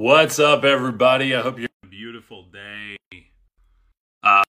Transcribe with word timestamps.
What's 0.00 0.38
up, 0.38 0.62
everybody? 0.62 1.34
I 1.34 1.42
hope 1.42 1.58
you're 1.58 1.66
a 1.82 1.86
beautiful 1.88 2.44
day. 2.52 2.96
Uh, 4.22 4.44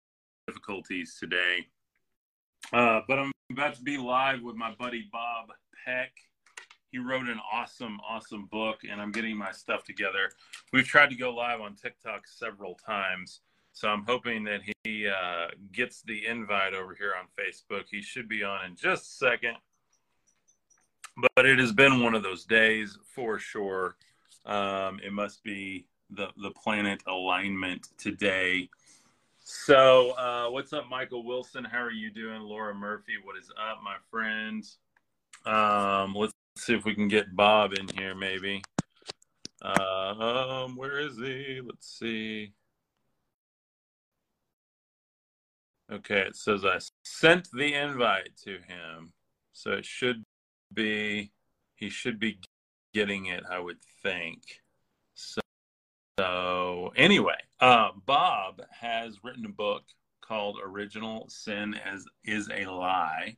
difficulties 0.48 1.18
today, 1.20 1.68
uh, 2.72 3.02
but 3.06 3.20
I'm 3.20 3.30
about 3.52 3.74
to 3.76 3.82
be 3.82 3.96
live 3.96 4.42
with 4.42 4.56
my 4.56 4.74
buddy 4.74 5.08
Bob 5.12 5.52
Peck. 5.84 6.10
He 6.90 6.98
wrote 6.98 7.28
an 7.28 7.38
awesome, 7.52 8.00
awesome 8.04 8.46
book, 8.46 8.80
and 8.90 9.00
I'm 9.00 9.12
getting 9.12 9.36
my 9.36 9.52
stuff 9.52 9.84
together. 9.84 10.32
We've 10.72 10.84
tried 10.84 11.10
to 11.10 11.16
go 11.16 11.32
live 11.32 11.60
on 11.60 11.76
TikTok 11.76 12.26
several 12.26 12.74
times, 12.84 13.42
so 13.72 13.86
I'm 13.86 14.02
hoping 14.04 14.42
that 14.46 14.62
he 14.82 15.06
uh, 15.06 15.46
gets 15.70 16.02
the 16.02 16.26
invite 16.26 16.74
over 16.74 16.92
here 16.92 17.12
on 17.16 17.26
Facebook. 17.38 17.84
He 17.88 18.02
should 18.02 18.28
be 18.28 18.42
on 18.42 18.64
in 18.64 18.74
just 18.74 19.04
a 19.04 19.14
second, 19.28 19.54
but 21.36 21.46
it 21.46 21.60
has 21.60 21.70
been 21.70 22.02
one 22.02 22.16
of 22.16 22.24
those 22.24 22.44
days 22.44 22.98
for 23.14 23.38
sure. 23.38 23.94
Um, 24.46 25.00
it 25.04 25.12
must 25.12 25.42
be 25.42 25.86
the 26.10 26.28
the 26.40 26.50
planet 26.50 27.02
alignment 27.06 27.88
today. 27.98 28.68
So, 29.44 30.10
uh, 30.12 30.50
what's 30.50 30.72
up, 30.72 30.88
Michael 30.88 31.24
Wilson? 31.24 31.64
How 31.64 31.78
are 31.78 31.90
you 31.90 32.10
doing, 32.10 32.40
Laura 32.40 32.74
Murphy? 32.74 33.12
What 33.22 33.36
is 33.36 33.50
up, 33.50 33.78
my 33.82 33.96
friends? 34.10 34.78
Um, 35.44 36.14
let's 36.14 36.32
see 36.56 36.74
if 36.74 36.84
we 36.84 36.94
can 36.94 37.08
get 37.08 37.36
Bob 37.36 37.72
in 37.74 37.86
here, 37.96 38.14
maybe. 38.14 38.62
Uh, 39.62 40.64
um, 40.64 40.76
where 40.76 40.98
is 40.98 41.16
he? 41.16 41.60
Let's 41.64 41.88
see. 41.98 42.52
Okay, 45.92 46.20
it 46.20 46.36
says 46.36 46.64
I 46.64 46.78
sent 47.04 47.48
the 47.52 47.74
invite 47.74 48.36
to 48.44 48.58
him, 48.66 49.12
so 49.52 49.72
it 49.72 49.86
should 49.86 50.24
be 50.72 51.30
he 51.76 51.88
should 51.88 52.18
be 52.18 52.40
getting 52.96 53.26
it, 53.26 53.44
I 53.50 53.58
would 53.58 53.76
think. 54.02 54.40
So, 55.14 55.42
so 56.18 56.92
anyway, 56.96 57.36
uh, 57.60 57.90
Bob 58.06 58.62
has 58.70 59.22
written 59.22 59.44
a 59.44 59.50
book 59.50 59.82
called 60.22 60.56
"Original 60.64 61.28
Sin 61.28 61.74
as 61.74 62.06
Is 62.24 62.48
a 62.48 62.64
Lie." 62.64 63.36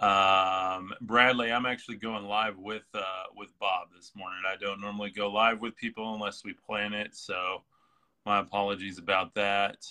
Um, 0.00 0.92
Bradley, 1.00 1.52
I'm 1.52 1.66
actually 1.66 1.98
going 1.98 2.24
live 2.24 2.58
with 2.58 2.82
uh, 2.94 3.22
with 3.36 3.56
Bob 3.60 3.90
this 3.94 4.10
morning. 4.16 4.40
I 4.44 4.56
don't 4.56 4.80
normally 4.80 5.10
go 5.10 5.30
live 5.30 5.60
with 5.60 5.76
people 5.76 6.12
unless 6.12 6.42
we 6.44 6.52
plan 6.52 6.94
it, 6.94 7.14
so 7.14 7.62
my 8.26 8.40
apologies 8.40 8.98
about 8.98 9.34
that. 9.34 9.86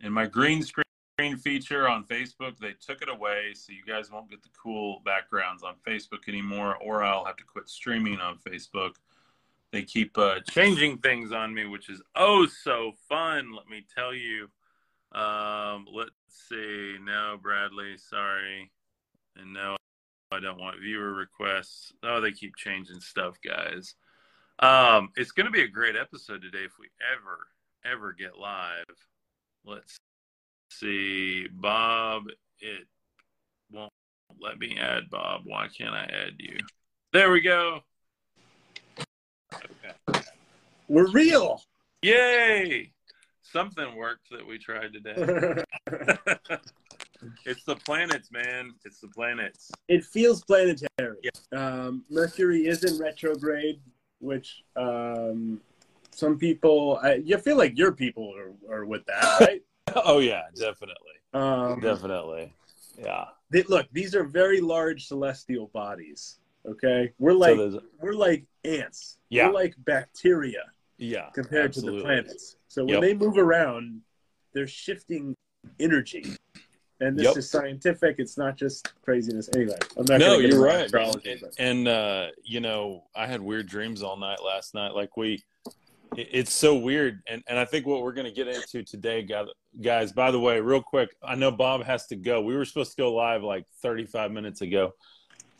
And 0.00 0.12
my 0.12 0.26
green 0.26 0.64
screen 0.64 0.83
feature 1.18 1.88
on 1.88 2.04
Facebook, 2.04 2.58
they 2.58 2.74
took 2.84 3.00
it 3.00 3.08
away, 3.08 3.52
so 3.54 3.72
you 3.72 3.84
guys 3.86 4.10
won't 4.10 4.30
get 4.30 4.42
the 4.42 4.48
cool 4.60 5.00
backgrounds 5.04 5.62
on 5.62 5.74
Facebook 5.86 6.28
anymore, 6.28 6.76
or 6.76 7.04
I'll 7.04 7.24
have 7.24 7.36
to 7.36 7.44
quit 7.44 7.68
streaming 7.68 8.18
on 8.20 8.38
Facebook. 8.38 8.96
They 9.72 9.82
keep 9.82 10.18
uh, 10.18 10.40
changing 10.50 10.98
things 10.98 11.32
on 11.32 11.54
me, 11.54 11.66
which 11.66 11.88
is 11.88 12.02
oh 12.14 12.46
so 12.46 12.92
fun. 13.08 13.52
Let 13.54 13.68
me 13.68 13.84
tell 13.94 14.14
you. 14.14 14.48
Um, 15.12 15.86
let's 15.92 16.12
see. 16.28 16.96
No, 17.02 17.38
Bradley, 17.40 17.96
sorry. 17.96 18.70
And 19.36 19.52
no, 19.52 19.76
I 20.32 20.40
don't 20.40 20.60
want 20.60 20.80
viewer 20.80 21.12
requests. 21.12 21.92
Oh, 22.02 22.20
they 22.20 22.32
keep 22.32 22.56
changing 22.56 23.00
stuff, 23.00 23.36
guys. 23.44 23.94
Um, 24.58 25.10
it's 25.16 25.32
going 25.32 25.46
to 25.46 25.52
be 25.52 25.62
a 25.62 25.68
great 25.68 25.96
episode 25.96 26.42
today 26.42 26.64
if 26.64 26.72
we 26.78 26.88
ever, 27.12 27.46
ever 27.84 28.12
get 28.12 28.38
live. 28.38 28.84
Let's 29.64 29.96
see, 30.70 31.46
Bob, 31.48 32.24
it 32.60 32.86
won't 33.70 33.92
let 34.40 34.58
me 34.58 34.76
add 34.78 35.10
Bob. 35.10 35.42
Why 35.44 35.68
can't 35.68 35.94
I 35.94 36.04
add 36.04 36.34
you? 36.38 36.58
There 37.12 37.30
we 37.30 37.40
go. 37.40 37.80
Okay. 39.54 40.20
We're 40.88 41.10
real. 41.10 41.62
Yay! 42.02 42.92
Something 43.42 43.96
worked 43.96 44.30
that 44.30 44.46
we 44.46 44.58
tried 44.58 44.92
today. 44.92 45.62
it's 47.46 47.64
the 47.64 47.76
planets, 47.76 48.30
man. 48.32 48.72
It's 48.84 49.00
the 49.00 49.08
planets. 49.08 49.70
It 49.88 50.04
feels 50.04 50.42
planetary. 50.42 51.18
Yeah. 51.22 51.30
Um, 51.56 52.04
Mercury 52.10 52.66
is 52.66 52.84
in 52.84 52.98
retrograde, 52.98 53.80
which 54.18 54.64
um, 54.76 55.60
some 56.10 56.36
people, 56.36 56.98
I, 57.02 57.14
you 57.14 57.38
feel 57.38 57.56
like 57.56 57.78
your 57.78 57.92
people 57.92 58.34
are, 58.36 58.74
are 58.74 58.84
with 58.84 59.06
that, 59.06 59.40
right? 59.40 59.62
oh 60.04 60.18
yeah, 60.18 60.42
definitely. 60.54 61.14
Um, 61.32 61.80
definitely. 61.80 62.52
Yeah. 62.98 63.24
They, 63.50 63.62
look, 63.64 63.86
these 63.92 64.14
are 64.14 64.24
very 64.24 64.60
large 64.60 65.06
celestial 65.06 65.68
bodies. 65.68 66.38
Okay, 66.66 67.12
we're 67.18 67.34
like 67.34 67.56
so 67.56 67.82
we're 68.00 68.14
like 68.14 68.44
ants. 68.64 69.18
Yeah. 69.28 69.48
We're 69.48 69.54
like 69.54 69.74
bacteria. 69.78 70.64
Yeah. 70.96 71.28
Compared 71.34 71.66
absolutely. 71.66 71.98
to 71.98 72.02
the 72.02 72.04
planets. 72.04 72.56
So 72.68 72.84
when 72.84 72.94
yep. 72.94 73.02
they 73.02 73.14
move 73.14 73.36
around, 73.36 74.00
they're 74.54 74.66
shifting 74.66 75.34
energy. 75.78 76.36
And 77.00 77.18
this 77.18 77.26
yep. 77.26 77.36
is 77.36 77.50
scientific. 77.50 78.16
It's 78.18 78.38
not 78.38 78.56
just 78.56 78.92
craziness. 79.02 79.50
Anyway, 79.54 79.76
I'm 79.96 80.04
not. 80.08 80.20
No, 80.20 80.38
you're 80.38 80.62
right. 80.62 80.90
And 81.58 81.88
uh, 81.88 82.28
you 82.44 82.60
know, 82.60 83.04
I 83.14 83.26
had 83.26 83.40
weird 83.42 83.66
dreams 83.66 84.02
all 84.02 84.16
night 84.16 84.38
last 84.44 84.74
night. 84.74 84.94
Like 84.94 85.16
we, 85.16 85.42
it's 86.16 86.52
so 86.52 86.74
weird 86.74 87.22
and, 87.28 87.42
and 87.48 87.58
i 87.58 87.64
think 87.64 87.86
what 87.86 88.02
we're 88.02 88.12
going 88.12 88.26
to 88.26 88.32
get 88.32 88.48
into 88.48 88.82
today 88.82 89.26
guys 89.80 90.12
by 90.12 90.30
the 90.30 90.38
way 90.38 90.60
real 90.60 90.82
quick 90.82 91.08
i 91.22 91.34
know 91.34 91.50
bob 91.50 91.82
has 91.82 92.06
to 92.06 92.16
go. 92.16 92.40
We 92.40 92.56
were 92.56 92.64
supposed 92.64 92.92
to 92.92 92.96
go 92.96 93.12
live 93.12 93.42
like 93.42 93.66
35 93.82 94.32
minutes 94.32 94.60
ago 94.60 94.92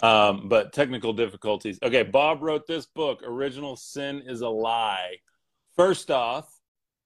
um, 0.01 0.49
but 0.49 0.73
technical 0.73 1.13
difficulties. 1.13 1.79
Okay 1.83 2.03
bob 2.03 2.43
wrote 2.43 2.67
this 2.67 2.87
book 2.87 3.23
original 3.25 3.77
sin 3.77 4.23
is 4.27 4.41
a 4.41 4.49
lie. 4.49 5.17
First 5.77 6.11
off 6.11 6.49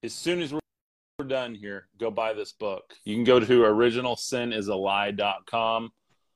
as 0.03 0.15
soon 0.15 0.41
as 0.41 0.53
we're 0.53 0.61
done 1.27 1.55
here 1.55 1.89
go 1.99 2.11
buy 2.11 2.33
this 2.33 2.53
book. 2.53 2.95
You 3.05 3.15
can 3.15 3.25
go 3.25 3.41
to 3.41 3.47
originalsinisalie.com 3.47 5.91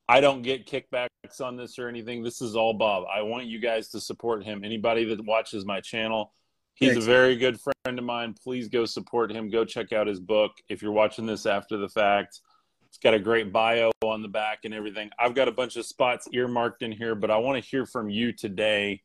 i 0.09 0.21
don't 0.21 0.43
get 0.43 0.67
kickbacks 0.67 1.09
on 1.41 1.56
this 1.56 1.78
or 1.78 1.89
anything. 1.89 2.22
This 2.22 2.43
is 2.43 2.56
all 2.56 2.75
bob. 2.75 3.05
I 3.12 3.22
want 3.22 3.47
you 3.47 3.61
guys 3.61 3.89
to 3.91 4.01
support 4.01 4.45
him. 4.45 4.65
Anybody 4.65 5.05
that 5.05 5.25
watches 5.25 5.65
my 5.65 5.81
channel 5.81 6.33
He's 6.75 6.93
Thanks. 6.93 7.05
a 7.05 7.09
very 7.09 7.37
good 7.37 7.60
friend 7.60 7.99
of 7.99 8.05
mine. 8.05 8.34
Please 8.43 8.69
go 8.69 8.84
support 8.87 9.31
him. 9.31 9.50
Go 9.50 9.65
check 9.65 9.93
out 9.93 10.06
his 10.06 10.21
book. 10.21 10.53
If 10.69 10.83
you're 10.83 10.93
watching 10.93 11.27
this 11.27 11.47
after 11.47 11.77
the 11.77 11.88
fact, 11.88 12.41
it's 12.88 12.99
got 12.99 13.15
a 13.15 13.19
great 13.19 13.53
bio 13.53 13.91
on 14.03 14.22
the 14.22 14.28
back 14.28 14.60
and 14.65 14.75
everything. 14.75 15.10
I've 15.19 15.34
got 15.34 15.49
a 15.49 15.53
bunch 15.53 15.77
of 15.77 15.87
spots 15.87 16.28
earmarked 16.33 16.83
in 16.83 16.93
here, 16.93 17.15
but 17.15 17.31
I 17.31 17.37
want 17.38 17.62
to 17.62 17.71
hear 17.71 17.87
from 17.87 18.10
you 18.10 18.33
today. 18.33 19.03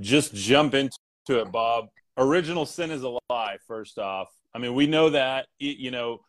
Just 0.00 0.34
jump 0.34 0.74
into 0.74 0.92
it, 1.28 1.50
Bob. 1.52 1.86
Original 2.16 2.66
sin 2.66 2.90
is 2.90 3.02
a 3.02 3.18
lie, 3.30 3.58
first 3.66 3.98
off. 3.98 4.28
I 4.54 4.58
mean, 4.58 4.74
we 4.74 4.86
know 4.86 5.10
that, 5.10 5.46
you 5.58 5.90
know, 5.90 6.20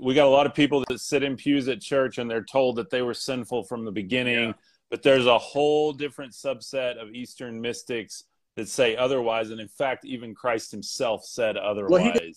we 0.00 0.14
got 0.14 0.26
a 0.26 0.30
lot 0.30 0.46
of 0.46 0.54
people 0.54 0.84
that 0.88 1.00
sit 1.00 1.22
in 1.22 1.36
pews 1.36 1.68
at 1.68 1.80
church 1.80 2.18
and 2.18 2.30
they're 2.30 2.44
told 2.44 2.76
that 2.76 2.90
they 2.90 3.02
were 3.02 3.14
sinful 3.14 3.64
from 3.64 3.84
the 3.84 3.92
beginning, 3.92 4.48
yeah. 4.48 4.52
but 4.90 5.02
there's 5.02 5.26
a 5.26 5.38
whole 5.38 5.92
different 5.92 6.32
subset 6.32 7.00
of 7.00 7.10
Eastern 7.10 7.60
mystics 7.60 8.24
that 8.58 8.68
say 8.68 8.96
otherwise. 8.96 9.50
And 9.50 9.60
in 9.60 9.68
fact, 9.68 10.04
even 10.04 10.34
Christ 10.34 10.70
himself 10.70 11.24
said 11.24 11.56
otherwise. 11.56 11.90
Well, 11.90 12.12
he 12.12 12.34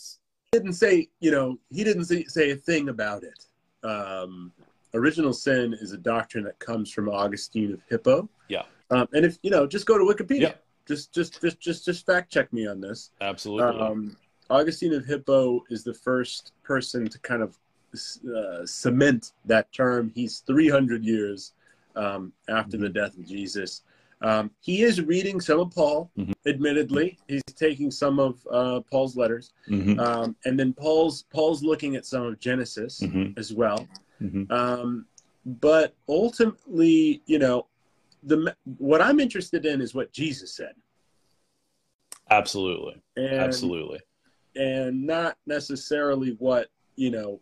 didn't 0.52 0.74
say, 0.74 1.10
you 1.20 1.32
know, 1.32 1.60
he 1.70 1.84
didn't 1.84 2.06
say, 2.06 2.52
a 2.52 2.56
thing 2.56 2.90
about 2.90 3.24
it. 3.24 3.46
Um, 3.84 4.52
original 4.94 5.34
sin 5.34 5.74
is 5.74 5.94
a 5.94 5.98
doctrine 5.98 6.44
that 6.44 6.60
comes 6.60 6.92
from 6.92 7.10
Augustine 7.10 7.74
of 7.74 7.82
Hippo. 7.90 8.30
Yeah. 8.50 8.64
Um, 8.92 9.08
and 9.14 9.26
if, 9.26 9.40
you 9.42 9.50
know, 9.50 9.66
just 9.66 9.88
go 9.88 9.98
to 9.98 10.04
Wikipedia. 10.04 10.42
Yeah. 10.42 10.54
Just, 10.88 11.14
just, 11.14 11.42
just, 11.42 11.60
just, 11.60 11.86
just 11.86 12.06
fact 12.06 12.32
check 12.32 12.52
me 12.54 12.68
on 12.68 12.82
this. 12.82 13.12
Absolutely. 13.22 13.80
Um, 13.80 14.16
Augustine 14.50 14.94
of 14.94 15.06
Hippo 15.06 15.64
is 15.70 15.84
the 15.84 15.94
first 15.94 16.52
person 16.64 17.08
to 17.08 17.20
kind 17.20 17.42
of 17.42 17.58
uh, 18.36 18.66
cement 18.66 19.32
that 19.46 19.72
term. 19.74 20.12
He's 20.14 20.40
300 20.40 21.04
years 21.04 21.54
um, 21.96 22.32
after 22.48 22.78
mm-hmm. 22.78 22.84
the 22.84 22.90
death 22.90 23.18
of 23.18 23.26
Jesus. 23.26 23.82
Um, 24.22 24.52
he 24.60 24.84
is 24.84 25.02
reading 25.02 25.42
some 25.42 25.60
of 25.60 25.72
Paul, 25.72 26.12
mm-hmm. 26.18 26.32
admittedly. 26.46 27.18
He's 27.28 27.42
taking 27.56 27.90
some 27.90 28.20
of 28.20 28.46
uh, 28.52 28.82
Paul's 28.92 29.18
letters, 29.18 29.52
mm-hmm. 29.68 30.00
um, 30.00 30.36
and 30.46 30.60
then 30.60 30.74
Paul's 30.74 31.24
Paul's 31.34 31.64
looking 31.64 31.96
at 31.96 32.06
some 32.06 32.24
of 32.24 32.40
Genesis 32.40 33.00
mm-hmm. 33.00 33.38
as 33.38 33.52
well. 33.52 33.88
Mm-hmm. 34.22 34.52
Um, 34.52 35.06
but 35.46 35.96
ultimately, 36.08 37.24
you 37.26 37.40
know, 37.40 37.66
the 38.24 38.56
what 38.78 39.02
I'm 39.02 39.20
interested 39.20 39.66
in 39.66 39.82
is 39.82 39.96
what 39.96 40.12
Jesus 40.14 40.54
said. 40.54 40.74
Absolutely, 42.30 43.02
and, 43.18 43.34
absolutely, 43.34 44.02
and 44.56 45.04
not 45.04 45.38
necessarily 45.48 46.36
what 46.38 46.68
you 46.96 47.10
know. 47.10 47.40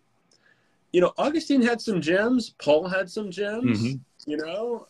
You 0.94 1.02
know, 1.02 1.14
Augustine 1.20 1.62
had 1.62 1.82
some 1.82 2.02
gems. 2.02 2.56
Paul 2.58 2.88
had 2.88 3.12
some 3.12 3.30
gems. 3.30 3.80
Mm-hmm. 3.80 4.32
You 4.32 4.38
know, 4.38 4.88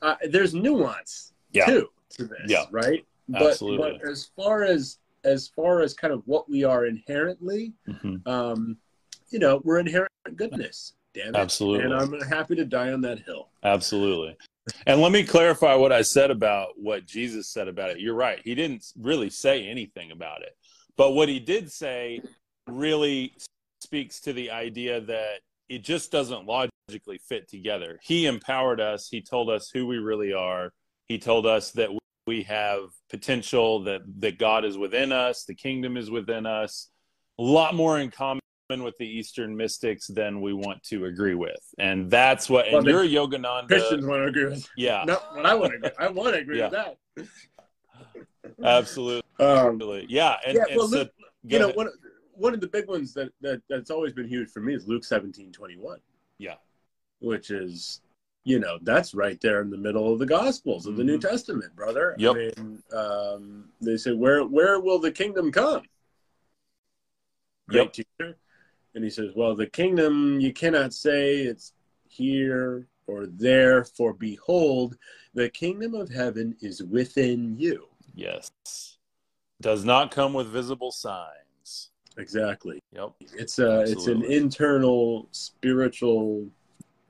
uh, 0.00 0.16
there's 0.30 0.54
nuance 0.54 1.31
yeah. 1.52 1.66
too 1.66 1.88
to 2.10 2.24
this, 2.24 2.40
yeah. 2.46 2.64
right? 2.70 3.04
But, 3.28 3.50
Absolutely. 3.50 3.98
but 4.00 4.10
as 4.10 4.30
far 4.36 4.64
as 4.64 4.98
as 5.24 5.48
far 5.48 5.82
as 5.82 5.94
kind 5.94 6.12
of 6.12 6.22
what 6.26 6.50
we 6.50 6.64
are 6.64 6.86
inherently, 6.86 7.72
mm-hmm. 7.88 8.28
um, 8.28 8.76
you 9.30 9.38
know, 9.38 9.60
we're 9.64 9.78
inherent 9.78 10.10
goodness. 10.36 10.94
Damn 11.14 11.28
it. 11.28 11.36
Absolutely. 11.36 11.84
And 11.84 11.94
I'm 11.94 12.20
happy 12.22 12.56
to 12.56 12.64
die 12.64 12.92
on 12.92 13.00
that 13.02 13.20
hill. 13.20 13.50
Absolutely. 13.62 14.36
And 14.86 15.00
let 15.00 15.12
me 15.12 15.24
clarify 15.24 15.74
what 15.74 15.92
I 15.92 16.02
said 16.02 16.30
about 16.30 16.70
what 16.76 17.06
Jesus 17.06 17.48
said 17.48 17.68
about 17.68 17.90
it. 17.90 18.00
You're 18.00 18.14
right. 18.14 18.40
He 18.44 18.54
didn't 18.54 18.84
really 18.98 19.30
say 19.30 19.66
anything 19.66 20.10
about 20.10 20.42
it. 20.42 20.56
But 20.96 21.12
what 21.12 21.28
he 21.28 21.38
did 21.38 21.70
say 21.70 22.20
really 22.68 23.34
speaks 23.80 24.20
to 24.20 24.32
the 24.32 24.50
idea 24.50 25.00
that 25.00 25.40
it 25.68 25.82
just 25.82 26.12
doesn't 26.12 26.46
logically 26.46 27.18
fit 27.28 27.48
together. 27.48 27.98
He 28.02 28.26
empowered 28.26 28.80
us, 28.80 29.08
he 29.08 29.20
told 29.20 29.50
us 29.50 29.70
who 29.72 29.86
we 29.86 29.98
really 29.98 30.32
are. 30.32 30.72
He 31.12 31.18
told 31.18 31.44
us 31.44 31.72
that 31.72 31.90
we 32.26 32.42
have 32.44 32.84
potential 33.10 33.82
that 33.82 34.00
that 34.20 34.38
God 34.38 34.64
is 34.64 34.78
within 34.78 35.12
us, 35.12 35.44
the 35.44 35.54
kingdom 35.54 35.98
is 35.98 36.10
within 36.10 36.46
us. 36.46 36.88
A 37.38 37.42
lot 37.42 37.74
more 37.74 37.98
in 37.98 38.10
common 38.10 38.40
with 38.70 38.96
the 38.98 39.06
Eastern 39.06 39.54
mystics 39.54 40.06
than 40.06 40.40
we 40.40 40.54
want 40.54 40.82
to 40.84 41.04
agree 41.04 41.34
with, 41.34 41.62
and 41.78 42.10
that's 42.10 42.48
what. 42.48 42.64
And 42.64 42.76
well, 42.76 42.88
you're 42.88 43.02
a 43.02 43.06
Yogananda. 43.06 43.66
Christians 43.66 44.06
want 44.06 44.22
to 44.22 44.28
agree 44.28 44.46
with. 44.46 44.66
Yeah. 44.74 45.04
No, 45.06 45.18
I 45.36 45.54
want 45.54 45.72
to. 45.72 45.76
Agree. 45.76 45.90
I 45.98 46.08
want 46.08 46.34
to 46.34 46.40
agree 46.40 46.58
yeah. 46.60 46.70
with 46.70 46.96
that. 47.18 47.28
Absolutely. 48.64 49.22
Um, 49.38 49.78
yeah. 50.08 50.36
And, 50.46 50.56
yeah. 50.56 50.64
Well, 50.74 50.86
and 50.86 50.92
Luke, 50.94 51.12
so, 51.18 51.26
you 51.44 51.58
know, 51.58 51.68
one 51.72 51.90
one 52.32 52.54
of 52.54 52.62
the 52.62 52.68
big 52.68 52.88
ones 52.88 53.12
that, 53.12 53.30
that 53.42 53.60
that's 53.68 53.90
always 53.90 54.14
been 54.14 54.28
huge 54.28 54.48
for 54.50 54.60
me 54.60 54.74
is 54.74 54.88
Luke 54.88 55.04
seventeen 55.04 55.52
twenty 55.52 55.76
one. 55.76 55.98
Yeah. 56.38 56.54
Which 57.20 57.50
is, 57.50 58.00
you 58.44 58.58
know, 58.58 58.78
that's 58.82 59.14
right 59.14 59.40
there 59.40 59.62
in 59.62 59.70
the 59.70 59.76
middle 59.76 60.12
of 60.12 60.18
the 60.18 60.26
Gospels 60.26 60.86
of 60.86 60.96
the 60.96 61.02
mm-hmm. 61.02 61.12
New 61.12 61.18
Testament, 61.18 61.74
brother. 61.76 62.14
Yep. 62.18 62.32
I 62.32 62.38
mean, 62.38 62.82
um, 62.92 63.68
they 63.80 63.96
say, 63.96 64.12
"Where 64.12 64.44
where 64.44 64.80
will 64.80 64.98
the 64.98 65.12
kingdom 65.12 65.52
come?" 65.52 65.82
Great 67.68 67.84
yep. 67.84 67.92
teacher. 67.92 68.36
And 68.94 69.04
he 69.04 69.10
says, 69.10 69.30
Well, 69.34 69.54
the 69.54 69.66
kingdom, 69.66 70.40
you 70.40 70.52
cannot 70.52 70.92
say 70.92 71.36
it's 71.36 71.72
here 72.08 72.86
or 73.06 73.26
there, 73.26 73.84
for 73.84 74.12
behold, 74.12 74.96
the 75.34 75.48
kingdom 75.48 75.94
of 75.94 76.10
heaven 76.10 76.56
is 76.60 76.82
within 76.82 77.56
you. 77.58 77.88
Yes. 78.14 78.50
Does 79.60 79.84
not 79.84 80.10
come 80.10 80.34
with 80.34 80.48
visible 80.48 80.92
signs. 80.92 81.90
Exactly. 82.18 82.82
Yep. 82.92 83.12
It's 83.34 83.58
a 83.58 83.80
Absolutely. 83.80 83.92
it's 83.92 84.06
an 84.06 84.24
internal 84.24 85.28
spiritual 85.30 86.46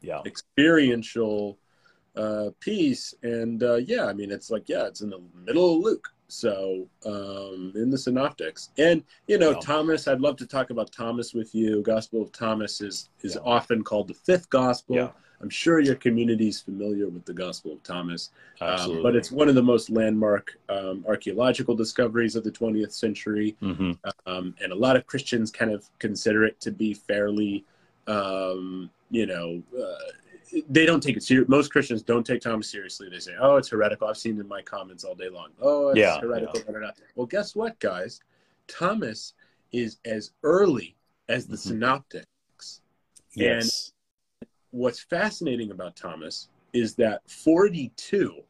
yeah. 0.02 0.20
experiential 0.26 1.58
uh 2.16 2.50
piece. 2.60 3.14
And 3.22 3.62
uh 3.62 3.76
yeah 3.76 4.06
i 4.06 4.12
mean 4.12 4.30
it's 4.30 4.50
like 4.50 4.68
yeah 4.68 4.86
it's 4.86 5.00
in 5.00 5.10
the 5.10 5.20
middle 5.46 5.76
of 5.76 5.82
luke. 5.82 6.08
So 6.28 6.88
um, 7.04 7.74
in 7.74 7.90
the 7.90 7.98
synoptics. 7.98 8.70
And 8.78 9.04
you 9.26 9.38
know 9.38 9.54
thomas 9.60 10.08
i'd 10.08 10.20
love 10.20 10.36
to 10.36 10.46
talk 10.46 10.70
about 10.70 10.90
thomas 10.92 11.34
with 11.34 11.54
you. 11.54 11.82
Gospel 11.82 12.22
of 12.22 12.32
thomas 12.32 12.80
is 12.80 13.10
is 13.22 13.34
yeah. 13.34 13.42
often 13.44 13.82
called 13.82 14.08
the 14.08 14.14
fifth 14.14 14.48
gospel. 14.50 14.96
Yeah. 14.96 15.10
i'm 15.42 15.50
sure 15.50 15.80
your 15.80 15.94
community 15.96 16.48
is 16.48 16.60
familiar 16.60 17.08
with 17.08 17.24
the 17.26 17.34
gospel 17.34 17.72
of 17.72 17.82
thomas. 17.82 18.30
Um, 18.60 19.02
but 19.02 19.16
it's 19.16 19.30
one 19.30 19.48
of 19.48 19.54
the 19.54 19.62
most 19.62 19.90
landmark 19.90 20.58
um, 20.68 21.04
archaeological 21.06 21.74
discoveries 21.74 22.36
of 22.36 22.44
the 22.44 22.52
20th 22.52 22.92
century. 22.92 23.56
Mm-hmm. 23.60 23.92
Um, 24.26 24.54
and 24.62 24.72
a 24.72 24.76
lot 24.76 24.96
of 24.96 25.06
christians 25.06 25.50
kind 25.50 25.70
of 25.70 25.88
consider 25.98 26.44
it 26.44 26.60
to 26.60 26.70
be 26.70 26.94
fairly 26.94 27.64
um, 28.06 28.90
you 29.12 29.26
know 29.26 29.62
uh, 29.78 30.62
they 30.68 30.84
don't 30.84 31.02
take 31.02 31.16
it 31.16 31.22
serious. 31.22 31.48
Most 31.48 31.70
Christians 31.70 32.02
don't 32.02 32.26
take 32.26 32.40
Thomas 32.40 32.68
seriously. 32.68 33.08
They 33.08 33.20
say, 33.20 33.34
"Oh, 33.38 33.56
it's 33.56 33.68
heretical." 33.68 34.08
I've 34.08 34.16
seen 34.16 34.40
in 34.40 34.48
my 34.48 34.62
comments 34.62 35.04
all 35.04 35.14
day 35.14 35.28
long. 35.28 35.50
Oh, 35.60 35.90
it's 35.90 35.98
yeah, 35.98 36.18
heretical. 36.18 36.60
Yeah. 36.68 36.90
Well, 37.14 37.26
guess 37.26 37.54
what, 37.54 37.78
guys? 37.78 38.20
Thomas 38.66 39.34
is 39.70 39.98
as 40.04 40.32
early 40.42 40.96
as 41.28 41.46
the 41.46 41.56
mm-hmm. 41.56 41.68
Synoptics. 41.68 42.80
Yes. 43.34 43.92
And 44.40 44.48
what's 44.70 45.00
fascinating 45.00 45.70
about 45.70 45.94
Thomas 45.94 46.48
is 46.72 46.94
that 46.96 47.20
42 47.30 48.42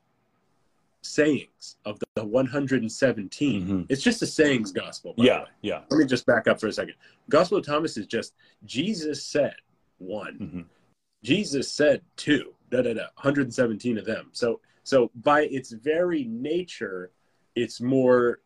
sayings 1.03 1.77
of 1.85 1.99
the 2.15 2.25
117 2.25 3.63
mm-hmm. 3.63 3.83
it's 3.89 4.05
just 4.05 4.23
a 4.23 4.27
sayings 4.27 4.71
gospel 4.71 5.15
yeah 5.17 5.43
yeah 5.61 5.81
let 5.91 5.99
me 5.99 6.07
just 6.07 6.25
back 6.27 6.47
up 6.47 6.61
for 6.61 6.69
a 6.69 6.73
second 6.73 6.95
gospel 7.29 7.59
of 7.59 7.67
thomas 7.67 7.97
is 7.97 8.07
just 8.07 8.35
jesus 8.65 9.27
said 9.27 9.57
one 10.03 10.39
mm-hmm. 10.39 10.61
Jesus 11.23 11.71
said 11.71 12.03
two, 12.17 12.55
da 12.71 12.83
da 12.83 12.95
da, 12.95 13.07
117 13.15 13.99
of 13.99 14.05
them. 14.05 14.29
So 14.33 14.61
so 14.85 15.11
by 15.15 15.43
its 15.43 15.73
very 15.73 16.25
nature, 16.25 17.11
it's 17.55 17.81
more 17.81 18.41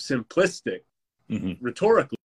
simplistic 0.00 0.80
mm-hmm. 1.30 1.52
rhetorically 1.64 2.16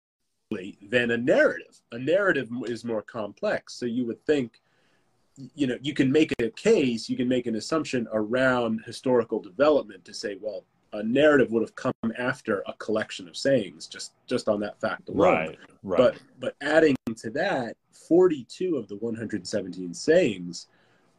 than 0.89 1.11
a 1.11 1.17
narrative. 1.17 1.81
A 1.91 1.99
narrative 1.99 2.49
is 2.65 2.85
more 2.85 3.01
complex. 3.01 3.73
So 3.73 3.85
you 3.85 4.05
would 4.05 4.25
think, 4.25 4.61
you 5.55 5.67
know, 5.67 5.77
you 5.81 5.93
can 5.93 6.11
make 6.11 6.33
a 6.39 6.49
case, 6.51 7.09
you 7.09 7.17
can 7.17 7.27
make 7.27 7.47
an 7.47 7.55
assumption 7.55 8.07
around 8.13 8.83
historical 8.85 9.39
development 9.39 10.05
to 10.05 10.13
say, 10.13 10.37
well, 10.39 10.63
a 10.93 11.03
narrative 11.03 11.51
would 11.51 11.61
have 11.61 11.75
come 11.75 11.93
after 12.17 12.63
a 12.67 12.73
collection 12.73 13.27
of 13.27 13.35
sayings 13.35 13.87
just 13.87 14.13
just 14.27 14.47
on 14.47 14.59
that 14.61 14.79
fact 14.79 15.09
alone. 15.09 15.19
Right, 15.19 15.57
right. 15.83 15.97
But 15.97 16.15
but 16.39 16.55
adding 16.61 16.95
to 17.17 17.29
that, 17.31 17.75
42 18.07 18.77
of 18.77 18.87
the 18.87 18.95
117 18.95 19.93
sayings 19.93 20.67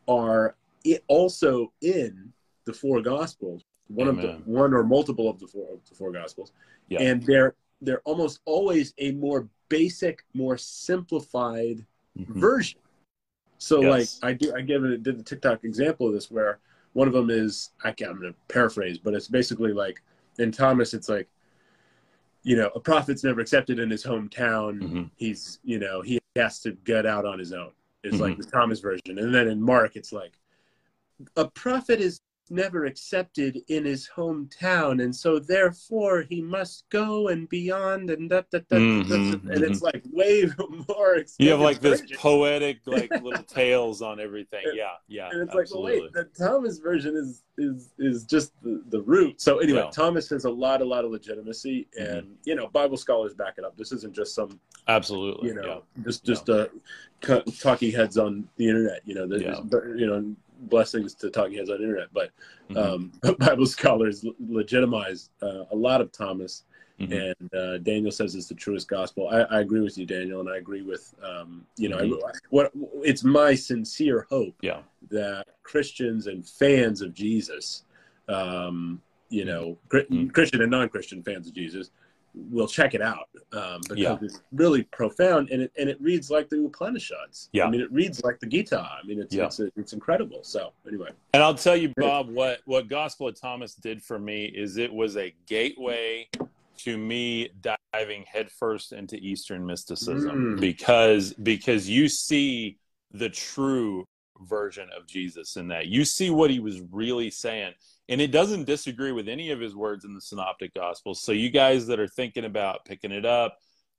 are 0.07 0.57
it 0.85 1.05
also 1.09 1.73
in 1.81 2.33
the 2.65 2.73
four 2.73 3.01
gospels, 3.03 3.63
one 3.89 4.09
Amen. 4.09 4.25
of 4.25 4.45
the 4.45 4.51
one 4.51 4.73
or 4.73 4.85
multiple 4.85 5.29
of 5.29 5.39
the 5.39 5.47
four 5.47 5.73
of 5.73 5.81
the 5.89 5.95
four 5.95 6.13
gospels. 6.13 6.53
Yeah. 6.89 7.03
And 7.03 7.23
they're 7.23 7.55
they're 7.81 8.03
almost 8.05 8.41
always 8.45 8.95
a 8.99 9.13
more 9.13 9.49
basic, 9.69 10.25
more 10.35 10.57
simplified 10.57 11.85
mm-hmm. 12.19 12.41
version. 12.41 12.81
So 13.59 13.83
yes. 13.83 14.21
like 14.23 14.31
I 14.31 14.33
do 14.35 14.55
I 14.55 14.61
give 14.63 14.85
it 14.85 15.03
did 15.03 15.19
the 15.19 15.23
TikTok 15.23 15.65
example 15.65 16.07
of 16.07 16.15
this 16.15 16.31
where 16.31 16.59
one 16.93 17.09
of 17.09 17.15
them 17.15 17.31
is 17.31 17.71
I 17.85 17.93
can't, 17.93 18.11
I'm 18.11 18.21
going 18.21 18.33
to 18.33 18.39
paraphrase, 18.53 18.99
but 18.99 19.15
it's 19.15 19.29
basically 19.29 19.73
like 19.73 20.03
in 20.39 20.53
Thomas, 20.53 20.95
it's 20.95 21.09
like, 21.09 21.29
you 22.43 22.57
know, 22.57 22.71
a 22.75 22.81
prophet's 22.81 23.25
never 23.25 23.41
accepted 23.41 23.79
in 23.79 23.91
his 23.91 24.05
hometown. 24.05 24.81
Mm-hmm. 24.81 25.03
He's, 25.17 25.59
you 25.65 25.79
know, 25.79 26.01
he 26.03 26.19
has 26.37 26.61
to 26.61 26.73
get 26.85 27.07
out 27.07 27.25
on 27.25 27.39
his 27.39 27.53
own. 27.53 27.73
It's 28.05 28.15
mm-hmm. 28.15 28.23
like 28.23 28.39
the 28.39 28.45
Thomas 28.45 28.81
version. 28.81 29.19
And 29.19 29.35
then 29.35 29.49
in 29.49 29.61
Mark, 29.61 29.97
it's 29.97 30.13
like, 30.13 30.33
a 31.37 31.49
prophet 31.49 32.01
is 32.01 32.21
never 32.51 32.87
accepted 32.87 33.59
in 33.69 33.85
his 33.85 34.09
hometown, 34.15 35.03
and 35.03 35.15
so 35.15 35.39
therefore 35.39 36.25
he 36.29 36.41
must 36.41 36.85
go 36.91 37.29
and 37.29 37.49
beyond 37.49 38.11
and 38.11 38.31
that 38.31 38.51
that 38.51 38.69
that, 38.69 38.81
mm-hmm, 38.81 39.49
and 39.51 39.63
it's 39.63 39.81
mm-hmm. 39.81 39.85
like 39.85 40.03
way 40.13 40.49
more. 40.89 41.25
You 41.39 41.51
have 41.51 41.61
like 41.61 41.81
this 41.81 42.03
poetic 42.17 42.81
like 42.87 43.11
little 43.23 43.43
tales 43.45 44.03
on 44.03 44.21
everything. 44.21 44.65
Yeah, 44.75 44.93
yeah. 45.09 45.29
And 45.31 45.43
it's 45.43 45.55
absolutely. 45.55 46.01
like, 46.01 46.13
well, 46.15 46.25
wait, 46.25 46.31
the 46.37 46.45
Thomas 46.45 46.79
version 46.79 47.17
is 47.17 47.43
is 47.59 47.91
is 47.99 48.25
just 48.25 48.53
the, 48.63 48.83
the 48.89 49.01
root. 49.03 49.41
So 49.41 49.59
anyway, 49.59 49.83
yeah. 49.85 49.91
Thomas 49.91 50.29
has 50.31 50.45
a 50.45 50.51
lot, 50.51 50.81
a 50.81 50.85
lot 50.85 51.05
of 51.05 51.11
legitimacy, 51.11 51.89
mm-hmm. 51.99 52.13
and 52.13 52.23
mm-hmm. 52.25 52.35
you 52.45 52.55
know, 52.55 52.69
Bible 52.69 52.97
scholars 52.97 53.35
back 53.35 53.55
it 53.59 53.65
up. 53.65 53.77
This 53.77 53.93
isn't 53.93 54.15
just 54.15 54.35
some 54.35 54.61
absolutely, 54.87 55.49
you 55.49 55.55
know, 55.55 55.83
yeah. 55.97 56.05
just 56.05 56.25
just 56.25 56.49
yeah. 56.49 56.67
uh, 57.29 57.41
talking 57.61 57.93
heads 57.93 58.17
on 58.17 58.49
the 58.57 58.69
internet. 58.69 59.03
You 59.05 59.15
know, 59.15 59.37
yeah. 59.37 59.61
you 59.97 60.07
know 60.07 60.35
blessings 60.59 61.15
to 61.15 61.31
talking 61.31 61.55
heads 61.55 61.71
on 61.71 61.79
the 61.79 61.85
internet, 61.85 62.09
but 62.13 62.31
mm-hmm. 62.71 63.25
um, 63.25 63.37
Bible 63.39 63.67
scholars 63.67 64.25
legitimize 64.39 65.31
uh, 65.43 65.65
a 65.71 65.77
lot 65.77 66.01
of 66.01 66.13
Thomas. 66.13 66.65
Mm-hmm. 67.01 67.13
And 67.13 67.55
uh, 67.55 67.79
Daniel 67.79 68.11
says 68.11 68.35
it's 68.35 68.49
the 68.49 68.57
truest 68.57 68.89
gospel. 68.89 69.29
I, 69.29 69.43
I, 69.43 69.61
agree 69.61 69.81
with 69.81 69.97
you, 69.97 70.05
Daniel, 70.05 70.41
and 70.41 70.51
I 70.51 70.57
agree 70.57 70.83
with 70.83 71.15
um, 71.23 71.65
you 71.77 71.89
know 71.89 71.99
mm-hmm. 71.99 72.27
I, 72.27 72.33
what 72.51 72.73
it's 73.05 73.23
my 73.23 73.55
sincere 73.55 74.27
hope 74.29 74.57
yeah. 74.63 74.81
that 75.13 75.47
Christians 75.63 76.27
and 76.27 76.45
fans 76.45 77.01
of 77.01 77.15
Jesus, 77.15 77.85
um, 78.29 79.01
you 79.29 79.45
know, 79.45 79.79
mm-hmm. 79.91 80.27
Christian 80.31 80.61
and 80.61 80.73
non-Christian 80.73 81.23
fans 81.23 81.47
of 81.47 81.55
Jesus, 81.55 81.91
will 82.35 82.69
check 82.69 82.95
it 82.95 83.03
out 83.03 83.29
um, 83.53 83.81
because 83.83 83.97
yeah. 83.97 84.17
it's 84.21 84.43
really 84.53 84.83
profound 84.85 85.51
and 85.51 85.63
it 85.63 85.73
and 85.79 85.89
it 85.89 86.01
reads 86.01 86.31
like 86.31 86.49
the 86.49 86.65
Upanishads. 86.65 87.49
Yeah, 87.53 87.67
I 87.67 87.71
mean 87.71 87.81
it 87.81 87.93
reads 87.93 88.23
like 88.23 88.39
the 88.41 88.47
Gita. 88.47 88.81
I 88.81 89.07
mean 89.07 89.21
it's 89.21 89.35
yeah. 89.35 89.47
it's, 89.47 89.61
it's 89.77 89.93
incredible. 89.93 90.41
So 90.43 90.73
anyway, 90.87 91.11
and 91.33 91.43
I'll 91.43 91.55
tell 91.55 91.77
you, 91.77 91.93
Bob, 91.97 92.29
what 92.29 92.61
what 92.65 92.89
Gospel 92.89 93.29
of 93.29 93.41
Thomas 93.41 93.75
did 93.75 94.03
for 94.03 94.19
me 94.19 94.47
is 94.47 94.77
it 94.77 94.93
was 94.93 95.17
a 95.17 95.35
gateway 95.47 96.29
to 96.79 96.97
me 96.97 97.51
diving 97.93 98.25
headfirst 98.31 98.93
into 98.93 99.17
Eastern 99.17 99.67
mysticism 99.67 100.57
mm. 100.57 100.61
because 100.61 101.35
because 101.35 101.89
you 101.89 102.09
see 102.09 102.79
the 103.13 103.29
true 103.29 104.05
version 104.43 104.89
of 104.97 105.07
Jesus 105.07 105.57
in 105.57 105.69
that 105.69 105.89
you 105.89 106.05
see 106.05 106.31
what 106.31 106.51
he 106.51 106.61
was 106.61 106.81
really 106.93 107.31
saying 107.31 107.73
and 108.09 108.21
it 108.21 108.31
doesn't 108.31 108.65
disagree 108.65 109.13
with 109.13 109.29
any 109.29 109.51
of 109.51 109.61
his 109.61 109.75
words 109.75 110.05
in 110.05 110.15
the 110.15 110.21
synoptic 110.21 110.75
gospels 110.75 111.23
so 111.23 111.33
you 111.33 111.51
guys 111.51 111.87
that 111.87 112.01
are 112.01 112.09
thinking 112.09 112.45
about 112.45 112.85
picking 112.85 113.13
it 113.13 113.25
up 113.25 113.59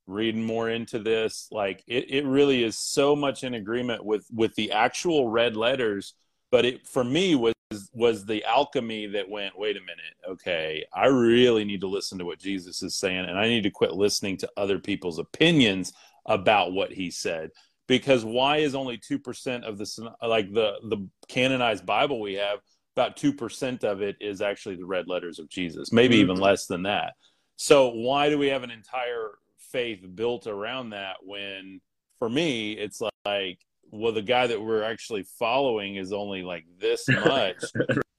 reading 0.09 0.43
more 0.43 0.69
into 0.69 0.97
this 0.99 1.47
like 1.51 1.83
it, 1.87 2.09
it 2.09 2.25
really 2.25 2.63
is 2.63 2.77
so 2.77 3.15
much 3.15 3.43
in 3.43 3.53
agreement 3.53 4.03
with 4.03 4.25
with 4.33 4.53
the 4.55 4.71
actual 4.71 5.29
red 5.29 5.55
letters. 5.55 6.15
But 6.51 6.65
it 6.65 6.87
for 6.87 7.03
me 7.03 7.35
was 7.35 7.53
was 7.93 8.25
the 8.25 8.43
alchemy 8.45 9.05
that 9.05 9.29
went 9.29 9.55
wait 9.55 9.77
a 9.77 9.79
minute 9.81 10.15
okay 10.27 10.83
i 10.91 11.05
really 11.05 11.63
need 11.63 11.81
to 11.81 11.87
listen 11.87 12.17
to 12.17 12.25
what 12.25 12.39
jesus 12.39 12.81
is 12.81 12.95
saying 12.95 13.25
and 13.25 13.37
i 13.37 13.47
need 13.47 13.61
to 13.61 13.69
quit 13.69 13.91
listening 13.91 14.35
to 14.35 14.49
other 14.57 14.79
people's 14.79 15.19
opinions 15.19 15.93
about 16.25 16.73
what 16.73 16.91
he 16.91 17.11
said. 17.11 17.51
Because 17.87 18.23
why 18.23 18.57
is 18.57 18.75
only 18.75 18.97
2% 18.97 19.63
of 19.63 19.77
the 19.77 20.15
like 20.21 20.53
the 20.53 20.75
the 20.83 21.07
canonized 21.27 21.85
bible 21.85 22.21
we 22.21 22.35
have 22.35 22.59
about 22.95 23.17
2% 23.17 23.83
of 23.83 24.01
it 24.01 24.17
is 24.19 24.41
actually 24.41 24.75
the 24.75 24.85
red 24.85 25.07
letters 25.07 25.39
of 25.39 25.49
jesus 25.49 25.91
maybe 25.91 26.17
even 26.17 26.37
mm. 26.37 26.41
less 26.41 26.65
than 26.65 26.83
that. 26.83 27.13
So 27.55 27.89
why 27.89 28.29
do 28.29 28.37
we 28.37 28.47
have 28.47 28.63
an 28.63 28.71
entire 28.71 29.31
faith 29.71 29.99
built 30.15 30.47
around 30.47 30.91
that 30.91 31.17
when 31.21 31.81
for 32.17 32.29
me 32.29 32.73
it's 32.73 33.01
like 33.25 33.59
well 33.91 34.13
the 34.13 34.21
guy 34.21 34.47
that 34.47 34.61
we're 34.61 34.83
actually 34.83 35.23
following 35.37 35.95
is 35.95 36.13
only 36.13 36.41
like 36.41 36.65
this 36.79 37.07
much. 37.25 37.63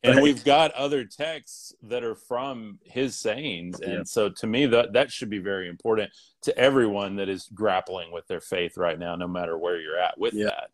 And 0.03 0.23
we've 0.23 0.43
got 0.45 0.73
other 0.73 1.05
texts 1.05 1.75
that 1.83 2.05
are 2.05 2.15
from 2.15 2.79
his 2.85 3.17
sayings. 3.17 3.81
And 3.81 3.93
yeah. 3.93 4.03
so 4.05 4.31
to 4.31 4.47
me 4.47 4.67
that 4.67 4.93
that 4.93 5.11
should 5.11 5.31
be 5.31 5.41
very 5.41 5.69
important 5.69 6.11
to 6.43 6.57
everyone 6.57 7.17
that 7.17 7.29
is 7.29 7.49
grappling 7.53 8.12
with 8.12 8.27
their 8.27 8.41
faith 8.41 8.77
right 8.77 8.99
now 8.99 9.17
no 9.17 9.29
matter 9.29 9.59
where 9.59 9.81
you're 9.81 9.99
at 9.99 10.19
with 10.19 10.35
yeah. 10.35 10.47
that 10.47 10.71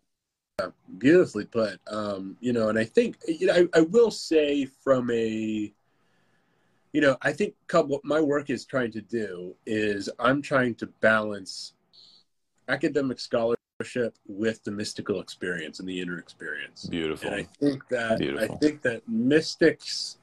beautifully 0.99 1.45
put 1.45 1.79
um, 1.89 2.37
you 2.41 2.53
know 2.53 2.71
and 2.71 2.79
i 2.79 2.85
think 2.85 3.17
you 3.29 3.47
know 3.47 3.55
I, 3.55 3.79
I 3.79 3.81
will 3.83 4.11
say 4.11 4.65
from 4.65 5.11
a 5.11 5.73
you 6.93 7.01
know 7.01 7.17
i 7.21 7.33
think 7.33 7.55
what 7.71 8.03
my 8.05 8.21
work 8.21 8.49
is 8.49 8.65
trying 8.65 8.91
to 8.93 9.03
do 9.03 9.55
is 9.67 10.09
i'm 10.19 10.41
trying 10.41 10.75
to 10.77 10.87
balance 10.87 11.75
academic 12.69 13.21
scholarship 13.21 13.59
with 14.27 14.65
the 14.65 14.71
mystical 14.71 15.21
experience 15.21 15.81
and 15.81 15.89
the 15.89 16.01
inner 16.01 16.19
experience. 16.19 16.87
Beautiful. 16.87 17.31
And 17.31 17.41
I 17.43 17.49
think 17.61 17.87
that 17.89 18.19
Beautiful. 18.19 18.55
I 18.55 18.59
think 18.59 18.83
that 18.83 19.07
mystics 19.09 20.19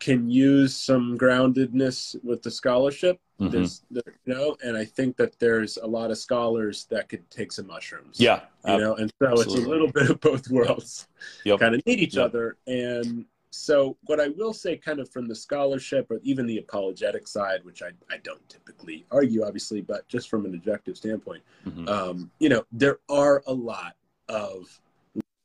can 0.00 0.30
use 0.30 0.76
some 0.76 1.16
groundedness 1.16 2.22
with 2.24 2.42
the 2.42 2.50
scholarship. 2.50 3.20
Mm-hmm. 3.40 3.50
There's, 3.50 3.82
you 3.90 4.02
know, 4.26 4.56
and 4.64 4.76
I 4.76 4.84
think 4.84 5.16
that 5.16 5.38
there's 5.38 5.76
a 5.76 5.86
lot 5.86 6.10
of 6.10 6.18
scholars 6.18 6.86
that 6.90 7.08
could 7.08 7.28
take 7.30 7.52
some 7.52 7.68
mushrooms. 7.68 8.18
Yeah, 8.18 8.40
you 8.66 8.78
know, 8.78 8.96
and 8.96 9.12
so 9.20 9.28
absolutely. 9.28 9.54
it's 9.54 9.64
a 9.64 9.68
little 9.68 9.92
bit 9.92 10.10
of 10.10 10.20
both 10.20 10.50
worlds. 10.50 11.06
Yep. 11.44 11.60
Kind 11.60 11.74
of 11.76 11.86
need 11.86 12.00
each 12.00 12.16
yep. 12.16 12.26
other, 12.26 12.56
and 12.66 13.24
so 13.50 13.96
what 14.04 14.20
I 14.20 14.28
will 14.28 14.52
say, 14.52 14.76
kind 14.76 15.00
of 15.00 15.08
from 15.10 15.26
the 15.26 15.34
scholarship 15.34 16.10
or 16.10 16.20
even 16.22 16.46
the 16.46 16.58
apologetic 16.58 17.26
side, 17.26 17.64
which 17.64 17.82
I, 17.82 17.88
I 18.10 18.18
don't 18.22 18.46
typically 18.48 19.06
argue, 19.10 19.44
obviously, 19.44 19.80
but 19.80 20.06
just 20.08 20.28
from 20.28 20.44
an 20.44 20.54
objective 20.54 20.96
standpoint, 20.96 21.42
mm-hmm. 21.66 21.88
um, 21.88 22.30
you 22.38 22.48
know, 22.48 22.64
there 22.72 22.98
are 23.08 23.42
a 23.46 23.52
lot 23.52 23.94
of 24.28 24.80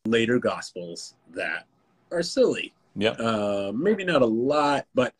later 0.05 0.37
gospels 0.37 1.15
that 1.33 1.65
are 2.11 2.23
silly. 2.23 2.73
Yeah. 2.95 3.11
Uh, 3.11 3.71
maybe 3.73 4.03
not 4.03 4.21
a 4.21 4.27
lot, 4.27 4.85
but 4.93 5.13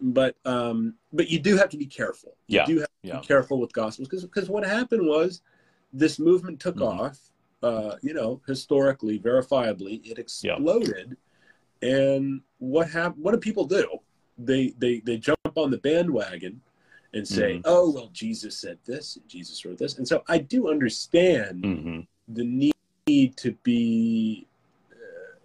but 0.00 0.36
um, 0.44 0.94
but 1.12 1.28
you 1.28 1.38
do 1.38 1.56
have 1.56 1.68
to 1.70 1.76
be 1.76 1.86
careful. 1.86 2.36
Yeah. 2.46 2.66
You 2.66 2.74
do 2.74 2.80
have 2.80 2.88
to 2.88 3.08
yeah. 3.08 3.20
be 3.20 3.26
careful 3.26 3.60
with 3.60 3.72
gospels 3.72 4.08
because 4.08 4.24
because 4.24 4.48
what 4.48 4.64
happened 4.66 5.06
was 5.06 5.42
this 5.92 6.18
movement 6.18 6.60
took 6.60 6.76
mm-hmm. 6.76 7.00
off. 7.00 7.18
Uh, 7.62 7.96
you 8.02 8.12
know, 8.12 8.40
historically, 8.46 9.18
verifiably, 9.18 10.04
it 10.04 10.18
exploded 10.18 11.16
and 11.82 12.40
what 12.58 12.90
hap- 12.90 13.16
What 13.16 13.32
do 13.32 13.38
people 13.38 13.64
do? 13.66 13.98
They 14.38 14.74
they 14.78 15.00
they 15.00 15.18
jump 15.18 15.38
on 15.54 15.70
the 15.70 15.78
bandwagon 15.78 16.60
and 17.14 17.26
say, 17.26 17.54
mm-hmm. 17.54 17.62
"Oh 17.64 17.90
well, 17.90 18.10
Jesus 18.12 18.56
said 18.56 18.78
this, 18.84 19.16
and 19.16 19.28
Jesus 19.28 19.64
wrote 19.64 19.78
this," 19.78 19.98
and 19.98 20.06
so 20.06 20.22
I 20.28 20.38
do 20.38 20.68
understand 20.68 21.62
mm-hmm. 21.62 22.00
the 22.28 22.72
need 23.06 23.36
to 23.38 23.52
be 23.62 24.46
uh, 24.92 25.38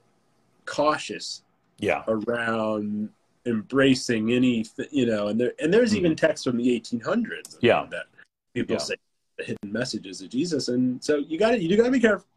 cautious, 0.65 1.43
yeah, 1.77 2.03
around 2.07 3.09
embracing 3.45 4.31
any, 4.31 4.65
you 4.91 5.05
know, 5.05 5.27
and 5.27 5.39
there 5.39 5.53
and 5.59 5.73
there's 5.73 5.91
mm-hmm. 5.91 6.05
even 6.05 6.15
texts 6.15 6.45
from 6.45 6.57
the 6.57 6.79
1800s, 6.79 7.57
yeah, 7.61 7.85
that 7.91 8.05
people 8.53 8.75
yeah. 8.75 8.79
say 8.79 8.95
hidden 9.39 9.71
messages 9.71 10.21
of 10.21 10.29
Jesus, 10.29 10.67
and 10.67 11.03
so 11.03 11.17
you 11.17 11.37
got 11.37 11.51
to 11.51 11.61
you 11.61 11.69
do 11.69 11.77
got 11.77 11.85
to 11.85 11.91
be 11.91 11.99
careful. 11.99 12.27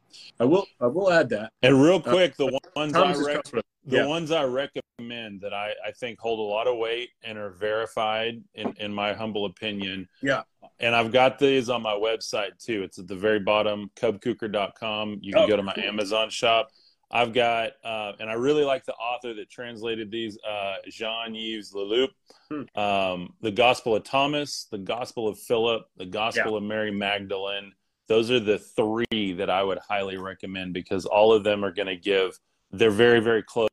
I 0.40 0.44
will 0.44 0.66
I 0.80 0.86
will 0.86 1.12
add 1.12 1.28
that. 1.30 1.52
And 1.62 1.82
real 1.82 1.96
uh, 1.96 2.00
quick, 2.00 2.32
uh, 2.32 2.46
the 2.46 2.60
ones 2.76 2.94
I 2.94 3.14
rec- 3.14 3.44
the 3.86 3.96
yeah. 3.96 4.06
ones 4.06 4.30
I 4.30 4.44
recommend 4.44 5.40
that 5.42 5.52
I, 5.52 5.74
I 5.86 5.90
think 5.90 6.18
hold 6.18 6.38
a 6.38 6.42
lot 6.42 6.66
of 6.66 6.78
weight 6.78 7.10
and 7.22 7.36
are 7.36 7.50
verified 7.50 8.42
in, 8.54 8.74
in 8.78 8.94
my 8.94 9.12
humble 9.12 9.44
opinion. 9.44 10.08
Yeah. 10.22 10.42
And 10.80 10.94
I've 10.94 11.12
got 11.12 11.38
these 11.38 11.68
on 11.68 11.82
my 11.82 11.92
website 11.92 12.58
too. 12.58 12.82
It's 12.82 12.98
at 12.98 13.06
the 13.06 13.16
very 13.16 13.40
bottom, 13.40 13.90
cubkuker.com. 13.96 15.18
You 15.20 15.34
can 15.34 15.42
oh, 15.42 15.48
go 15.48 15.56
to 15.56 15.62
my 15.62 15.74
cool. 15.74 15.84
Amazon 15.84 16.30
shop. 16.30 16.70
I've 17.14 17.32
got, 17.32 17.70
uh, 17.84 18.12
and 18.18 18.28
I 18.28 18.32
really 18.32 18.64
like 18.64 18.84
the 18.84 18.94
author 18.94 19.34
that 19.34 19.48
translated 19.48 20.10
these, 20.10 20.36
uh, 20.38 20.74
Jean 20.88 21.36
Yves 21.36 21.72
Leloup, 21.72 22.08
hmm. 22.50 22.78
um, 22.78 23.34
the 23.40 23.52
Gospel 23.52 23.94
of 23.94 24.02
Thomas, 24.02 24.66
the 24.72 24.78
Gospel 24.78 25.28
of 25.28 25.38
Philip, 25.38 25.84
the 25.96 26.06
Gospel 26.06 26.50
yeah. 26.50 26.56
of 26.56 26.64
Mary 26.64 26.90
Magdalene. 26.90 27.72
Those 28.08 28.32
are 28.32 28.40
the 28.40 28.58
three 28.58 29.32
that 29.34 29.48
I 29.48 29.62
would 29.62 29.78
highly 29.78 30.16
recommend 30.16 30.74
because 30.74 31.06
all 31.06 31.32
of 31.32 31.44
them 31.44 31.64
are 31.64 31.72
going 31.72 31.86
to 31.86 31.96
give, 31.96 32.36
they're 32.72 32.90
very, 32.90 33.20
very 33.20 33.44
close 33.44 33.68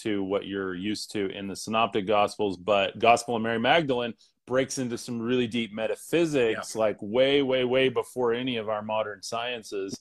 to 0.00 0.24
what 0.24 0.46
you're 0.46 0.74
used 0.74 1.12
to 1.12 1.30
in 1.30 1.46
the 1.46 1.54
synoptic 1.54 2.04
gospels 2.04 2.56
but 2.56 2.98
gospel 2.98 3.36
of 3.36 3.42
mary 3.42 3.56
magdalene 3.56 4.12
breaks 4.44 4.78
into 4.78 4.98
some 4.98 5.22
really 5.22 5.46
deep 5.46 5.72
metaphysics 5.72 6.74
yeah. 6.74 6.80
like 6.80 6.96
way 7.00 7.40
way 7.40 7.62
way 7.62 7.88
before 7.88 8.32
any 8.32 8.56
of 8.56 8.68
our 8.68 8.82
modern 8.82 9.22
sciences 9.22 9.96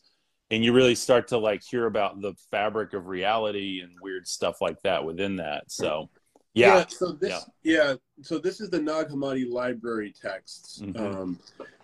and 0.51 0.63
you 0.63 0.73
really 0.73 0.95
start 0.95 1.27
to 1.27 1.37
like 1.37 1.63
hear 1.63 1.85
about 1.85 2.21
the 2.21 2.33
fabric 2.51 2.93
of 2.93 3.07
reality 3.07 3.81
and 3.81 3.91
weird 4.01 4.27
stuff 4.27 4.61
like 4.61 4.81
that 4.81 5.03
within 5.03 5.35
that 5.35 5.71
so 5.71 6.09
yeah, 6.53 6.77
yeah 6.77 6.85
so 6.87 7.11
this 7.11 7.45
yeah. 7.63 7.83
yeah. 7.83 7.95
so 8.21 8.37
this 8.37 8.59
is 8.59 8.69
the 8.69 8.79
nag 8.79 9.09
hammadi 9.09 9.49
library 9.49 10.13
texts 10.19 10.81
mm-hmm. 10.83 11.05
um, 11.05 11.39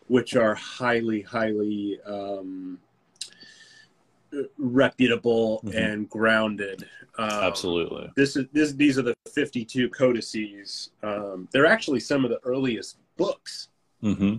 which 0.07 0.35
are 0.35 0.55
highly 0.55 1.21
highly 1.21 1.99
um, 2.05 2.79
reputable 4.57 5.61
mm-hmm. 5.63 5.77
and 5.77 6.09
grounded. 6.09 6.87
Um, 7.17 7.29
Absolutely. 7.29 8.11
This 8.15 8.35
is 8.35 8.45
this. 8.51 8.73
These 8.73 8.97
are 8.97 9.03
the 9.03 9.15
52 9.33 9.89
codices. 9.89 10.91
Um, 11.03 11.47
they're 11.51 11.65
actually 11.65 11.99
some 11.99 12.25
of 12.25 12.31
the 12.31 12.39
earliest 12.43 12.97
books 13.17 13.69
mm-hmm. 14.03 14.37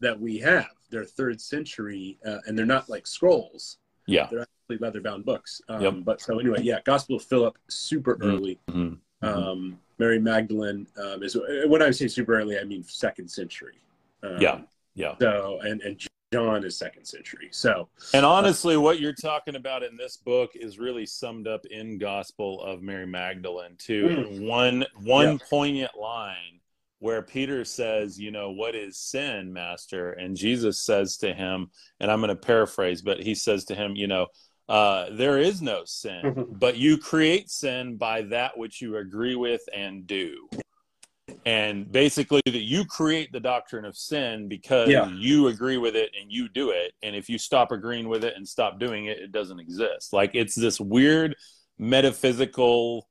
that 0.00 0.20
we 0.20 0.38
have. 0.38 0.66
They're 0.92 1.04
third 1.04 1.40
century, 1.40 2.18
uh, 2.24 2.38
and 2.46 2.56
they're 2.56 2.66
not 2.66 2.88
like 2.88 3.06
scrolls. 3.06 3.78
Yeah, 4.06 4.28
they're 4.30 4.42
actually 4.42 4.78
leather 4.78 5.00
bound 5.00 5.24
books. 5.24 5.60
Um, 5.68 5.82
yep. 5.82 5.94
But 6.04 6.20
so 6.20 6.38
anyway, 6.38 6.60
yeah, 6.62 6.78
Gospel 6.84 7.16
of 7.16 7.24
Philip, 7.24 7.58
super 7.68 8.14
mm-hmm. 8.14 8.28
early. 8.28 8.60
Mm-hmm. 8.70 9.26
Um, 9.26 9.78
Mary 9.98 10.18
Magdalene 10.18 10.86
um, 11.02 11.22
is 11.22 11.36
when 11.66 11.82
I 11.82 11.90
say 11.90 12.08
super 12.08 12.38
early, 12.38 12.58
I 12.58 12.64
mean 12.64 12.82
second 12.84 13.28
century. 13.30 13.76
Um, 14.22 14.40
yeah, 14.40 14.60
yeah. 14.94 15.14
So 15.18 15.60
and 15.62 15.80
and 15.80 16.00
John 16.32 16.64
is 16.64 16.76
second 16.76 17.04
century. 17.04 17.48
So, 17.50 17.88
and 18.14 18.24
honestly, 18.24 18.74
uh, 18.74 18.80
what 18.80 19.00
you're 19.00 19.12
talking 19.12 19.54
about 19.54 19.82
in 19.82 19.96
this 19.96 20.16
book 20.16 20.52
is 20.54 20.78
really 20.78 21.04
summed 21.04 21.46
up 21.46 21.66
in 21.66 21.98
Gospel 21.98 22.62
of 22.62 22.82
Mary 22.82 23.06
Magdalene 23.06 23.76
too. 23.76 24.26
Mm. 24.30 24.48
One 24.48 24.84
one 25.02 25.32
yeah. 25.32 25.38
poignant 25.48 25.98
line 25.98 26.60
where 27.02 27.20
Peter 27.22 27.64
says, 27.64 28.18
"You 28.18 28.30
know 28.30 28.52
what 28.52 28.74
is 28.74 28.96
sin, 28.96 29.52
Master?" 29.52 30.12
And 30.12 30.36
Jesus 30.36 30.80
says 30.82 31.16
to 31.18 31.34
him, 31.34 31.70
and 32.00 32.10
I'm 32.10 32.20
going 32.20 32.28
to 32.28 32.36
paraphrase, 32.36 33.02
but 33.02 33.20
he 33.20 33.34
says 33.34 33.64
to 33.66 33.74
him, 33.74 33.96
"You 33.96 34.06
know." 34.06 34.26
Uh, 34.68 35.08
there 35.10 35.38
is 35.38 35.60
no 35.60 35.82
sin, 35.84 36.46
but 36.48 36.76
you 36.76 36.96
create 36.96 37.50
sin 37.50 37.96
by 37.96 38.22
that 38.22 38.56
which 38.56 38.80
you 38.80 38.96
agree 38.96 39.34
with 39.34 39.60
and 39.74 40.06
do 40.06 40.48
and 41.46 41.90
basically 41.90 42.40
that 42.44 42.62
you 42.62 42.84
create 42.84 43.32
the 43.32 43.40
doctrine 43.40 43.84
of 43.84 43.96
sin 43.96 44.48
because 44.48 44.88
yeah. 44.88 45.08
you 45.08 45.48
agree 45.48 45.76
with 45.76 45.96
it 45.96 46.10
and 46.20 46.30
you 46.30 46.48
do 46.48 46.70
it 46.70 46.92
and 47.02 47.14
if 47.14 47.28
you 47.28 47.38
stop 47.38 47.72
agreeing 47.72 48.08
with 48.08 48.24
it 48.24 48.34
and 48.36 48.46
stop 48.46 48.78
doing 48.78 49.06
it 49.06 49.18
it 49.18 49.32
doesn't 49.32 49.60
exist 49.60 50.12
like 50.12 50.30
it's 50.34 50.54
this 50.54 50.80
weird 50.80 51.34
metaphysical 51.78 53.08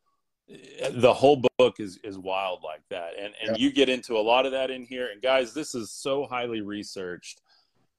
the 0.91 1.13
whole 1.13 1.41
book 1.58 1.79
is 1.79 1.98
is 2.03 2.17
wild 2.17 2.62
like 2.63 2.81
that 2.89 3.12
and 3.17 3.34
and 3.41 3.58
yeah. 3.58 3.63
you 3.63 3.72
get 3.72 3.89
into 3.89 4.17
a 4.17 4.20
lot 4.20 4.46
of 4.46 4.51
that 4.51 4.72
in 4.72 4.84
here 4.84 5.10
and 5.12 5.22
guys 5.22 5.53
this 5.53 5.75
is 5.75 5.91
so 5.91 6.25
highly 6.25 6.62
researched 6.62 7.41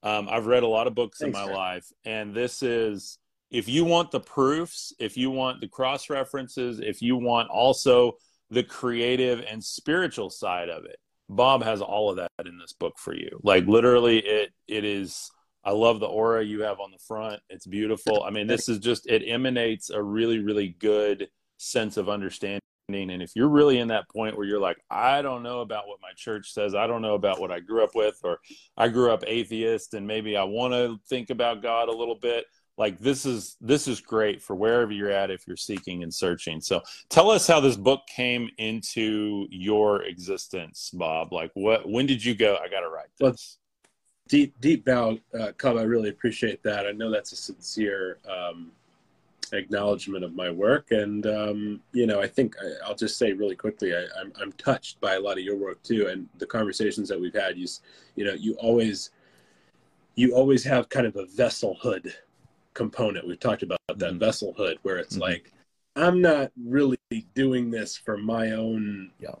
um, 0.03 0.27
i've 0.29 0.45
read 0.45 0.63
a 0.63 0.67
lot 0.67 0.87
of 0.87 0.93
books 0.93 1.19
Thanks, 1.19 1.37
in 1.37 1.41
my 1.41 1.47
man. 1.47 1.55
life 1.55 1.91
and 2.05 2.35
this 2.35 2.61
is 2.61 3.17
if 3.51 3.67
you 3.67 3.85
want 3.85 4.11
the 4.11 4.19
proofs 4.19 4.93
if 4.99 5.17
you 5.17 5.31
want 5.31 5.61
the 5.61 5.67
cross 5.67 6.09
references 6.09 6.79
if 6.79 7.01
you 7.01 7.15
want 7.15 7.49
also 7.49 8.15
the 8.53 8.63
creative 8.63 9.43
and 9.49 9.63
spiritual 9.63 10.29
side 10.29 10.69
of 10.69 10.85
it. 10.85 10.97
Bob 11.29 11.63
has 11.63 11.81
all 11.81 12.09
of 12.09 12.17
that 12.17 12.29
in 12.45 12.57
this 12.57 12.73
book 12.73 12.93
for 12.97 13.15
you. 13.15 13.39
Like 13.43 13.65
literally 13.65 14.19
it 14.19 14.51
it 14.67 14.85
is 14.85 15.31
I 15.65 15.71
love 15.71 15.99
the 15.99 16.07
aura 16.07 16.43
you 16.43 16.61
have 16.61 16.79
on 16.79 16.91
the 16.91 16.99
front. 17.07 17.41
It's 17.49 17.65
beautiful. 17.65 18.23
I 18.23 18.29
mean, 18.29 18.47
this 18.47 18.67
is 18.67 18.79
just 18.79 19.07
it 19.07 19.23
emanates 19.25 19.89
a 19.89 20.01
really 20.01 20.39
really 20.39 20.75
good 20.79 21.27
sense 21.63 21.97
of 21.97 22.09
understanding 22.09 22.59
and 22.89 23.21
if 23.21 23.31
you're 23.33 23.49
really 23.49 23.79
in 23.79 23.87
that 23.87 24.09
point 24.09 24.35
where 24.35 24.45
you're 24.45 24.59
like 24.59 24.77
I 24.89 25.21
don't 25.21 25.41
know 25.41 25.61
about 25.61 25.87
what 25.87 25.99
my 26.01 26.11
church 26.17 26.51
says, 26.51 26.75
I 26.75 26.85
don't 26.85 27.01
know 27.01 27.15
about 27.15 27.39
what 27.39 27.51
I 27.51 27.59
grew 27.61 27.83
up 27.83 27.95
with 27.95 28.19
or 28.23 28.39
I 28.75 28.89
grew 28.89 29.11
up 29.11 29.23
atheist 29.25 29.93
and 29.93 30.05
maybe 30.05 30.35
I 30.35 30.43
want 30.43 30.73
to 30.73 30.99
think 31.07 31.29
about 31.29 31.61
God 31.61 31.87
a 31.87 31.95
little 31.95 32.17
bit, 32.21 32.45
like 32.77 32.99
this 32.99 33.25
is 33.25 33.55
this 33.61 33.87
is 33.87 34.01
great 34.01 34.41
for 34.41 34.55
wherever 34.55 34.91
you're 34.91 35.09
at 35.09 35.31
if 35.31 35.47
you're 35.47 35.55
seeking 35.55 36.03
and 36.03 36.13
searching 36.13 36.59
so 36.59 36.81
tell 37.09 37.29
us 37.29 37.47
how 37.47 37.59
this 37.59 37.77
book 37.77 38.01
came 38.13 38.49
into 38.57 39.47
your 39.51 40.03
existence 40.03 40.89
bob 40.93 41.31
like 41.31 41.51
what 41.53 41.87
when 41.87 42.07
did 42.07 42.23
you 42.25 42.33
go 42.33 42.57
i 42.63 42.67
gotta 42.67 42.89
write 42.89 43.09
this 43.19 43.59
deep 44.27 44.59
deep 44.59 44.85
bow, 44.85 45.17
uh, 45.39 45.51
Cub. 45.57 45.77
I 45.77 45.83
really 45.83 46.09
appreciate 46.09 46.63
that. 46.63 46.85
I 46.85 46.91
know 46.91 47.11
that's 47.11 47.31
a 47.31 47.35
sincere 47.35 48.19
um, 48.27 48.71
acknowledgement 49.53 50.23
of 50.23 50.35
my 50.35 50.49
work, 50.49 50.91
and 50.91 51.25
um, 51.27 51.81
you 51.91 52.05
know, 52.07 52.21
I 52.21 52.27
think 52.27 52.55
I, 52.61 52.89
will 52.89 52.95
just 52.95 53.17
say 53.17 53.33
really 53.33 53.55
quickly, 53.55 53.93
I, 53.95 54.05
I'm 54.19 54.33
I'm 54.39 54.51
touched 54.53 54.99
by 54.99 55.15
a 55.15 55.19
lot 55.19 55.37
of 55.37 55.43
your 55.43 55.55
work 55.57 55.81
too, 55.83 56.07
and 56.07 56.27
the 56.37 56.45
conversations 56.45 57.09
that 57.09 57.19
we've 57.19 57.33
had. 57.33 57.57
You 57.57 57.67
you 58.15 58.25
know, 58.25 58.33
you 58.33 58.55
always 58.55 59.11
you 60.15 60.35
always 60.35 60.63
have 60.63 60.89
kind 60.89 61.07
of 61.07 61.15
a 61.15 61.25
vesselhood 61.25 62.13
component. 62.73 63.27
We've 63.27 63.39
talked 63.39 63.63
about 63.63 63.79
that 63.87 63.99
mm-hmm. 63.99 64.23
vesselhood, 64.23 64.77
where 64.81 64.97
it's 64.97 65.15
mm-hmm. 65.15 65.23
like 65.23 65.53
I'm 65.95 66.21
not 66.21 66.51
really 66.61 66.97
doing 67.35 67.71
this 67.71 67.95
for 67.95 68.17
my 68.17 68.51
own 68.51 69.11
yeah. 69.19 69.35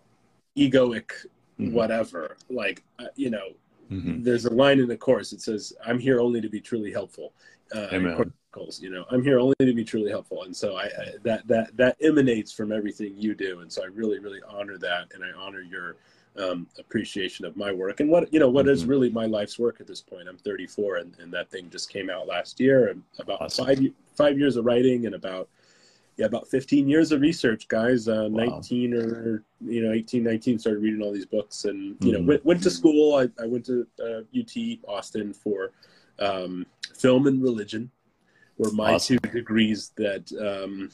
egoic 0.57 1.11
mm-hmm. 1.59 1.73
whatever. 1.73 2.37
Like 2.49 2.83
uh, 2.99 3.05
you 3.15 3.29
know, 3.29 3.49
mm-hmm. 3.91 4.23
there's 4.23 4.45
a 4.45 4.53
line 4.53 4.79
in 4.79 4.87
the 4.87 4.97
course 4.97 5.31
that 5.31 5.41
says, 5.41 5.73
"I'm 5.85 5.99
here 5.99 6.19
only 6.19 6.41
to 6.41 6.49
be 6.49 6.61
truly 6.61 6.91
helpful." 6.91 7.33
Uh, 7.73 7.87
Amen. 7.91 8.33
You 8.81 8.89
know, 8.89 9.05
I'm 9.09 9.23
here 9.23 9.39
only 9.39 9.55
to 9.59 9.73
be 9.73 9.83
truly 9.83 10.09
helpful, 10.09 10.43
and 10.43 10.55
so 10.55 10.77
I, 10.77 10.85
I 10.85 11.13
that 11.23 11.47
that 11.47 11.75
that 11.77 11.97
emanates 12.01 12.51
from 12.51 12.71
everything 12.71 13.13
you 13.17 13.35
do, 13.35 13.59
and 13.59 13.71
so 13.71 13.83
I 13.83 13.87
really 13.87 14.19
really 14.19 14.41
honor 14.47 14.77
that, 14.77 15.11
and 15.13 15.23
I 15.23 15.31
honor 15.37 15.61
your 15.61 15.97
um, 16.37 16.67
appreciation 16.79 17.45
of 17.45 17.55
my 17.55 17.71
work 17.71 17.99
and 17.99 18.09
what 18.09 18.31
you 18.33 18.39
know 18.39 18.49
what 18.49 18.65
mm-hmm. 18.65 18.73
is 18.73 18.85
really 18.85 19.09
my 19.09 19.25
life's 19.25 19.59
work 19.59 19.79
at 19.79 19.87
this 19.87 20.01
point. 20.01 20.27
I'm 20.27 20.37
34, 20.37 20.97
and, 20.97 21.15
and 21.19 21.33
that 21.33 21.49
thing 21.49 21.69
just 21.69 21.89
came 21.89 22.09
out 22.09 22.27
last 22.27 22.59
year, 22.59 22.87
and 22.87 23.03
about 23.19 23.41
awesome. 23.41 23.65
five 23.65 23.79
five 24.15 24.39
years 24.39 24.55
of 24.55 24.65
writing 24.65 25.05
and 25.05 25.15
about 25.15 25.49
yeah 26.17 26.25
about 26.25 26.47
15 26.47 26.87
years 26.87 27.11
of 27.11 27.21
research, 27.21 27.67
guys. 27.67 28.07
Uh, 28.07 28.27
wow. 28.31 28.45
19 28.45 28.93
or 28.93 29.43
you 29.61 29.83
know 29.83 29.91
18, 29.91 30.23
19 30.23 30.59
started 30.59 30.81
reading 30.81 31.01
all 31.01 31.11
these 31.11 31.25
books, 31.25 31.65
and 31.65 31.77
you 31.77 31.93
mm-hmm. 31.93 32.11
know 32.11 32.27
went, 32.27 32.45
went 32.45 32.63
to 32.63 32.69
school. 32.69 33.15
I, 33.15 33.29
I 33.41 33.45
went 33.45 33.65
to 33.65 33.87
uh, 33.99 34.21
UT 34.37 34.79
Austin 34.87 35.33
for 35.33 35.71
um, 36.19 36.65
film 36.95 37.27
and 37.27 37.41
religion, 37.43 37.91
were 38.57 38.71
my 38.71 38.93
awesome. 38.93 39.19
two 39.19 39.29
degrees 39.29 39.91
that 39.95 40.31
um, 40.39 40.89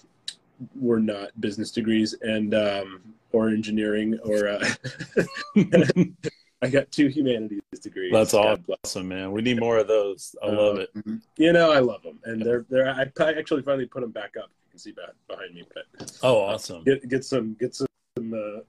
were 0.75 0.99
not 0.99 1.29
business 1.39 1.71
degrees 1.71 2.15
and 2.21 2.53
um, 2.53 3.01
or 3.31 3.49
engineering 3.49 4.17
or 4.23 4.47
uh, 4.47 4.69
I 6.61 6.67
got 6.69 6.91
two 6.91 7.07
humanities 7.07 7.61
degrees. 7.81 8.11
That's 8.11 8.33
awesome, 8.33 9.07
man. 9.07 9.31
We 9.31 9.41
need 9.41 9.59
more 9.59 9.77
of 9.77 9.87
those. 9.87 10.35
I 10.43 10.47
love 10.47 10.77
it. 10.77 10.93
Mm-hmm. 10.93 11.17
You 11.37 11.53
know, 11.53 11.71
I 11.71 11.79
love 11.79 12.03
them, 12.03 12.19
and 12.25 12.41
they're 12.41 12.65
they're. 12.69 12.89
I, 12.89 13.03
actually 13.31 13.61
finally 13.61 13.85
put 13.85 14.01
them 14.01 14.11
back 14.11 14.35
up. 14.37 14.49
You 14.65 14.71
can 14.71 14.79
see 14.79 14.91
back 14.91 15.11
behind 15.27 15.55
me, 15.55 15.63
but 15.73 16.19
oh, 16.23 16.39
awesome. 16.39 16.83
Get 16.83 17.07
get 17.07 17.23
some 17.23 17.55
get 17.59 17.75
some 17.75 17.87
uh, 18.17 18.61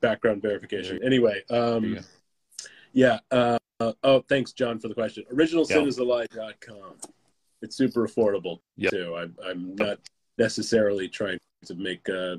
background 0.00 0.40
verification. 0.40 1.00
Anyway, 1.04 1.42
um, 1.50 1.98
yeah. 2.92 3.18
Uh, 3.30 3.58
oh, 4.02 4.24
thanks, 4.28 4.52
John, 4.52 4.78
for 4.78 4.88
the 4.88 4.94
question. 4.94 5.24
Originalsinisthelie.com. 5.32 6.94
It's 7.66 7.76
super 7.76 8.06
affordable 8.06 8.60
yep. 8.76 8.92
too. 8.92 9.16
I'm 9.16 9.34
I'm 9.44 9.74
not 9.74 9.98
necessarily 10.38 11.08
trying 11.08 11.40
to 11.64 11.74
make 11.74 12.08
uh, 12.08 12.36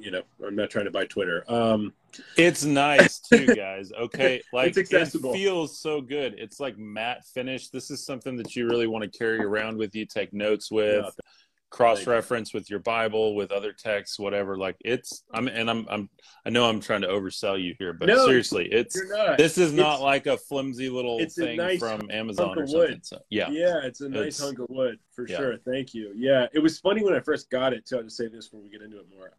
you 0.00 0.10
know, 0.10 0.22
I'm 0.46 0.56
not 0.56 0.70
trying 0.70 0.86
to 0.86 0.90
buy 0.90 1.04
Twitter. 1.04 1.44
Um, 1.46 1.92
it's 2.38 2.64
nice 2.64 3.20
too, 3.20 3.54
guys. 3.54 3.92
Okay, 4.00 4.40
like 4.54 4.74
it 4.74 4.88
feels 4.88 5.78
so 5.78 6.00
good. 6.00 6.34
It's 6.38 6.58
like 6.58 6.78
matte 6.78 7.26
finish. 7.26 7.68
This 7.68 7.90
is 7.90 8.06
something 8.06 8.36
that 8.38 8.56
you 8.56 8.66
really 8.66 8.86
want 8.86 9.04
to 9.04 9.18
carry 9.18 9.40
around 9.40 9.76
with 9.76 9.94
you, 9.94 10.06
take 10.06 10.32
notes 10.32 10.70
with. 10.70 11.04
Yeah 11.04 11.24
cross 11.70 12.06
reference 12.06 12.52
with 12.52 12.68
your 12.68 12.80
Bible, 12.80 13.34
with 13.34 13.52
other 13.52 13.72
texts, 13.72 14.18
whatever. 14.18 14.56
Like 14.56 14.76
it's, 14.84 15.24
I'm, 15.32 15.48
and 15.48 15.70
I'm, 15.70 15.86
I'm, 15.88 16.10
I 16.44 16.50
know 16.50 16.68
I'm 16.68 16.80
trying 16.80 17.02
to 17.02 17.08
oversell 17.08 17.62
you 17.62 17.74
here, 17.78 17.92
but 17.92 18.06
no, 18.06 18.26
seriously, 18.26 18.68
it's, 18.70 19.00
this 19.38 19.56
is 19.56 19.72
not 19.72 19.94
it's, 19.94 20.02
like 20.02 20.26
a 20.26 20.36
flimsy 20.36 20.88
little 20.88 21.24
thing 21.26 21.56
nice 21.56 21.78
from 21.78 22.10
Amazon 22.10 22.58
or 22.58 22.66
something. 22.66 23.00
So, 23.02 23.20
yeah. 23.30 23.50
Yeah. 23.50 23.80
It's 23.84 24.00
a 24.00 24.08
nice 24.08 24.26
it's, 24.26 24.40
hunk 24.40 24.58
of 24.58 24.66
wood 24.68 24.98
for 25.12 25.26
yeah. 25.26 25.36
sure. 25.36 25.56
Thank 25.56 25.94
you. 25.94 26.12
Yeah. 26.16 26.46
It 26.52 26.58
was 26.58 26.78
funny 26.78 27.02
when 27.04 27.14
I 27.14 27.20
first 27.20 27.50
got 27.50 27.72
it 27.72 27.86
too. 27.86 27.98
I'll 27.98 28.02
just 28.02 28.16
say 28.16 28.28
this 28.28 28.48
before 28.48 28.62
we 28.62 28.70
get 28.70 28.82
into 28.82 28.98
it 28.98 29.06
more. 29.16 29.32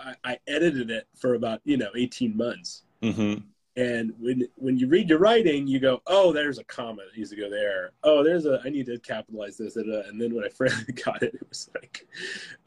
I, 0.00 0.10
I, 0.10 0.32
I 0.32 0.38
edited 0.46 0.90
it 0.90 1.06
for 1.16 1.34
about, 1.34 1.60
you 1.64 1.76
know, 1.76 1.90
18 1.96 2.36
months. 2.36 2.82
Mm-hmm. 3.02 3.44
And 3.76 4.12
when 4.20 4.46
when 4.54 4.78
you 4.78 4.86
read 4.86 5.08
your 5.08 5.18
writing, 5.18 5.66
you 5.66 5.80
go, 5.80 6.00
"Oh, 6.06 6.32
there's 6.32 6.58
a 6.58 6.64
comma 6.64 7.02
that 7.02 7.16
needs 7.16 7.30
to 7.30 7.36
go 7.36 7.50
there. 7.50 7.90
Oh, 8.04 8.22
there's 8.22 8.46
a 8.46 8.60
I 8.64 8.68
need 8.68 8.86
to 8.86 9.00
capitalize 9.00 9.56
this." 9.56 9.74
And 9.74 10.20
then 10.20 10.32
when 10.32 10.44
I 10.44 10.48
finally 10.56 10.92
got 10.92 11.24
it, 11.24 11.34
it 11.34 11.48
was 11.48 11.68
like, 11.74 12.06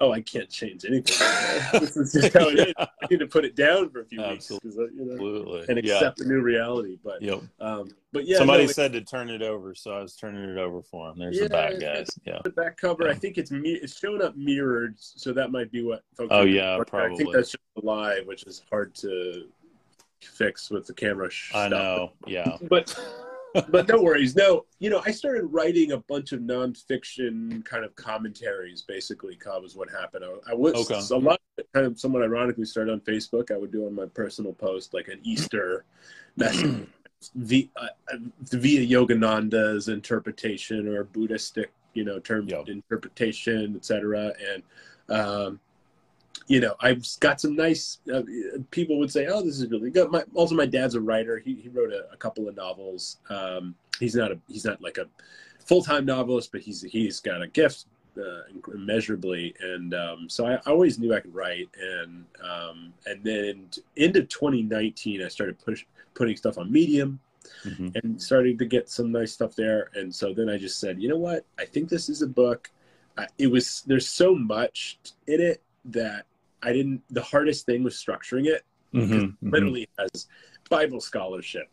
"Oh, 0.02 0.12
I 0.12 0.20
can't 0.20 0.50
change 0.50 0.84
anything. 0.84 1.16
this 1.80 1.96
is 1.96 2.12
just 2.12 2.34
how 2.34 2.50
it 2.50 2.60
is. 2.60 2.74
I 2.78 2.88
need 3.10 3.22
to 3.22 3.28
put 3.28 3.46
it 3.46 3.56
down 3.56 3.90
for 3.90 4.02
a 4.02 4.06
few 4.06 4.22
Absolutely. 4.22 4.70
weeks, 4.70 4.80
uh, 4.80 4.88
you 4.94 5.06
know, 5.06 5.14
Absolutely. 5.14 5.66
and 5.70 5.78
accept 5.80 6.20
yeah. 6.20 6.24
the 6.24 6.30
new 6.30 6.42
reality." 6.42 6.98
But 7.02 7.22
yep. 7.22 7.42
um, 7.62 7.90
but 8.12 8.28
yeah, 8.28 8.38
somebody 8.40 8.66
no, 8.66 8.72
said 8.74 8.92
to 8.92 9.02
turn 9.02 9.30
it 9.30 9.42
over, 9.42 9.74
so 9.76 9.92
I 9.92 10.02
was 10.02 10.14
turning 10.14 10.44
it 10.44 10.58
over 10.58 10.82
for 10.82 11.10
him. 11.10 11.20
There's 11.20 11.38
yeah, 11.38 11.44
the 11.44 11.50
back, 11.50 11.80
guys. 11.80 12.10
Yeah, 12.26 12.40
the 12.44 12.50
back 12.50 12.76
cover. 12.76 13.06
Yeah. 13.06 13.12
I 13.12 13.14
think 13.14 13.38
it's 13.38 13.52
me. 13.52 13.80
It's 13.82 13.98
showing 13.98 14.22
up 14.22 14.36
mirrored, 14.36 14.96
so 14.98 15.32
that 15.32 15.52
might 15.52 15.72
be 15.72 15.84
what. 15.84 16.04
Folks 16.18 16.30
oh 16.32 16.44
yeah, 16.44 16.78
probably. 16.86 17.14
I 17.14 17.16
think 17.16 17.34
that's 17.34 17.52
just 17.52 17.64
live, 17.82 18.26
which 18.26 18.44
is 18.44 18.64
hard 18.70 18.94
to 18.96 19.46
fix 20.22 20.70
with 20.70 20.86
the 20.88 20.94
camera. 20.94 21.30
I 21.54 21.68
know. 21.68 22.12
Yeah. 22.26 22.58
But 22.70 22.98
but 23.70 23.88
no 23.88 24.02
worries. 24.02 24.36
No, 24.36 24.66
you 24.80 24.90
know, 24.90 25.02
I 25.06 25.12
started 25.12 25.46
writing 25.46 25.94
a 25.94 25.98
bunch 25.98 26.32
of 26.32 26.42
nonfiction 26.42 27.64
kind 27.66 27.84
of 27.84 27.96
commentaries. 27.96 28.84
Basically, 28.84 29.36
Cub 29.36 29.64
was 29.64 29.76
what 29.76 29.90
happened. 29.90 30.26
I, 30.26 30.52
I 30.52 30.54
was 30.54 30.76
okay. 30.76 31.00
a 31.12 31.18
lot 31.18 31.40
of 31.58 31.66
kind 31.74 31.86
of 31.86 32.00
somewhat 32.00 32.24
ironically 32.24 32.66
started 32.66 32.92
on 32.92 33.00
Facebook. 33.02 33.52
I 33.52 33.58
would 33.58 33.72
do 33.72 33.86
on 33.86 33.96
my 33.96 34.06
personal 34.06 34.54
post 34.54 34.94
like 34.94 35.08
an 35.08 35.20
Easter 35.24 35.86
message 36.36 36.88
via, 37.36 37.68
uh, 37.78 37.88
via 38.42 38.86
Yogananda's 38.86 39.88
interpretation 39.88 40.88
or 40.88 41.04
Buddhistic, 41.04 41.72
you 41.94 42.04
know, 42.04 42.20
term 42.20 42.48
yep. 42.48 42.68
interpretation, 42.68 43.76
etc. 43.76 44.34
And 44.52 44.64
um, 45.10 45.60
you 46.48 46.60
know, 46.60 46.76
I've 46.80 47.06
got 47.20 47.42
some 47.42 47.56
nice 47.56 48.00
uh, 48.14 48.22
people 48.72 49.00
would 49.00 49.12
say, 49.12 49.28
"Oh, 49.28 49.42
this 49.42 49.60
is 49.60 49.70
really 49.70 49.90
good." 49.90 50.12
My, 50.12 50.24
also, 50.34 50.56
my 50.56 50.66
dad's 50.66 50.96
a 50.96 51.02
writer. 51.02 51.40
He, 51.40 51.56
he 51.56 51.70
wrote 51.70 51.92
a, 51.92 52.12
a 52.12 52.18
couple 52.18 52.48
of 52.48 52.56
novels. 52.56 53.18
Um, 53.30 53.76
he's 54.00 54.16
not 54.16 54.32
a 54.32 54.40
he's 54.48 54.66
not 54.66 54.82
like 54.82 54.98
a 54.98 55.08
full 55.60 55.84
time 55.84 56.06
novelist, 56.06 56.52
but 56.52 56.62
he's 56.62 56.82
he's 56.82 57.20
got 57.20 57.42
a 57.42 57.48
gift 57.48 57.86
uh, 58.18 58.72
immeasurably, 58.74 59.56
and 59.62 59.94
um, 59.94 60.30
so 60.30 60.46
I, 60.46 60.54
I, 60.54 60.72
always 60.72 61.00
knew 61.00 61.14
I 61.14 61.20
could 61.20 61.36
write. 61.36 61.70
And 61.80 62.26
um, 62.44 62.94
and 63.06 63.24
then 63.24 63.70
into 63.96 64.24
2019, 64.24 65.24
I 65.24 65.28
started 65.28 65.60
push 65.60 65.86
putting 66.14 66.38
stuff 66.38 66.58
on 66.58 66.72
Medium. 66.72 67.20
Mm-hmm. 67.64 67.90
And 67.96 68.22
started 68.22 68.60
to 68.60 68.66
get 68.66 68.90
some 68.90 69.10
nice 69.10 69.32
stuff 69.32 69.56
there, 69.56 69.90
and 69.96 70.14
so 70.14 70.34
then 70.34 70.50
I 70.50 70.58
just 70.58 70.82
said, 70.82 71.02
you 71.02 71.08
know 71.08 71.18
what? 71.18 71.46
I 71.58 71.64
think 71.64 71.88
this 71.88 72.10
is 72.10 72.22
a 72.22 72.28
book. 72.28 72.70
it 73.38 73.48
was 73.48 73.84
there's 73.88 74.10
so 74.10 74.36
much 74.36 75.00
in 75.28 75.40
it 75.40 75.62
that 75.88 76.26
I 76.64 76.74
didn't. 76.74 77.02
The 77.10 77.22
hardest 77.22 77.66
thing 77.66 77.84
was 77.84 77.96
structuring 77.96 78.46
it. 78.46 78.64
Mm-hmm, 78.94 79.14
mm-hmm. 79.14 79.50
literally 79.50 79.90
has 80.00 80.28
Bible 80.70 81.02
scholarship, 81.02 81.70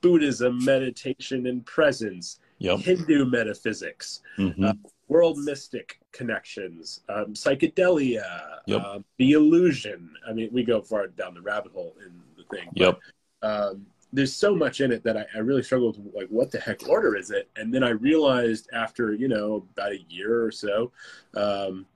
Buddhism, 0.00 0.64
meditation 0.64 1.46
and 1.46 1.64
presence, 1.66 2.40
yep. 2.58 2.80
Hindu 2.80 3.26
metaphysics, 3.26 4.22
mm-hmm. 4.38 4.64
uh, 4.64 4.72
world 5.08 5.38
mystic 5.38 6.00
connections, 6.12 7.00
um, 7.08 7.34
psychedelia, 7.34 8.58
yep. 8.66 8.82
uh, 8.82 8.98
the 9.18 9.32
illusion. 9.32 10.10
I 10.28 10.32
mean, 10.32 10.48
we 10.52 10.64
go 10.64 10.80
far 10.80 11.08
down 11.08 11.34
the 11.34 11.42
rabbit 11.42 11.72
hole 11.72 11.94
in 12.04 12.20
the 12.36 12.44
thing. 12.56 12.68
Yep. 12.74 12.98
But, 13.40 13.48
um, 13.48 13.86
there's 14.12 14.34
so 14.34 14.54
much 14.54 14.80
in 14.80 14.92
it 14.92 15.02
that 15.04 15.16
I, 15.16 15.24
I, 15.34 15.38
really 15.38 15.62
struggled 15.62 16.02
with 16.04 16.14
like 16.14 16.28
what 16.28 16.50
the 16.50 16.60
heck 16.60 16.86
order 16.88 17.16
is 17.16 17.30
it 17.30 17.48
and 17.56 17.72
then 17.72 17.82
i 17.82 17.88
realized 17.88 18.68
after 18.74 19.14
you 19.14 19.26
know 19.26 19.66
about 19.74 19.92
a 19.92 20.04
year 20.08 20.44
or 20.44 20.50
so 20.50 20.92
um, 21.34 21.86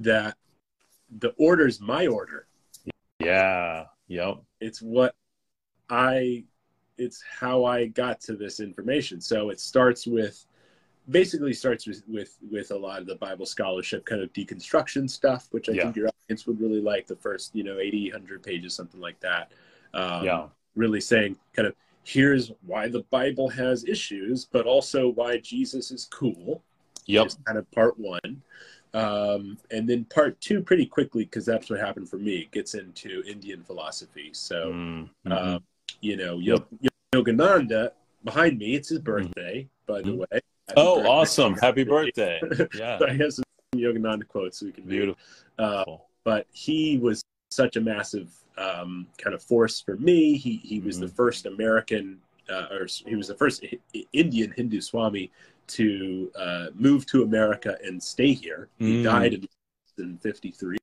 that 0.00 0.34
the 1.18 1.30
order's 1.38 1.80
my 1.80 2.06
order. 2.06 2.46
Yeah. 3.18 3.84
Yep. 4.08 4.38
It's 4.60 4.80
what 4.80 5.14
I 5.90 6.44
it's 6.96 7.22
how 7.22 7.64
I 7.64 7.86
got 7.86 8.20
to 8.22 8.34
this 8.34 8.60
information. 8.60 9.20
So 9.20 9.50
it 9.50 9.60
starts 9.60 10.06
with 10.06 10.44
basically 11.10 11.54
starts 11.54 11.86
with 11.86 12.02
with, 12.06 12.36
with 12.50 12.70
a 12.70 12.76
lot 12.76 13.00
of 13.00 13.06
the 13.06 13.16
Bible 13.16 13.46
scholarship 13.46 14.04
kind 14.04 14.22
of 14.22 14.32
deconstruction 14.32 15.08
stuff, 15.08 15.48
which 15.50 15.68
I 15.68 15.72
yeah. 15.72 15.84
think 15.84 15.96
your 15.96 16.08
audience 16.08 16.46
would 16.46 16.60
really 16.60 16.80
like 16.80 17.06
the 17.06 17.16
first, 17.16 17.54
you 17.54 17.64
know, 17.64 17.78
80, 17.78 18.12
100 18.12 18.42
pages, 18.42 18.74
something 18.74 19.00
like 19.00 19.20
that. 19.20 19.52
Um, 19.94 20.24
yeah. 20.24 20.46
Really 20.76 21.00
saying 21.00 21.36
kind 21.54 21.68
of 21.68 21.74
here's 22.04 22.52
why 22.64 22.88
the 22.88 23.02
Bible 23.10 23.48
has 23.48 23.84
issues, 23.84 24.46
but 24.46 24.66
also 24.66 25.08
why 25.10 25.38
Jesus 25.38 25.90
is 25.90 26.06
cool. 26.06 26.62
Yep. 27.06 27.30
kind 27.46 27.58
of 27.58 27.70
part 27.70 27.98
one. 27.98 28.42
Um, 28.94 29.58
and 29.70 29.88
then 29.88 30.04
part 30.06 30.40
two, 30.40 30.62
pretty 30.62 30.86
quickly, 30.86 31.24
because 31.24 31.44
that's 31.44 31.70
what 31.70 31.80
happened 31.80 32.08
for 32.08 32.18
me, 32.18 32.48
gets 32.52 32.74
into 32.74 33.22
Indian 33.26 33.62
philosophy. 33.62 34.30
So, 34.32 34.72
mm-hmm. 34.72 35.32
uh, 35.32 35.58
you 36.00 36.16
know, 36.16 36.38
yep. 36.38 36.66
Yogananda 37.14 37.92
behind 38.24 38.58
me, 38.58 38.74
it's 38.74 38.88
his 38.88 38.98
mm-hmm. 38.98 39.04
birthday, 39.06 39.68
mm-hmm. 39.88 39.92
by 39.92 40.02
the 40.02 40.16
way. 40.16 40.26
Happy 40.30 40.74
oh, 40.76 40.96
birthday. 40.96 41.08
awesome. 41.08 41.54
Happy 41.60 41.84
birthday. 41.84 42.40
Yeah. 42.74 42.98
I 43.08 43.12
have 43.14 43.34
some 43.34 43.44
Yogananda 43.74 44.26
quotes 44.26 44.60
so 44.60 44.66
we 44.66 44.72
can 44.72 44.84
Beautiful. 44.84 45.20
Uh, 45.58 45.84
but 46.24 46.46
he 46.52 46.98
was 46.98 47.22
such 47.50 47.76
a 47.76 47.80
massive 47.80 48.32
um, 48.56 49.06
kind 49.18 49.34
of 49.34 49.42
force 49.42 49.80
for 49.80 49.96
me. 49.96 50.36
He, 50.36 50.56
he 50.56 50.80
was 50.80 50.96
mm-hmm. 50.96 51.06
the 51.06 51.12
first 51.12 51.46
American 51.46 52.18
uh, 52.48 52.66
or 52.70 52.86
he 53.06 53.14
was 53.14 53.28
the 53.28 53.34
first 53.34 53.64
Indian 54.12 54.52
Hindu 54.56 54.80
Swami 54.80 55.30
to 55.68 56.30
uh, 56.38 56.66
move 56.74 57.06
to 57.06 57.22
America 57.22 57.76
and 57.84 58.02
stay 58.02 58.32
here. 58.32 58.68
He 58.78 59.02
mm. 59.02 59.04
died 59.04 59.46
in 59.98 60.18
53. 60.18 60.78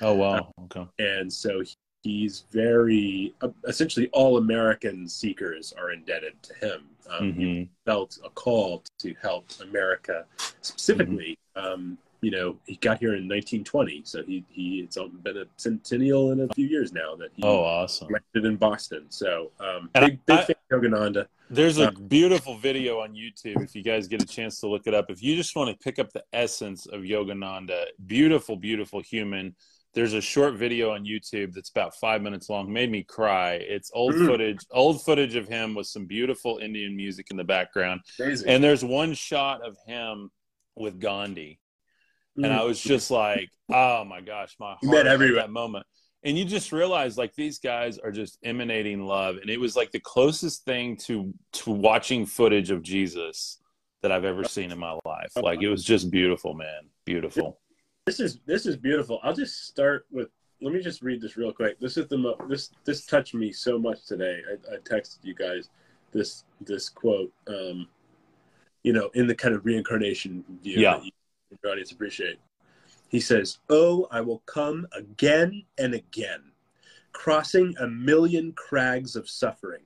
Oh 0.00 0.14
wow! 0.14 0.50
Okay. 0.64 0.86
and 0.98 1.32
so 1.32 1.62
he's 2.02 2.44
very 2.50 3.34
uh, 3.42 3.48
essentially 3.68 4.08
all 4.12 4.38
American 4.38 5.08
seekers 5.08 5.72
are 5.76 5.92
indebted 5.92 6.42
to 6.42 6.54
him. 6.54 6.82
Um, 7.08 7.32
mm-hmm. 7.32 7.40
He 7.40 7.68
felt 7.84 8.18
a 8.24 8.30
call 8.30 8.82
to 8.98 9.14
help 9.20 9.46
America 9.60 10.24
specifically. 10.62 11.38
Mm-hmm. 11.56 11.72
Um, 11.72 11.98
you 12.22 12.30
know, 12.30 12.56
he 12.66 12.76
got 12.76 12.98
here 12.98 13.14
in 13.16 13.28
1920, 13.28 14.02
so 14.04 14.22
he 14.22 14.44
he 14.48 14.78
it's 14.78 14.96
been 15.22 15.36
a 15.36 15.44
centennial 15.56 16.30
in 16.30 16.40
a 16.40 16.48
few 16.54 16.66
years 16.66 16.92
now 16.92 17.16
that 17.16 17.30
he 17.34 17.42
oh 17.42 17.62
awesome 17.64 18.08
landed 18.08 18.48
in 18.48 18.56
Boston. 18.56 19.06
So 19.08 19.50
um, 19.58 19.90
big, 19.92 20.24
big 20.24 20.38
I, 20.38 20.44
fan 20.44 20.56
of 20.70 20.80
Yogananda. 20.80 21.26
There's 21.50 21.78
a 21.78 21.88
uh, 21.88 21.90
beautiful 21.90 22.56
video 22.56 23.00
on 23.00 23.12
YouTube 23.12 23.62
if 23.64 23.74
you 23.74 23.82
guys 23.82 24.06
get 24.06 24.22
a 24.22 24.26
chance 24.26 24.60
to 24.60 24.68
look 24.68 24.86
it 24.86 24.94
up. 24.94 25.10
If 25.10 25.20
you 25.20 25.34
just 25.34 25.56
want 25.56 25.68
to 25.70 25.84
pick 25.84 25.98
up 25.98 26.12
the 26.12 26.22
essence 26.32 26.86
of 26.86 27.02
Yogananda, 27.02 27.86
beautiful, 28.06 28.56
beautiful 28.56 29.00
human. 29.02 29.56
There's 29.94 30.14
a 30.14 30.22
short 30.22 30.54
video 30.54 30.92
on 30.92 31.04
YouTube 31.04 31.52
that's 31.52 31.68
about 31.68 31.94
five 31.96 32.22
minutes 32.22 32.48
long. 32.48 32.72
Made 32.72 32.90
me 32.90 33.02
cry. 33.02 33.54
It's 33.54 33.90
old 33.92 34.14
mm. 34.14 34.26
footage, 34.26 34.60
old 34.70 35.04
footage 35.04 35.34
of 35.34 35.48
him 35.48 35.74
with 35.74 35.86
some 35.86 36.06
beautiful 36.06 36.58
Indian 36.62 36.96
music 36.96 37.26
in 37.30 37.36
the 37.36 37.44
background. 37.44 38.00
And 38.46 38.64
there's 38.64 38.82
one 38.82 39.12
shot 39.12 39.60
of 39.66 39.76
him 39.86 40.30
with 40.76 40.98
Gandhi 40.98 41.58
and 42.36 42.46
I 42.46 42.58
mm. 42.58 42.66
was 42.66 42.80
just 42.80 43.10
like, 43.10 43.50
oh 43.70 44.04
my 44.04 44.20
gosh, 44.20 44.56
my 44.58 44.76
heart 44.82 45.06
at 45.06 45.18
that 45.18 45.50
moment. 45.50 45.86
And 46.24 46.38
you 46.38 46.44
just 46.44 46.70
realize 46.70 47.18
like 47.18 47.34
these 47.34 47.58
guys 47.58 47.98
are 47.98 48.12
just 48.12 48.38
emanating 48.44 49.04
love, 49.04 49.38
and 49.38 49.50
it 49.50 49.58
was 49.58 49.74
like 49.74 49.90
the 49.90 50.00
closest 50.00 50.64
thing 50.64 50.96
to 50.98 51.34
to 51.54 51.70
watching 51.70 52.26
footage 52.26 52.70
of 52.70 52.82
Jesus 52.82 53.58
that 54.02 54.12
I've 54.12 54.24
ever 54.24 54.44
seen 54.44 54.70
in 54.70 54.78
my 54.78 54.96
life. 55.04 55.32
Like 55.36 55.62
it 55.62 55.68
was 55.68 55.84
just 55.84 56.10
beautiful, 56.10 56.54
man, 56.54 56.82
beautiful. 57.04 57.58
This 58.06 58.20
is 58.20 58.38
this 58.46 58.66
is 58.66 58.76
beautiful. 58.76 59.18
I'll 59.22 59.34
just 59.34 59.66
start 59.66 60.06
with. 60.10 60.28
Let 60.60 60.72
me 60.72 60.80
just 60.80 61.02
read 61.02 61.20
this 61.20 61.36
real 61.36 61.52
quick. 61.52 61.80
This 61.80 61.96
is 61.96 62.06
the 62.06 62.18
mo- 62.18 62.38
this 62.48 62.70
this 62.84 63.04
touched 63.04 63.34
me 63.34 63.50
so 63.50 63.76
much 63.80 64.06
today. 64.06 64.42
I, 64.48 64.74
I 64.74 64.78
texted 64.78 65.18
you 65.24 65.34
guys 65.34 65.70
this 66.12 66.44
this 66.60 66.88
quote. 66.88 67.32
Um, 67.48 67.88
you 68.84 68.92
know, 68.92 69.10
in 69.14 69.26
the 69.26 69.34
kind 69.34 69.54
of 69.54 69.64
reincarnation 69.64 70.44
view 70.62 70.80
yeah. 70.80 70.96
that 70.96 71.04
you 71.04 71.10
your 71.62 71.72
audience 71.72 71.92
appreciate. 71.92 72.38
He 73.08 73.20
says, 73.20 73.58
Oh, 73.68 74.08
I 74.10 74.20
will 74.20 74.42
come 74.46 74.86
again 74.96 75.64
and 75.78 75.94
again, 75.94 76.52
crossing 77.12 77.74
a 77.78 77.86
million 77.86 78.52
crags 78.52 79.16
of 79.16 79.28
suffering. 79.28 79.82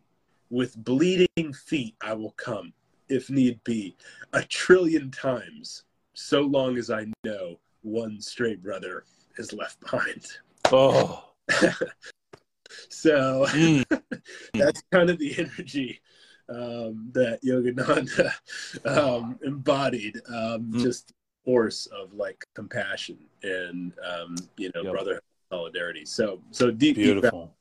With 0.49 0.77
bleeding 0.77 1.53
feet, 1.53 1.97
I 2.01 2.15
will 2.15 2.33
come, 2.33 2.73
if 3.09 3.31
need 3.31 3.63
be, 3.65 3.97
a 4.33 4.43
trillion 4.43 5.11
times, 5.11 5.83
so 6.15 6.43
long 6.43 6.77
as 6.77 6.91
I 6.91 7.07
know 7.25 7.59
one 7.83 8.21
stray 8.21 8.55
brother 8.55 9.05
is 9.39 9.53
left 9.53 9.81
behind. 9.81 10.27
Oh. 10.67 11.25
so 12.89 13.47
mm. 13.49 13.85
that's 14.55 14.83
kind 14.93 15.11
of 15.11 15.19
the 15.19 15.35
energy 15.39 16.01
um, 16.49 17.11
that 17.13 17.41
Yogananda 17.45 18.33
um, 18.85 19.39
embodied. 19.45 20.17
Um, 20.29 20.71
mm. 20.73 20.81
Just 20.81 21.13
force 21.47 21.87
of 21.87 22.13
like 22.13 22.45
compassion 22.55 23.17
and 23.43 23.93
um, 24.05 24.35
you 24.59 24.71
know 24.75 24.83
yep. 24.83 24.93
brotherhood 24.93 25.23
solidarity 25.51 26.05
so 26.05 26.41
so 26.51 26.71
deep 26.71 26.97
beautiful 26.97 27.55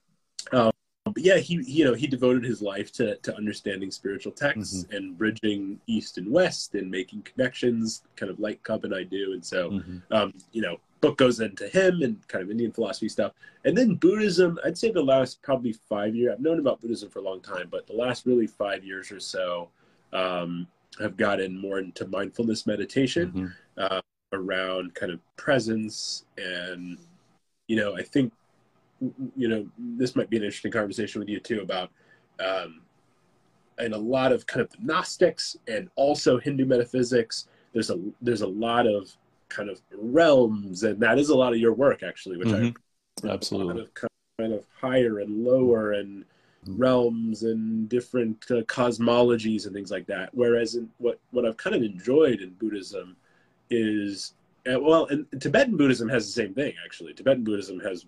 deep, 0.52 0.54
um, 0.60 0.72
but 1.06 1.24
yeah 1.24 1.38
he 1.38 1.62
you 1.64 1.86
know 1.86 1.94
he 1.94 2.08
devoted 2.08 2.44
his 2.44 2.62
life 2.64 2.92
to 2.92 3.16
to 3.18 3.34
understanding 3.38 3.92
spiritual 3.92 4.32
texts 4.32 4.84
mm-hmm. 4.84 4.96
and 4.96 5.18
bridging 5.18 5.80
east 5.86 6.18
and 6.18 6.30
west 6.30 6.74
and 6.74 6.90
making 6.90 7.22
connections 7.22 8.02
kind 8.16 8.32
of 8.32 8.40
like 8.40 8.62
Cub 8.64 8.84
and 8.86 8.94
I 8.94 9.04
do 9.04 9.34
and 9.34 9.46
so 9.46 9.70
mm-hmm. 9.70 9.98
um, 10.12 10.34
you 10.52 10.64
know 10.64 10.78
book 11.00 11.18
goes 11.18 11.40
into 11.40 11.68
him 11.68 12.02
and 12.02 12.28
kind 12.28 12.44
of 12.44 12.50
Indian 12.50 12.72
philosophy 12.72 13.08
stuff 13.08 13.34
and 13.66 13.78
then 13.78 13.94
Buddhism 13.96 14.58
I'd 14.66 14.80
say 14.80 14.92
the 14.92 15.04
last 15.04 15.44
probably 15.44 15.74
five 15.88 16.16
years 16.16 16.34
I've 16.34 16.42
known 16.42 16.60
about 16.60 16.82
Buddhism 16.82 17.12
for 17.12 17.20
a 17.20 17.24
long 17.24 17.40
time 17.40 17.68
but 17.70 17.86
the 17.86 17.94
last 17.94 18.26
really 18.26 18.48
five 18.48 18.84
years 18.84 19.12
or 19.12 19.20
so 19.20 19.70
um, 20.12 20.66
have 21.00 21.18
gotten 21.18 21.60
more 21.60 21.80
into 21.80 22.08
mindfulness 22.08 22.66
meditation 22.66 23.28
mm-hmm. 23.28 23.46
Uh, 23.78 24.02
around 24.34 24.94
kind 24.96 25.12
of 25.12 25.20
presence 25.38 26.26
and 26.38 26.98
you 27.68 27.76
know 27.76 27.96
i 27.98 28.02
think 28.02 28.34
you 29.36 29.48
know 29.48 29.68
this 29.78 30.16
might 30.16 30.30
be 30.30 30.38
an 30.38 30.44
interesting 30.44 30.72
conversation 30.72 31.20
with 31.20 31.30
you 31.30 31.40
too 31.40 31.62
about 31.62 31.92
um, 32.40 32.82
and 33.78 33.94
a 33.94 33.98
lot 33.98 34.32
of 34.32 34.46
kind 34.46 34.62
of 34.62 34.70
gnostics 34.82 35.58
and 35.68 35.90
also 35.96 36.38
hindu 36.38 36.66
metaphysics 36.66 37.48
there's 37.74 37.90
a 37.90 38.00
there's 38.22 38.42
a 38.42 38.48
lot 38.48 38.88
of 38.88 39.10
kind 39.50 39.70
of 39.70 39.82
realms 39.98 40.84
and 40.84 41.00
that 41.00 41.20
is 41.20 41.30
a 41.30 41.36
lot 41.36 41.54
of 41.54 41.60
your 41.60 41.74
work 41.74 42.04
actually 42.04 42.38
which 42.38 42.48
mm-hmm. 42.48 43.28
i 43.28 43.32
absolutely 43.32 43.74
kind 43.74 43.80
of, 43.80 44.40
kind 44.40 44.54
of 44.54 44.66
higher 44.80 45.20
and 45.20 45.44
lower 45.44 45.94
and 45.94 46.26
realms 46.68 47.44
and 47.44 47.88
different 47.90 48.44
uh, 48.50 48.62
cosmologies 48.64 49.66
and 49.66 49.74
things 49.74 49.92
like 49.92 50.08
that. 50.08 50.30
Whereas 50.34 50.76
in 50.76 50.90
what 50.98 51.20
what 51.32 51.46
I've 51.46 51.58
kind 51.58 51.76
of 51.76 51.84
enjoyed 51.84 52.42
in 52.42 52.52
Buddhism 52.52 53.16
is 53.70 54.34
uh, 54.72 54.80
well, 54.80 55.06
and 55.06 55.26
Tibetan 55.40 55.78
Buddhism 55.78 56.10
has 56.10 56.26
the 56.26 56.32
same 56.32 56.54
thing 56.54 56.74
actually. 56.84 57.14
Tibetan 57.14 57.44
Buddhism 57.44 57.80
has 57.82 58.06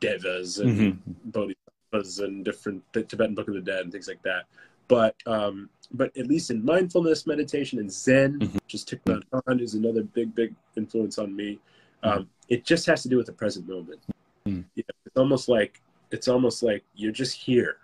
devas 0.00 0.58
and 0.58 0.78
mm-hmm. 0.78 1.12
bodhisattvas 1.30 2.20
and 2.20 2.44
different 2.44 2.82
the 2.92 3.02
Tibetan 3.02 3.34
Book 3.34 3.48
of 3.48 3.54
the 3.54 3.60
Dead 3.60 3.80
and 3.80 3.92
things 3.92 4.08
like 4.08 4.22
that. 4.22 4.44
But 4.88 5.16
um, 5.26 5.68
but 5.92 6.16
at 6.16 6.26
least 6.26 6.50
in 6.50 6.64
mindfulness 6.64 7.26
meditation 7.26 7.78
and 7.78 7.92
Zen, 7.92 8.38
mm-hmm. 8.38 8.54
which 8.54 8.74
is 8.74 8.84
Thich 8.84 9.00
Nhat 9.04 9.22
Hanh, 9.32 9.60
is 9.60 9.74
another 9.74 10.02
big 10.02 10.34
big 10.34 10.54
influence 10.76 11.18
on 11.18 11.34
me. 11.34 11.58
Um, 12.02 12.12
mm-hmm. 12.12 12.22
It 12.48 12.64
just 12.64 12.86
has 12.86 13.02
to 13.02 13.08
do 13.08 13.16
with 13.16 13.26
the 13.26 13.32
present 13.32 13.68
moment. 13.68 14.00
Mm-hmm. 14.46 14.62
You 14.74 14.84
know, 14.88 14.94
it's 15.04 15.16
almost 15.16 15.48
like 15.48 15.82
it's 16.10 16.28
almost 16.28 16.62
like 16.62 16.84
you're 16.94 17.12
just 17.12 17.34
here 17.34 17.76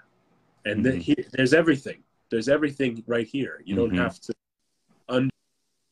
and 0.65 0.85
mm-hmm. 0.85 1.13
the, 1.13 1.27
there's 1.33 1.55
everything 1.55 2.03
there's 2.31 2.49
everything 2.49 3.03
right 3.07 3.27
here 3.27 3.63
you 3.65 3.75
don't 3.75 3.91
mm-hmm. 3.91 3.99
have 3.99 4.21
to 4.21 4.33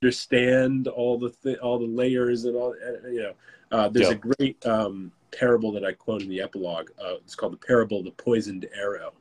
understand 0.03 0.89
all 0.89 1.17
the 1.17 1.31
th- 1.31 1.59
all 1.59 1.79
the 1.79 1.87
layers 1.87 2.45
and 2.45 2.57
all 2.57 2.75
you 3.05 3.23
know 3.23 3.33
uh, 3.71 3.89
there's 3.89 4.09
a 4.09 4.15
great 4.15 4.65
um, 4.67 5.13
parable 5.31 5.71
that 5.71 5.85
i 5.85 5.93
quote 5.93 6.23
in 6.23 6.29
the 6.29 6.41
epilogue 6.41 6.91
uh, 7.01 7.15
it's 7.17 7.37
called 7.37 7.53
the 7.53 7.67
parable 7.67 8.01
of 8.01 8.05
the 8.05 8.11
poisoned 8.13 8.69
arrow 8.75 9.13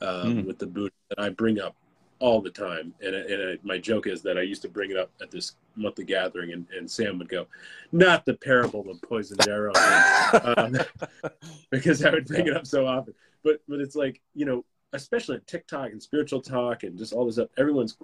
um, 0.00 0.38
mm. 0.38 0.46
with 0.46 0.58
the 0.58 0.66
buddha 0.66 0.94
that 1.10 1.20
i 1.20 1.28
bring 1.28 1.60
up 1.60 1.76
all 2.18 2.40
the 2.40 2.50
time. 2.50 2.94
And, 3.00 3.16
and 3.16 3.58
my 3.64 3.78
joke 3.78 4.06
is 4.06 4.22
that 4.22 4.38
i 4.38 4.42
used 4.42 4.62
to 4.62 4.68
bring 4.68 4.90
it 4.90 4.96
up 4.96 5.10
at 5.20 5.30
this 5.30 5.56
monthly 5.74 6.04
gathering 6.04 6.52
and, 6.52 6.66
and 6.76 6.90
sam 6.90 7.18
would 7.18 7.28
go 7.28 7.46
not 7.90 8.24
the 8.24 8.34
parable 8.34 8.88
of 8.88 9.00
the 9.00 9.06
poisoned 9.06 9.46
arrow. 9.48 9.72
Um, 10.56 10.78
because 11.70 12.02
i 12.02 12.10
would 12.10 12.26
bring 12.26 12.46
it 12.46 12.56
up 12.56 12.66
so 12.66 12.86
often. 12.86 13.12
But 13.44 13.60
but 13.68 13.80
it's 13.80 13.94
like 13.94 14.20
you 14.34 14.46
know 14.46 14.64
especially 14.94 15.40
TikTok 15.46 15.90
and 15.90 16.02
spiritual 16.02 16.40
talk 16.40 16.84
and 16.84 16.96
just 16.96 17.12
all 17.12 17.26
this 17.26 17.34
stuff, 17.34 17.48
everyone's 17.58 17.96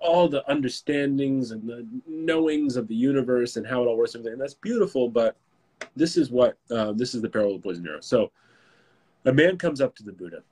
all 0.00 0.28
the 0.28 0.48
understandings 0.50 1.50
and 1.50 1.68
the 1.68 1.86
knowings 2.06 2.76
of 2.76 2.88
the 2.88 2.94
universe 2.94 3.56
and 3.56 3.66
how 3.66 3.82
it 3.82 3.86
all 3.86 3.96
works 3.96 4.14
and 4.14 4.20
everything. 4.22 4.34
And 4.34 4.42
that's 4.42 4.54
beautiful, 4.54 5.08
but 5.08 5.36
this 5.96 6.16
is 6.16 6.30
what 6.30 6.56
uh, 6.70 6.92
this 6.92 7.14
is 7.14 7.22
the 7.22 7.28
parable 7.28 7.56
of 7.56 7.62
the 7.62 7.68
poison 7.68 7.86
arrow. 7.86 8.00
So 8.00 8.30
a 9.24 9.32
man 9.32 9.58
comes 9.58 9.80
up 9.80 9.94
to 9.96 10.02
the 10.02 10.12
Buddha 10.12 10.42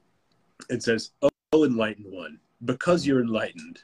and 0.68 0.82
says, 0.82 1.12
"Oh, 1.22 1.30
enlightened 1.64 2.12
one, 2.12 2.38
because 2.64 3.06
you're 3.06 3.20
enlightened, 3.20 3.80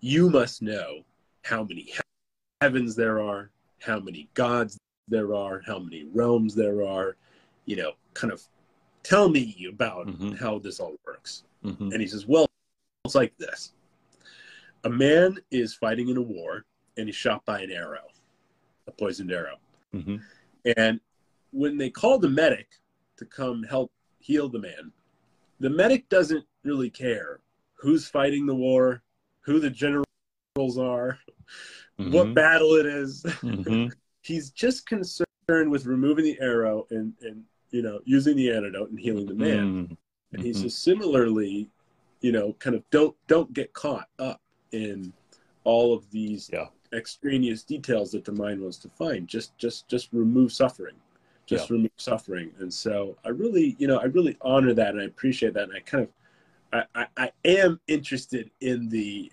you 0.00 0.30
must 0.30 0.62
know 0.62 1.04
how 1.44 1.64
many 1.64 1.92
heavens 2.60 2.94
there 2.94 3.20
are, 3.20 3.50
how 3.80 3.98
many 3.98 4.28
gods 4.34 4.78
there 5.08 5.34
are, 5.34 5.62
how 5.66 5.78
many 5.78 6.06
realms 6.12 6.54
there 6.54 6.82
are, 6.82 7.16
you 7.66 7.76
know, 7.76 7.92
kind 8.14 8.32
of 8.32 8.42
tell 9.02 9.28
me 9.28 9.66
about 9.68 10.06
mm-hmm. 10.06 10.32
how 10.32 10.58
this 10.58 10.78
all 10.80 10.94
works. 11.04 11.44
Mm-hmm. 11.64 11.92
And 11.92 12.00
he 12.00 12.06
says, 12.06 12.26
well, 12.26 12.46
it's 13.04 13.14
like 13.14 13.36
this. 13.38 13.72
A 14.84 14.90
man 14.90 15.38
is 15.50 15.74
fighting 15.74 16.08
in 16.08 16.16
a 16.16 16.22
war 16.22 16.64
and 16.96 17.06
he's 17.06 17.16
shot 17.16 17.44
by 17.44 17.60
an 17.60 17.70
arrow, 17.70 18.08
a 18.86 18.92
poisoned 18.92 19.32
arrow. 19.32 19.56
Mm-hmm. 19.94 20.16
And 20.76 21.00
when 21.52 21.78
they 21.78 21.90
call 21.90 22.18
the 22.18 22.28
medic 22.28 22.68
to 23.16 23.24
come 23.24 23.62
help 23.62 23.92
heal 24.18 24.48
the 24.48 24.58
man, 24.58 24.92
the 25.60 25.70
medic 25.70 26.08
doesn't 26.08 26.44
really 26.64 26.90
care 26.90 27.40
who's 27.74 28.08
fighting 28.08 28.46
the 28.46 28.54
war, 28.54 29.02
who 29.40 29.58
the 29.58 29.70
generals 29.70 30.06
are, 30.78 31.18
what 31.96 32.26
mm-hmm. 32.26 32.34
battle 32.34 32.74
it 32.74 32.86
is. 32.86 33.22
Mm-hmm. 33.24 33.88
he's 34.22 34.50
just 34.50 34.86
concerned 34.86 35.26
with 35.48 35.86
removing 35.86 36.24
the 36.24 36.38
arrow 36.40 36.86
and, 36.90 37.12
and 37.22 37.42
you 37.70 37.82
know, 37.82 38.00
using 38.04 38.36
the 38.36 38.50
antidote 38.50 38.90
and 38.90 39.00
healing 39.00 39.26
the 39.26 39.34
man. 39.34 39.58
Mm-hmm. 39.58 39.94
And 40.32 40.42
he 40.42 40.52
says 40.52 40.76
similarly, 40.76 41.68
you 42.20 42.32
know, 42.32 42.54
kind 42.54 42.76
of 42.76 42.88
don't 42.90 43.16
don't 43.26 43.52
get 43.52 43.72
caught 43.72 44.08
up 44.18 44.40
in 44.72 45.12
all 45.64 45.94
of 45.94 46.10
these 46.10 46.50
yeah. 46.52 46.66
extraneous 46.92 47.62
details 47.62 48.10
that 48.12 48.24
the 48.24 48.32
mind 48.32 48.60
wants 48.60 48.78
to 48.78 48.88
find. 48.88 49.28
Just 49.28 49.56
just 49.58 49.88
just 49.88 50.08
remove 50.12 50.52
suffering. 50.52 50.94
Just 51.46 51.70
yeah. 51.70 51.76
remove 51.76 51.92
suffering. 51.96 52.50
And 52.60 52.72
so 52.72 53.16
I 53.24 53.30
really, 53.30 53.76
you 53.78 53.86
know, 53.86 53.98
I 53.98 54.04
really 54.04 54.36
honor 54.42 54.74
that 54.74 54.90
and 54.90 55.00
I 55.00 55.04
appreciate 55.04 55.54
that 55.54 55.64
and 55.64 55.72
I 55.76 55.80
kind 55.80 56.04
of 56.04 56.10
I, 56.72 56.84
I, 56.94 57.06
I 57.16 57.32
am 57.44 57.80
interested 57.86 58.50
in 58.60 58.88
the 58.88 59.30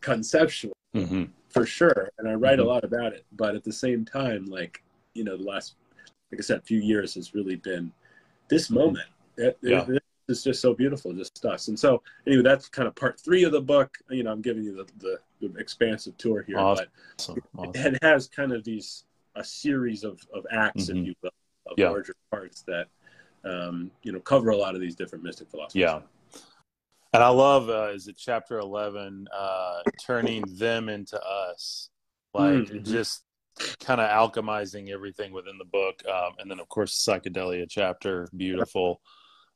conceptual 0.00 0.72
mm-hmm. 0.94 1.24
for 1.48 1.66
sure, 1.66 2.10
and 2.18 2.28
I 2.28 2.34
write 2.34 2.58
mm-hmm. 2.58 2.68
a 2.68 2.70
lot 2.70 2.84
about 2.84 3.12
it. 3.12 3.24
But 3.32 3.54
at 3.54 3.64
the 3.64 3.72
same 3.72 4.04
time, 4.04 4.46
like 4.46 4.82
you 5.14 5.24
know, 5.24 5.36
the 5.36 5.44
last, 5.44 5.74
like 6.30 6.40
I 6.40 6.42
said, 6.42 6.62
few 6.64 6.80
years 6.80 7.14
has 7.14 7.34
really 7.34 7.56
been 7.56 7.92
this 8.48 8.66
mm-hmm. 8.66 8.74
moment. 8.76 9.08
Yeah. 9.62 9.86
It's 10.30 10.42
just 10.42 10.62
so 10.62 10.72
beautiful, 10.72 11.12
just 11.12 11.44
us. 11.44 11.68
And 11.68 11.78
so, 11.78 12.02
anyway, 12.26 12.42
that's 12.42 12.68
kind 12.68 12.88
of 12.88 12.94
part 12.94 13.20
three 13.20 13.44
of 13.44 13.52
the 13.52 13.60
book. 13.60 13.98
You 14.08 14.22
know, 14.22 14.32
I'm 14.32 14.40
giving 14.40 14.64
you 14.64 14.74
the, 14.74 14.86
the, 14.98 15.18
the 15.46 15.58
expansive 15.58 16.16
tour 16.16 16.42
here, 16.42 16.58
awesome. 16.58 16.86
but 17.18 17.26
awesome. 17.56 17.70
It, 17.74 17.94
it, 17.94 18.02
has 18.02 18.28
kind 18.28 18.52
of 18.52 18.64
these 18.64 19.04
a 19.36 19.44
series 19.44 20.04
of, 20.04 20.20
of 20.34 20.46
acts, 20.50 20.84
mm-hmm. 20.84 20.98
if 20.98 21.06
you 21.06 21.14
will, 21.22 21.30
of 21.66 21.78
yeah. 21.78 21.90
larger 21.90 22.14
parts 22.30 22.62
that 22.62 22.86
um, 23.44 23.90
you 24.02 24.12
know 24.12 24.20
cover 24.20 24.50
a 24.50 24.56
lot 24.56 24.74
of 24.74 24.80
these 24.80 24.94
different 24.94 25.24
mystic 25.24 25.50
philosophies. 25.50 25.80
Yeah, 25.80 26.00
and 27.12 27.22
I 27.22 27.28
love 27.28 27.68
uh, 27.68 27.90
is 27.92 28.08
it 28.08 28.16
chapter 28.18 28.58
eleven, 28.58 29.26
uh, 29.36 29.80
turning 30.04 30.44
them 30.56 30.88
into 30.88 31.20
us, 31.22 31.90
like 32.34 32.52
mm-hmm. 32.52 32.84
just 32.84 33.24
kind 33.80 34.00
of 34.00 34.10
alchemizing 34.10 34.90
everything 34.90 35.32
within 35.32 35.58
the 35.58 35.64
book, 35.64 36.02
um, 36.06 36.34
and 36.38 36.50
then 36.50 36.60
of 36.60 36.68
course 36.68 36.96
psychedelia 36.96 37.66
chapter, 37.68 38.28
beautiful. 38.36 39.00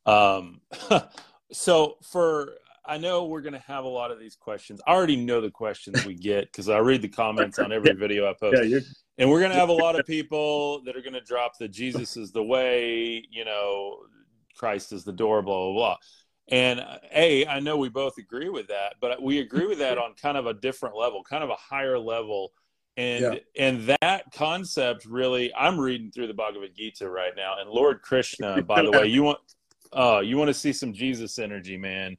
Um, 0.06 0.60
so 1.52 1.96
for 2.02 2.54
I 2.86 2.98
know 2.98 3.24
we're 3.24 3.40
going 3.40 3.54
to 3.54 3.58
have 3.60 3.84
a 3.84 3.88
lot 3.88 4.10
of 4.10 4.18
these 4.18 4.36
questions. 4.36 4.80
I 4.86 4.92
already 4.92 5.16
know 5.16 5.40
the 5.40 5.50
questions 5.50 6.04
we 6.04 6.14
get 6.14 6.46
because 6.46 6.68
I 6.68 6.78
read 6.78 7.00
the 7.00 7.08
comments 7.08 7.58
on 7.58 7.72
every 7.72 7.92
video 7.98 8.28
I 8.28 8.34
post. 8.34 8.62
Yeah, 8.64 8.80
and 9.16 9.30
we're 9.30 9.40
going 9.40 9.52
to 9.52 9.58
have 9.58 9.70
a 9.70 9.74
lot 9.74 9.98
of 9.98 10.04
people 10.06 10.82
that 10.84 10.96
are 10.96 11.00
going 11.00 11.14
to 11.14 11.20
drop 11.20 11.52
the 11.58 11.68
Jesus 11.68 12.16
is 12.16 12.32
the 12.32 12.42
way, 12.42 13.24
you 13.30 13.44
know, 13.44 14.00
Christ 14.56 14.92
is 14.92 15.04
the 15.04 15.12
door, 15.12 15.42
blah, 15.42 15.64
blah, 15.64 15.72
blah. 15.72 15.96
And 16.48 16.80
uh, 16.80 16.98
A, 17.14 17.46
I 17.46 17.60
know 17.60 17.78
we 17.78 17.88
both 17.88 18.18
agree 18.18 18.50
with 18.50 18.68
that, 18.68 18.96
but 19.00 19.22
we 19.22 19.38
agree 19.38 19.66
with 19.66 19.78
that 19.78 19.96
on 19.96 20.14
kind 20.20 20.36
of 20.36 20.46
a 20.46 20.54
different 20.54 20.96
level, 20.96 21.22
kind 21.22 21.42
of 21.42 21.50
a 21.50 21.56
higher 21.56 21.98
level. 21.98 22.52
And 22.96 23.34
yeah. 23.34 23.38
and 23.58 23.96
that 24.02 24.24
concept 24.32 25.04
really, 25.04 25.52
I'm 25.54 25.80
reading 25.80 26.12
through 26.12 26.28
the 26.28 26.34
Bhagavad 26.34 26.76
Gita 26.76 27.08
right 27.08 27.32
now. 27.36 27.56
And 27.58 27.68
Lord 27.68 28.02
Krishna, 28.02 28.62
by 28.62 28.82
the 28.82 28.92
way, 28.92 29.06
you 29.06 29.24
want 29.24 29.38
oh, 29.94 30.20
you 30.20 30.37
want 30.37 30.48
to 30.48 30.54
see 30.54 30.72
some 30.72 30.92
Jesus 30.92 31.38
energy, 31.38 31.76
man. 31.76 32.16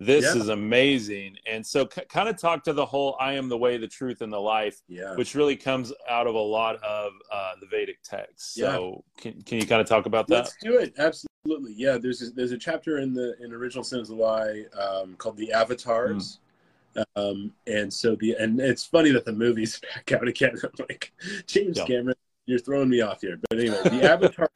This 0.00 0.24
yeah. 0.24 0.40
is 0.40 0.48
amazing. 0.48 1.36
And 1.50 1.66
so, 1.66 1.88
c- 1.92 2.02
kind 2.08 2.28
of 2.28 2.40
talk 2.40 2.62
to 2.64 2.72
the 2.72 2.86
whole 2.86 3.16
I 3.18 3.32
am 3.32 3.48
the 3.48 3.58
way, 3.58 3.78
the 3.78 3.88
truth, 3.88 4.20
and 4.20 4.32
the 4.32 4.40
life, 4.40 4.80
yeah. 4.88 5.16
which 5.16 5.34
really 5.34 5.56
comes 5.56 5.92
out 6.08 6.28
of 6.28 6.36
a 6.36 6.40
lot 6.40 6.76
of 6.84 7.12
uh, 7.32 7.52
the 7.60 7.66
Vedic 7.66 7.98
texts. 8.04 8.54
So, 8.54 9.02
yeah. 9.16 9.22
can, 9.22 9.42
can 9.42 9.58
you 9.58 9.66
kind 9.66 9.80
of 9.80 9.88
talk 9.88 10.06
about 10.06 10.28
that? 10.28 10.34
Let's 10.34 10.56
do 10.62 10.78
it. 10.78 10.94
Absolutely. 10.98 11.74
Yeah, 11.74 11.98
there's 11.98 12.22
a, 12.22 12.30
there's 12.30 12.52
a 12.52 12.58
chapter 12.58 12.98
in 12.98 13.12
the 13.12 13.34
in 13.42 13.52
Original 13.52 13.82
Sin 13.82 13.98
Is 13.98 14.10
A 14.10 14.14
Lie 14.14 14.64
um, 14.78 15.16
called 15.16 15.36
The 15.36 15.52
Avatars. 15.52 16.38
Mm. 16.38 17.04
Um, 17.16 17.52
and 17.66 17.92
so 17.92 18.16
the 18.16 18.34
and 18.38 18.60
it's 18.60 18.84
funny 18.84 19.10
that 19.10 19.24
the 19.24 19.32
movie's 19.32 19.80
back 19.94 20.12
out 20.12 20.28
again. 20.28 20.56
I'm 20.62 20.70
like, 20.78 21.12
James 21.46 21.78
yeah. 21.78 21.86
Cameron, 21.86 22.16
you're 22.46 22.58
throwing 22.58 22.88
me 22.88 23.00
off 23.00 23.20
here. 23.20 23.38
But 23.48 23.58
anyway, 23.58 23.80
the 23.84 24.02
Avatar 24.10 24.48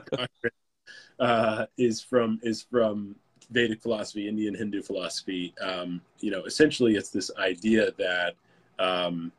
uh, 1.19 1.67
is 1.77 2.01
from 2.01 2.41
is 2.43 2.63
from 2.63 3.17
Vedic 3.51 3.83
philosophy, 3.83 4.29
Indian 4.29 4.55
Hindu 4.55 4.83
philosophy. 4.83 5.55
Um, 5.61 6.01
you 6.21 6.31
know, 6.31 6.43
essentially, 6.45 6.97
it's 6.97 7.11
this 7.11 7.31
idea 7.39 7.93
that 7.99 8.35
um, 8.79 9.33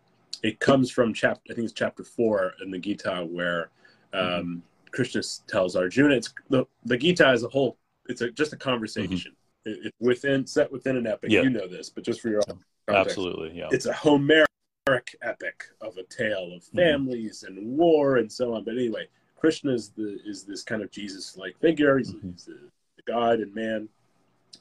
it 0.44 0.60
comes 0.60 0.92
from 0.92 1.14
chapter. 1.14 1.42
I 1.52 1.56
think 1.56 1.66
it's 1.66 1.74
chapter 1.74 2.04
four 2.04 2.54
in 2.64 2.72
the 2.72 2.80
Gita, 2.80 3.28
where 3.30 3.70
um, 4.14 4.22
mm-hmm. 4.22 4.60
Krishna 4.92 5.22
tells 5.48 5.76
Arjuna. 5.76 6.16
It's 6.16 6.34
the, 6.50 6.66
the 6.86 6.98
Gita 6.98 7.28
as 7.28 7.44
a 7.44 7.50
whole. 7.50 7.78
It's 8.08 8.22
a, 8.22 8.32
just 8.32 8.54
a 8.54 8.58
conversation. 8.58 9.32
Mm-hmm. 9.66 9.72
It, 9.72 9.80
it's 9.86 9.98
within 10.00 10.46
set 10.46 10.72
within 10.72 10.98
an 10.98 11.08
epic. 11.08 11.32
Yeah. 11.32 11.42
You 11.42 11.50
know 11.50 11.68
this, 11.68 11.90
but 11.90 12.04
just 12.04 12.22
for 12.22 12.30
your 12.30 12.42
own 12.50 12.60
context, 12.88 13.18
absolutely, 13.18 13.58
yeah. 13.58 13.70
It's 13.72 13.86
a 13.86 13.94
Homeric 13.94 14.48
epic 15.22 15.64
of 15.82 15.98
a 15.98 16.04
tale 16.04 16.54
of 16.54 16.64
mm-hmm. 16.64 16.78
families 16.78 17.44
mm-hmm. 17.48 17.58
and 17.58 17.78
war 17.78 18.18
and 18.18 18.32
so 18.32 18.54
on. 18.54 18.64
But 18.64 18.76
anyway, 18.76 19.08
Krishna 19.44 19.74
is 19.74 19.90
the 19.90 20.20
is 20.26 20.46
this 20.46 20.64
kind 20.64 20.82
of 20.82 20.90
Jesus-like 20.90 21.60
figure. 21.60 21.98
He's, 21.98 22.14
mm-hmm. 22.14 22.32
he's 22.32 22.46
the, 22.46 22.58
the, 22.96 23.04
God 23.06 23.42
and 23.42 23.54
man, 23.54 23.90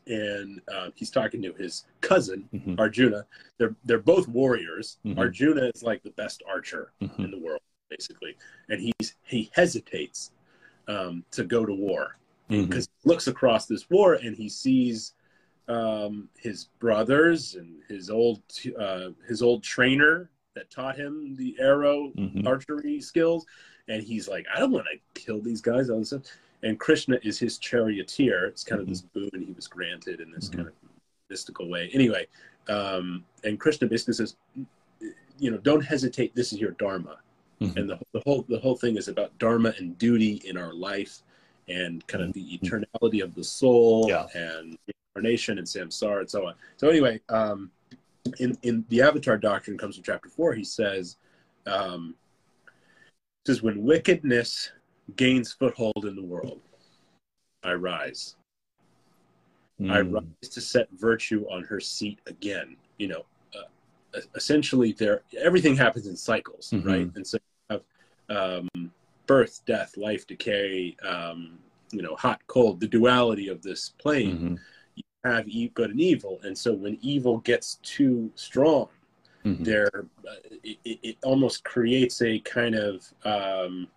and 0.09 0.61
uh, 0.75 0.89
he's 0.97 1.09
talking 1.09 1.41
to 1.43 1.53
his 1.53 1.85
cousin 2.01 2.49
mm-hmm. 2.53 2.81
Arjuna. 2.81 3.25
They're 3.59 3.77
they're 3.85 4.01
both 4.01 4.27
warriors. 4.27 4.99
Mm-hmm. 5.07 5.21
Arjuna 5.21 5.71
is 5.73 5.85
like 5.85 6.03
the 6.03 6.11
best 6.11 6.43
archer 6.49 6.91
mm-hmm. 7.01 7.23
in 7.23 7.31
the 7.31 7.39
world, 7.39 7.61
basically, 7.91 8.37
and 8.71 8.81
he's 8.81 9.15
he 9.23 9.53
hesitates 9.55 10.33
um, 10.89 11.25
to 11.31 11.45
go 11.45 11.65
to 11.65 11.73
war 11.73 12.17
because 12.49 12.89
mm-hmm. 12.89 13.09
he 13.09 13.09
looks 13.09 13.29
across 13.29 13.67
this 13.67 13.89
war 13.89 14.15
and 14.15 14.37
he 14.37 14.49
sees 14.49 15.15
um, 15.69 16.29
his 16.37 16.71
brothers 16.81 17.55
and 17.55 17.83
his 17.89 18.11
old 18.11 18.43
uh, 18.81 19.11
his 19.29 19.43
old 19.43 19.63
trainer 19.63 20.29
that 20.57 20.73
taught 20.73 20.97
him 20.97 21.37
the 21.37 21.55
arrow 21.61 22.11
mm-hmm. 22.19 22.49
archery 22.49 23.01
skills 23.01 23.47
and 23.89 24.03
he's 24.03 24.29
like, 24.29 24.47
I 24.55 24.61
don't 24.61 24.73
want 24.73 24.87
to 24.87 25.21
kill 25.21 25.41
these 25.41 25.61
guys. 25.61 25.91
All 25.91 25.99
this 25.99 26.09
stuff. 26.09 26.23
And 26.63 26.79
Krishna 26.79 27.19
is 27.23 27.39
his 27.39 27.59
charioteer. 27.59 28.47
It's 28.47 28.63
kind 28.63 28.81
of 28.81 28.87
mm-hmm. 28.87 28.93
this 28.93 29.31
boon 29.31 29.45
he 29.47 29.53
was 29.53 29.67
granted 29.67 30.21
in 30.21 30.31
this 30.31 30.49
mm-hmm. 30.49 30.59
kind 30.59 30.69
of 30.69 30.75
mystical 31.29 31.69
way. 31.69 31.91
Anyway, 31.93 32.27
um, 32.69 33.25
and 33.43 33.59
Krishna 33.59 33.89
basically 33.89 34.15
says, 34.15 34.37
you 35.39 35.51
know, 35.51 35.59
don't 35.59 35.85
hesitate. 35.85 36.35
This 36.35 36.53
is 36.53 36.61
your 36.61 36.73
dharma. 36.73 37.17
Mm-hmm. 37.61 37.79
And 37.79 37.91
the, 37.91 37.99
the 38.13 38.23
whole 38.25 38.45
the 38.49 38.59
whole 38.59 38.77
thing 38.77 38.97
is 38.97 39.09
about 39.09 39.37
dharma 39.39 39.73
and 39.79 39.99
duty 39.99 40.43
in 40.45 40.57
our 40.57 40.73
life, 40.73 41.23
and 41.69 42.07
kind 42.07 42.25
of 42.25 42.33
the 42.33 42.59
mm-hmm. 42.59 42.67
eternality 42.67 43.23
of 43.23 43.35
the 43.35 43.45
soul 43.45 44.07
yeah. 44.09 44.27
and 44.35 44.79
incarnation 45.15 45.59
and 45.59 45.67
samsara 45.67 46.21
and 46.21 46.31
so 46.31 46.47
on. 46.47 46.55
So 46.77 46.89
anyway, 46.89 47.21
um, 47.29 47.71
in 48.39 48.57
in 48.63 48.85
the 48.89 49.03
Avatar 49.03 49.37
doctrine 49.37 49.79
comes 49.79 49.97
from 49.97 50.05
chapter 50.05 50.29
four. 50.29 50.55
He 50.55 50.65
says, 50.65 51.17
um, 51.67 52.15
says, 53.47 53.63
When 53.63 53.83
wickedness 53.83 54.71
gains 55.17 55.53
foothold 55.53 56.05
in 56.05 56.17
the 56.17 56.23
world, 56.23 56.61
I 57.63 57.73
rise. 57.73 58.37
Mm. 59.81 59.93
I 59.93 60.03
hmm. 60.03 60.15
rise 60.15 60.49
to 60.51 60.61
set 60.61 60.89
virtue 60.93 61.45
on 61.51 61.65
her 61.65 61.81
seat 61.81 62.21
again. 62.27 62.77
You 62.99 63.09
know, 63.09 63.25
uh, 63.55 64.21
essentially, 64.35 64.93
there 64.93 65.23
everything 65.39 65.77
happens 65.77 66.07
in 66.07 66.17
cycles, 66.17 66.71
mm-hmm. 66.71 66.89
right? 66.89 67.11
And 67.15 67.27
so 67.27 67.39
you 67.71 67.81
have 68.29 68.67
um, 68.69 68.93
birth, 69.27 69.63
death, 69.67 69.97
life, 69.97 70.27
decay, 70.27 70.97
um, 71.07 71.59
you 71.91 72.03
know, 72.03 72.15
hot, 72.17 72.41
cold, 72.47 72.81
the 72.81 72.89
duality 72.89 73.49
of 73.49 73.63
this 73.63 73.91
plane. 73.99 74.37
Mm-hmm. 74.37 74.55
You 74.95 75.03
have 75.25 75.75
good 75.75 75.91
and 75.91 76.01
evil, 76.01 76.41
and 76.43 76.57
so 76.57 76.73
when 76.73 76.99
evil 77.01 77.39
gets 77.39 77.77
too 77.83 78.31
strong, 78.35 78.89
mm-hmm. 79.45 79.63
there 79.63 79.91
uh, 80.29 80.35
it, 80.63 80.79
it, 80.85 81.17
almost 81.25 81.65
creates 81.65 82.23
a 82.23 82.39
kind 82.41 82.75
of 82.75 83.07
um, 83.25 83.89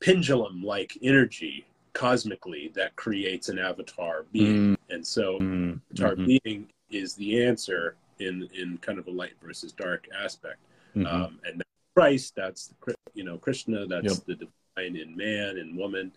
pendulum 0.00 0.62
like 0.62 0.96
energy 1.02 1.66
cosmically 1.92 2.70
that 2.74 2.94
creates 2.96 3.48
an 3.48 3.58
avatar 3.58 4.24
being 4.32 4.72
mm-hmm. 4.72 4.92
and 4.94 5.06
so 5.06 5.38
mm-hmm. 5.38 5.74
avatar 5.92 6.16
mm-hmm. 6.16 6.38
being 6.44 6.66
is 6.90 7.14
the 7.14 7.42
answer 7.42 7.96
in 8.18 8.48
in 8.54 8.78
kind 8.78 8.98
of 8.98 9.06
a 9.06 9.10
light 9.10 9.34
versus 9.42 9.72
dark 9.72 10.06
aspect 10.22 10.58
mm-hmm. 10.96 11.06
um, 11.06 11.38
and 11.46 11.62
christ 11.96 12.34
that's 12.36 12.68
the, 12.86 12.94
you 13.14 13.24
know 13.24 13.38
krishna 13.38 13.86
that's 13.86 14.18
yep. 14.18 14.26
the 14.26 14.34
divine 14.34 14.96
in 14.96 15.16
man 15.16 15.58
and 15.58 15.76
woman 15.76 16.12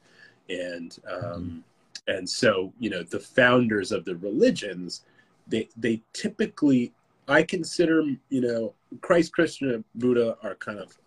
and 0.49 0.99
um, 1.09 1.21
mm-hmm. 1.21 1.59
and 2.07 2.27
so 2.27 2.73
you 2.79 2.89
know 2.89 3.03
the 3.03 3.19
founders 3.19 3.91
of 3.91 4.03
the 4.05 4.15
religions 4.17 5.03
they 5.47 5.69
they 5.77 6.01
typically 6.13 6.91
I 7.27 7.43
consider, 7.43 8.03
you 8.29 8.41
know, 8.41 8.73
Christ, 9.01 9.33
Krishna, 9.33 9.83
Buddha 9.95 10.37
are 10.43 10.55
kind 10.55 10.79
of 10.79 10.97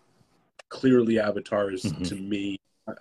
clearly 0.69 1.19
avatars 1.19 1.83
mm-hmm. 1.83 2.03
to 2.05 2.15
me. 2.17 2.59
Uh, 2.87 2.95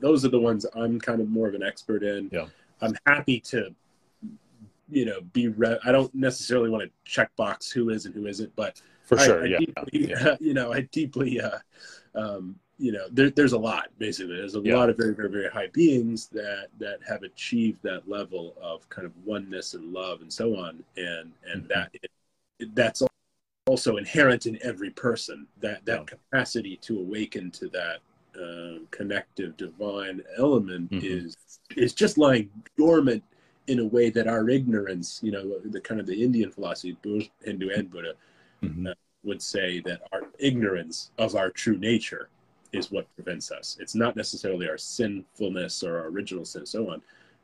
those 0.00 0.24
are 0.24 0.28
the 0.28 0.40
ones 0.40 0.66
I'm 0.74 1.00
kind 1.00 1.20
of 1.20 1.28
more 1.28 1.48
of 1.48 1.54
an 1.54 1.62
expert 1.62 2.02
in. 2.02 2.30
Yeah. 2.32 2.46
I'm 2.80 2.96
happy 3.06 3.40
to, 3.40 3.74
you 4.90 5.04
know, 5.06 5.20
be. 5.32 5.48
Re- 5.48 5.78
I 5.84 5.92
don't 5.92 6.14
necessarily 6.14 6.68
want 6.68 6.84
to 6.84 6.90
check 7.04 7.34
box 7.36 7.70
who 7.70 7.90
is 7.90 8.06
and 8.06 8.14
who 8.14 8.26
isn't, 8.26 8.54
but 8.56 8.80
for 9.04 9.18
I, 9.18 9.24
sure, 9.24 9.44
I 9.44 9.46
yeah. 9.46 9.58
Deeply, 9.58 10.10
yeah. 10.10 10.36
You 10.40 10.54
know, 10.54 10.72
I 10.72 10.82
deeply, 10.92 11.40
uh, 11.40 11.58
um, 12.14 12.56
you 12.78 12.92
know, 12.92 13.06
there, 13.10 13.30
there's 13.30 13.52
a 13.52 13.58
lot 13.58 13.88
basically. 13.98 14.36
There's 14.36 14.56
a 14.56 14.60
yeah. 14.60 14.76
lot 14.76 14.90
of 14.90 14.96
very, 14.96 15.14
very, 15.14 15.30
very 15.30 15.48
high 15.48 15.68
beings 15.72 16.28
that 16.28 16.68
that 16.78 16.98
have 17.06 17.22
achieved 17.22 17.82
that 17.82 18.08
level 18.08 18.54
of 18.60 18.88
kind 18.88 19.06
of 19.06 19.12
oneness 19.24 19.74
and 19.74 19.92
love 19.92 20.20
and 20.20 20.32
so 20.32 20.56
on, 20.56 20.82
and 20.96 21.32
and 21.50 21.62
mm-hmm. 21.62 21.68
that 21.68 21.90
that's 22.72 23.02
also 23.66 23.96
inherent 23.96 24.46
in 24.46 24.58
every 24.62 24.90
person 24.90 25.46
that 25.60 25.84
that 25.86 26.00
yeah. 26.00 26.04
capacity 26.04 26.76
to 26.76 26.98
awaken 26.98 27.50
to 27.50 27.68
that 27.68 27.98
uh, 28.40 28.78
connective 28.90 29.56
divine 29.56 30.22
element 30.38 30.90
mm-hmm. 30.90 31.04
is 31.04 31.36
is 31.76 31.92
just 31.92 32.18
lying 32.18 32.50
dormant 32.76 33.22
in 33.66 33.78
a 33.78 33.84
way 33.84 34.10
that 34.10 34.28
our 34.28 34.48
ignorance 34.50 35.20
you 35.22 35.32
know 35.32 35.58
the 35.64 35.80
kind 35.80 36.00
of 36.00 36.06
the 36.06 36.22
indian 36.22 36.50
philosophy 36.50 36.96
both 37.02 37.28
hindu 37.42 37.70
and 37.70 37.90
buddha 37.90 38.12
mm-hmm. 38.62 38.88
uh, 38.88 38.92
would 39.22 39.40
say 39.40 39.80
that 39.80 40.02
our 40.12 40.22
ignorance 40.38 41.10
of 41.16 41.34
our 41.34 41.50
true 41.50 41.78
nature 41.78 42.28
is 42.72 42.90
what 42.90 43.06
prevents 43.14 43.50
us 43.50 43.78
it's 43.80 43.94
not 43.94 44.16
necessarily 44.16 44.68
our 44.68 44.76
sinfulness 44.76 45.82
or 45.82 45.98
our 45.98 46.08
original 46.08 46.44
sin 46.44 46.60
and 46.60 46.68
so 46.68 46.90
on 46.90 47.00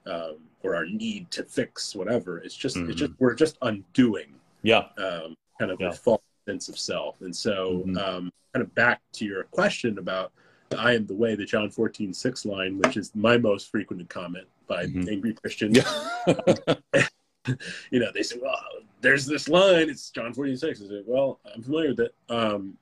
um, 0.06 0.36
or 0.62 0.74
our 0.74 0.86
need 0.86 1.30
to 1.30 1.44
fix 1.44 1.94
whatever. 1.94 2.38
It's 2.38 2.56
just 2.56 2.76
mm-hmm. 2.76 2.90
it's 2.90 3.00
just 3.00 3.12
we're 3.18 3.34
just 3.34 3.58
undoing. 3.62 4.34
Yeah. 4.62 4.84
Um, 4.98 5.34
kind 5.58 5.70
of 5.70 5.80
yeah. 5.80 5.88
a 5.88 5.92
false 5.92 6.22
sense 6.46 6.68
of 6.68 6.78
self, 6.78 7.20
and 7.20 7.34
so 7.34 7.84
mm-hmm. 7.86 7.98
um, 7.98 8.32
kind 8.54 8.62
of 8.62 8.74
back 8.74 9.00
to 9.12 9.24
your 9.24 9.44
question 9.44 9.98
about 9.98 10.32
I 10.76 10.94
am 10.94 11.06
the 11.06 11.14
way, 11.14 11.34
the 11.34 11.44
John 11.44 11.68
14, 11.68 12.14
6 12.14 12.44
line, 12.44 12.78
which 12.78 12.96
is 12.96 13.10
my 13.14 13.36
most 13.36 13.70
frequented 13.70 14.08
comment 14.08 14.46
by 14.68 14.86
mm-hmm. 14.86 15.08
angry 15.08 15.34
Christians. 15.34 15.78
Yeah. 15.78 17.06
you 17.90 17.98
know, 17.98 18.10
they 18.14 18.22
say, 18.22 18.38
well, 18.40 18.56
there's 19.00 19.26
this 19.26 19.48
line, 19.48 19.90
it's 19.90 20.10
John 20.10 20.32
14, 20.32 20.56
6. 20.56 20.82
I 20.82 20.86
say, 20.86 21.02
well, 21.04 21.40
I'm 21.52 21.62
familiar 21.62 21.90
with 21.90 22.00
it. 22.00 22.14
Um, 22.28 22.76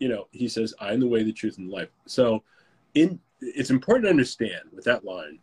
you 0.00 0.08
know, 0.08 0.26
he 0.32 0.48
says, 0.48 0.74
I 0.80 0.92
am 0.92 1.00
the 1.00 1.06
way, 1.06 1.22
the 1.22 1.32
truth, 1.32 1.58
and 1.58 1.68
the 1.68 1.72
life. 1.72 1.88
So 2.06 2.42
in 2.94 3.20
it's 3.40 3.70
important 3.70 4.06
to 4.06 4.10
understand 4.10 4.70
with 4.72 4.84
that 4.84 5.04
line 5.04 5.38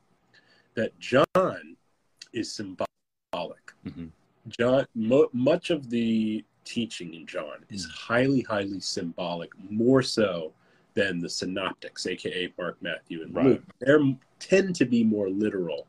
that 0.73 0.97
John 0.99 1.77
is 2.33 2.51
symbolic. 2.51 2.87
Mm-hmm. 3.85 4.07
John, 4.47 4.85
mo- 4.95 5.29
much 5.33 5.69
of 5.69 5.89
the 5.89 6.43
teaching 6.65 7.13
in 7.13 7.25
John 7.25 7.65
is 7.69 7.85
mm. 7.85 7.91
highly, 7.91 8.41
highly 8.41 8.79
symbolic, 8.79 9.51
more 9.69 10.01
so 10.01 10.53
than 10.93 11.19
the 11.19 11.29
synoptics, 11.29 12.05
aka 12.05 12.53
Mark, 12.57 12.77
Matthew, 12.81 13.23
and 13.23 13.35
right. 13.35 13.45
Luke. 13.45 13.63
They 13.79 14.15
tend 14.39 14.75
to 14.75 14.85
be 14.85 15.03
more 15.03 15.29
literal. 15.29 15.87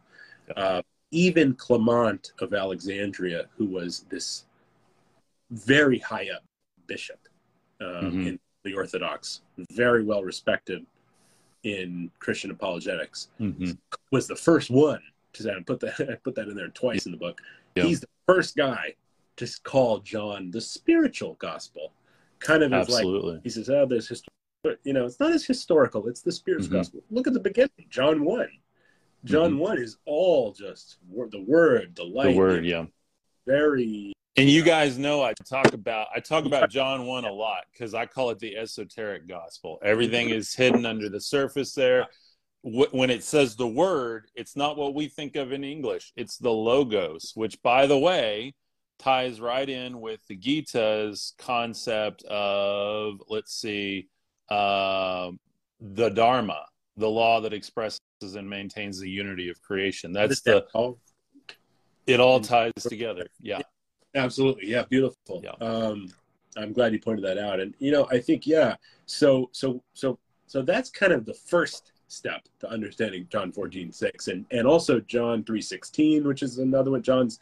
Uh, 0.56 0.82
even 1.10 1.54
Clement 1.54 2.32
of 2.40 2.54
Alexandria, 2.54 3.46
who 3.56 3.66
was 3.66 4.06
this 4.08 4.44
very 5.50 5.98
high 5.98 6.28
up 6.34 6.42
bishop 6.86 7.18
um, 7.80 7.86
mm-hmm. 7.86 8.26
in 8.28 8.40
the 8.64 8.74
Orthodox, 8.74 9.42
very 9.70 10.04
well 10.04 10.22
respected 10.22 10.86
in 11.64 12.10
Christian 12.18 12.50
apologetics, 12.50 13.28
mm-hmm. 13.40 13.72
was 14.10 14.26
the 14.26 14.36
first 14.36 14.70
one 14.70 15.00
to 15.34 15.52
I 15.52 15.62
put 15.62 15.80
that 15.80 15.94
I 16.10 16.14
put 16.16 16.34
that 16.34 16.48
in 16.48 16.56
there 16.56 16.68
twice 16.68 17.06
in 17.06 17.12
the 17.12 17.18
book. 17.18 17.40
He's 17.74 18.00
the 18.00 18.08
first 18.26 18.56
guy 18.56 18.94
to 19.36 19.48
call 19.64 19.98
John 20.00 20.50
the 20.50 20.60
spiritual 20.60 21.34
gospel. 21.34 21.92
Kind 22.38 22.62
of 22.62 22.72
Absolutely. 22.72 23.34
like 23.34 23.42
he 23.42 23.50
says, 23.50 23.70
"Oh, 23.70 23.86
there's 23.86 24.08
history." 24.08 24.28
you 24.84 24.92
know, 24.92 25.04
it's 25.04 25.18
not 25.18 25.32
as 25.32 25.44
historical. 25.44 26.06
It's 26.08 26.22
the 26.22 26.32
Spirit's 26.32 26.66
mm-hmm. 26.66 26.76
gospel. 26.76 27.00
Look 27.10 27.26
at 27.26 27.32
the 27.32 27.40
beginning, 27.40 27.86
John 27.88 28.24
one. 28.24 28.50
John 29.24 29.52
mm-hmm. 29.52 29.58
one 29.58 29.78
is 29.78 29.98
all 30.04 30.52
just 30.52 30.98
the 31.10 31.44
word, 31.46 31.94
the 31.94 32.04
light. 32.04 32.32
The 32.32 32.38
word, 32.38 32.66
yeah. 32.66 32.86
Very. 33.46 34.12
And 34.36 34.48
you 34.48 34.62
guys 34.62 34.98
know 34.98 35.22
I 35.22 35.34
talk 35.44 35.74
about 35.74 36.08
I 36.14 36.20
talk 36.20 36.46
about 36.46 36.70
John 36.70 37.06
one 37.06 37.24
a 37.24 37.32
lot 37.32 37.64
because 37.72 37.94
I 37.94 38.06
call 38.06 38.30
it 38.30 38.38
the 38.38 38.56
esoteric 38.56 39.28
gospel. 39.28 39.78
Everything 39.84 40.30
is 40.30 40.54
hidden 40.54 40.86
under 40.86 41.08
the 41.08 41.20
surface 41.20 41.74
there. 41.74 42.06
When 42.64 43.10
it 43.10 43.24
says 43.24 43.56
the 43.56 43.66
word, 43.66 44.30
it's 44.36 44.54
not 44.54 44.76
what 44.76 44.94
we 44.94 45.08
think 45.08 45.34
of 45.34 45.52
in 45.52 45.64
English. 45.64 46.12
It's 46.16 46.38
the 46.38 46.52
logos, 46.52 47.32
which, 47.34 47.60
by 47.62 47.86
the 47.86 47.98
way, 47.98 48.54
ties 48.98 49.40
right 49.40 49.68
in 49.68 50.00
with 50.00 50.20
the 50.28 50.36
Gita's 50.36 51.34
concept 51.38 52.22
of 52.24 53.20
let's 53.28 53.52
see 53.52 54.08
uh, 54.48 55.32
the 55.80 56.10
Dharma, 56.10 56.64
the 56.96 57.08
law 57.08 57.40
that 57.40 57.52
expresses 57.52 58.00
and 58.22 58.48
maintains 58.48 59.00
the 59.00 59.10
unity 59.10 59.48
of 59.48 59.60
creation. 59.62 60.12
That's 60.12 60.40
the. 60.42 60.64
It 62.06 62.20
all 62.20 62.40
ties 62.40 62.72
together. 62.80 63.26
Yeah. 63.40 63.60
Absolutely. 64.14 64.68
Yeah. 64.68 64.84
Beautiful. 64.88 65.42
Yeah. 65.42 65.52
Um, 65.60 66.08
I'm 66.56 66.72
glad 66.72 66.92
you 66.92 67.00
pointed 67.00 67.24
that 67.24 67.38
out. 67.38 67.60
And 67.60 67.74
you 67.78 67.90
know, 67.90 68.06
I 68.10 68.18
think 68.18 68.46
yeah. 68.46 68.76
So 69.06 69.48
so 69.52 69.82
so 69.94 70.18
so 70.46 70.62
that's 70.62 70.90
kind 70.90 71.12
of 71.12 71.24
the 71.24 71.34
first 71.34 71.91
step 72.12 72.42
to 72.60 72.68
understanding 72.68 73.26
John 73.30 73.52
14, 73.52 73.92
6 73.92 74.28
and 74.28 74.44
and 74.50 74.66
also 74.66 75.00
John 75.00 75.42
3, 75.44 75.60
16, 75.60 76.24
which 76.26 76.42
is 76.42 76.58
another 76.58 76.90
one. 76.90 77.02
John's 77.02 77.40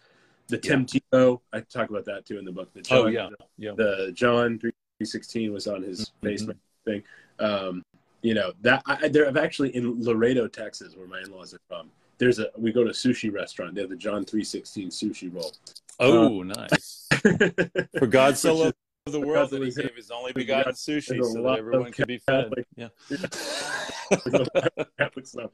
the 0.48 0.58
Tim 0.58 0.86
yeah. 0.88 1.00
Tebow. 1.12 1.40
I 1.52 1.60
talk 1.60 1.90
about 1.90 2.04
that 2.06 2.26
too 2.26 2.38
in 2.38 2.44
the 2.44 2.52
book. 2.52 2.72
The 2.72 2.80
oh, 2.80 2.82
John, 2.82 3.00
oh 3.00 3.06
yeah, 3.06 3.28
yeah. 3.58 3.72
The 3.76 4.12
John 4.12 4.58
3, 4.58 4.70
16 5.02 5.52
was 5.52 5.66
on 5.66 5.82
his 5.82 6.12
mm-hmm. 6.22 6.26
Facebook 6.26 6.56
thing. 6.84 7.02
Um, 7.38 7.82
you 8.22 8.34
know 8.34 8.52
that 8.60 8.82
I, 8.86 9.08
there. 9.08 9.26
I've 9.26 9.38
actually 9.38 9.74
in 9.74 10.02
Laredo, 10.02 10.46
Texas, 10.46 10.94
where 10.94 11.06
my 11.06 11.20
in-laws 11.20 11.54
are 11.54 11.60
from. 11.68 11.90
There's 12.18 12.38
a 12.38 12.48
we 12.58 12.70
go 12.70 12.84
to 12.84 12.90
a 12.90 12.92
sushi 12.92 13.32
restaurant. 13.32 13.74
They 13.74 13.80
have 13.80 13.90
the 13.90 13.96
John 13.96 14.24
three 14.24 14.44
sixteen 14.44 14.90
sushi 14.90 15.34
roll. 15.34 15.52
Oh, 15.98 16.42
um, 16.42 16.48
nice! 16.48 17.08
For 17.98 18.06
God 18.06 18.36
so 18.36 18.56
loved 18.56 18.74
the 19.12 19.20
world 19.20 19.50
that 19.50 19.62
He 19.62 19.70
gave 19.70 19.94
His 19.94 20.10
only 20.10 20.32
begotten 20.32 20.72
sushi, 20.72 21.22
so 21.24 21.42
that 21.42 21.58
everyone 21.58 21.92
can 21.92 22.06
be 22.06 22.18
fed. 22.18 22.52
Yeah. 22.76 22.88
Catholic 24.98 25.26
stuff. 25.26 25.50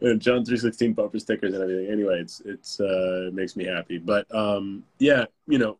And 0.00 0.20
John 0.20 0.44
three 0.44 0.56
sixteen 0.56 0.92
bumper 0.92 1.18
stickers 1.18 1.54
and 1.54 1.62
everything. 1.62 1.92
Anyway, 1.92 2.20
it's 2.20 2.40
it's 2.44 2.80
uh, 2.80 3.28
it 3.28 3.34
makes 3.34 3.56
me 3.56 3.64
happy. 3.64 3.98
But 3.98 4.32
um, 4.34 4.84
yeah, 4.98 5.24
you 5.46 5.58
know, 5.58 5.78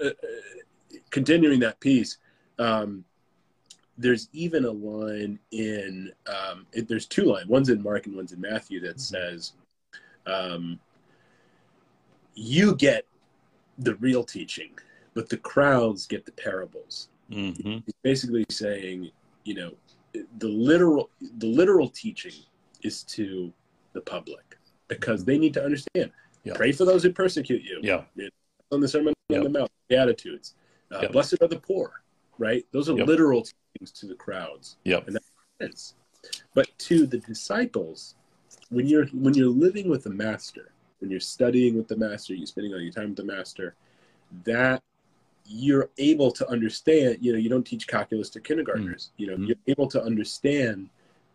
uh, 0.00 0.08
uh 0.08 0.96
continuing 1.10 1.60
that 1.60 1.80
piece. 1.80 2.18
Um, 2.58 3.04
there's 3.98 4.28
even 4.32 4.64
a 4.64 4.70
line 4.70 5.38
in 5.50 6.10
um, 6.26 6.66
it, 6.72 6.88
there's 6.88 7.06
two 7.06 7.24
lines 7.24 7.46
one's 7.46 7.68
in 7.68 7.82
mark 7.82 8.06
and 8.06 8.16
one's 8.16 8.32
in 8.32 8.40
matthew 8.40 8.80
that 8.80 8.96
mm-hmm. 8.96 9.34
says 9.34 9.52
um, 10.26 10.80
you 12.34 12.74
get 12.74 13.06
the 13.78 13.94
real 13.96 14.24
teaching 14.24 14.70
but 15.14 15.28
the 15.28 15.36
crowds 15.36 16.06
get 16.06 16.24
the 16.24 16.32
parables 16.32 17.08
mm-hmm. 17.30 17.78
he's 17.84 17.94
basically 18.02 18.44
saying 18.50 19.10
you 19.44 19.54
know 19.54 19.72
the 20.38 20.48
literal 20.48 21.10
the 21.38 21.46
literal 21.46 21.88
teaching 21.88 22.34
is 22.82 23.02
to 23.04 23.52
the 23.92 24.00
public 24.00 24.58
because 24.88 25.24
they 25.24 25.38
need 25.38 25.54
to 25.54 25.64
understand 25.64 26.10
yeah. 26.44 26.52
pray 26.54 26.72
for 26.72 26.84
those 26.84 27.02
who 27.02 27.12
persecute 27.12 27.62
you 27.62 27.80
yeah 27.82 28.02
on 28.70 28.80
the 28.80 28.88
sermon 28.88 29.14
on 29.32 29.44
the 29.44 29.48
mount 29.48 29.70
the 29.88 29.96
Beatitudes 29.96 30.54
uh, 30.90 31.08
blessed 31.08 31.36
are 31.40 31.48
the 31.48 31.58
poor 31.58 32.02
right 32.38 32.66
those 32.72 32.88
are 32.88 32.94
literal 32.94 33.42
teachings 33.42 33.92
to 33.92 34.06
the 34.06 34.14
crowds. 34.14 34.76
Yep. 34.84 35.06
And 35.06 35.16
that 35.16 35.22
sense. 35.60 35.94
But 36.54 36.68
to 36.78 37.06
the 37.06 37.18
disciples, 37.18 38.14
when 38.70 38.86
you're 38.86 39.06
when 39.06 39.34
you're 39.34 39.48
living 39.48 39.88
with 39.88 40.04
the 40.04 40.10
master, 40.10 40.72
when 41.00 41.10
you're 41.10 41.20
studying 41.20 41.76
with 41.76 41.88
the 41.88 41.96
master, 41.96 42.34
you're 42.34 42.46
spending 42.46 42.72
all 42.72 42.80
your 42.80 42.92
time 42.92 43.08
with 43.08 43.16
the 43.16 43.24
master, 43.24 43.74
that 44.44 44.82
you're 45.44 45.90
able 45.98 46.30
to 46.32 46.48
understand, 46.48 47.18
you 47.20 47.32
know, 47.32 47.38
you 47.38 47.48
don't 47.48 47.64
teach 47.64 47.86
calculus 47.86 48.30
to 48.30 48.40
kindergartners. 48.40 49.10
Mm-hmm. 49.14 49.22
You 49.22 49.26
know, 49.28 49.34
mm-hmm. 49.34 49.44
you're 49.46 49.56
able 49.68 49.88
to 49.88 50.02
understand 50.02 50.88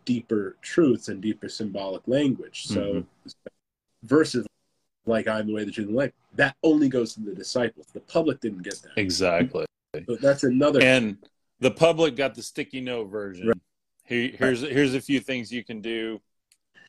deeper 0.06 0.56
truths 0.62 1.10
and 1.10 1.22
deeper 1.22 1.50
symbolic 1.50 2.02
language. 2.08 2.68
So 2.68 2.82
mm-hmm. 2.82 3.30
versus 4.04 4.48
like 5.06 5.28
I'm 5.28 5.48
the 5.48 5.54
way, 5.54 5.64
the 5.64 5.72
truth, 5.72 5.88
and 5.88 5.96
life, 5.96 6.12
that 6.36 6.56
only 6.64 6.90
goes 6.90 7.14
to 7.14 7.22
the 7.22 7.34
disciples. 7.34 7.88
The 7.94 8.02
public 8.02 8.42
didn't 8.42 8.64
get 8.64 8.82
that. 8.84 8.92
Exactly. 8.98 9.66
So 10.06 10.16
that's 10.16 10.44
another 10.44 10.82
and 10.82 11.18
the 11.60 11.72
public 11.72 12.16
got 12.16 12.36
the 12.36 12.44
sticky 12.44 12.82
note 12.82 13.06
version. 13.06 13.48
Right. 13.48 13.58
Here, 14.04 14.32
here's 14.38 14.62
here's 14.62 14.94
a 14.94 15.02
few 15.02 15.20
things 15.20 15.52
you 15.52 15.64
can 15.64 15.82
do. 15.82 16.22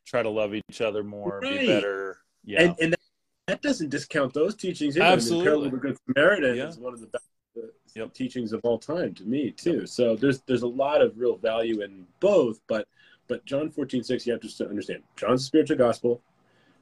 Try 0.05 0.23
to 0.23 0.29
love 0.29 0.55
each 0.55 0.81
other 0.81 1.03
more, 1.03 1.41
right. 1.43 1.61
be 1.61 1.67
better. 1.67 2.19
Yeah, 2.45 2.63
and, 2.63 2.77
and 2.81 2.93
that, 2.93 3.01
that, 3.49 3.63
doesn't 3.63 3.89
discount 3.89 4.33
those 4.33 4.55
teachings. 4.55 4.97
Either. 4.97 5.07
Absolutely, 5.07 5.51
I 5.51 5.55
mean, 5.57 5.71
the 5.71 5.77
Good 5.79 5.99
Samaritan 6.07 6.57
yeah. 6.57 6.69
is 6.69 6.79
one 6.79 6.95
of 6.95 7.01
the 7.01 7.07
best 7.07 7.25
uh, 7.57 7.67
yep. 7.95 8.15
teachings 8.15 8.53
of 8.53 8.61
all 8.65 8.79
time 8.79 9.15
to 9.15 9.25
me 9.25 9.51
too. 9.51 9.81
Yep. 9.81 9.89
So 9.89 10.17
there's 10.17 10.41
there's 10.43 10.63
a 10.63 10.69
lot 10.69 11.03
of 11.03 11.19
real 11.19 11.37
value 11.37 11.83
in 11.83 12.07
both, 12.21 12.61
but 12.69 12.87
but 13.29 13.45
John 13.45 13.71
14, 13.71 14.03
6, 14.03 14.27
you 14.27 14.33
have 14.33 14.41
to 14.41 14.69
understand. 14.69 15.03
John's 15.17 15.45
spiritual 15.45 15.77
gospel. 15.77 16.23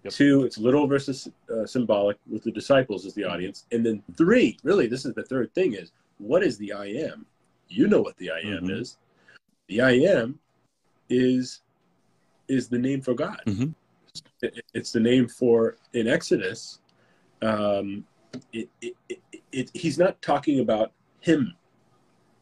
Yep. 0.04 0.12
Two, 0.12 0.44
it's 0.44 0.58
literal 0.58 0.86
versus 0.86 1.28
uh, 1.52 1.66
symbolic 1.66 2.16
with 2.30 2.44
the 2.44 2.52
disciples 2.52 3.04
as 3.04 3.14
the 3.14 3.22
mm-hmm. 3.22 3.32
audience. 3.32 3.66
And 3.72 3.84
then 3.84 4.02
three, 4.16 4.56
really, 4.62 4.86
this 4.86 5.04
is 5.04 5.14
the 5.14 5.24
third 5.24 5.52
thing 5.54 5.74
is 5.74 5.90
what 6.18 6.44
is 6.44 6.56
the 6.58 6.72
I 6.72 6.86
am? 6.86 7.26
You 7.68 7.88
know 7.88 8.00
what 8.00 8.16
the 8.16 8.30
I 8.30 8.38
am 8.38 8.64
mm-hmm. 8.64 8.70
is. 8.70 8.96
The 9.68 9.80
I 9.80 9.92
am 9.92 10.38
is 11.08 11.62
is 12.48 12.68
the 12.68 12.78
name 12.78 13.00
for 13.00 13.14
God. 13.14 13.40
Mm-hmm. 13.46 13.70
It, 14.42 14.64
it's 14.74 14.92
the 14.92 15.00
name 15.00 15.28
for 15.28 15.76
in 15.92 16.08
Exodus. 16.08 16.80
Um, 17.42 18.04
it, 18.52 18.68
it, 18.80 18.94
it, 19.52 19.70
he's 19.74 19.98
not 19.98 20.20
talking 20.22 20.60
about 20.60 20.92
him. 21.20 21.54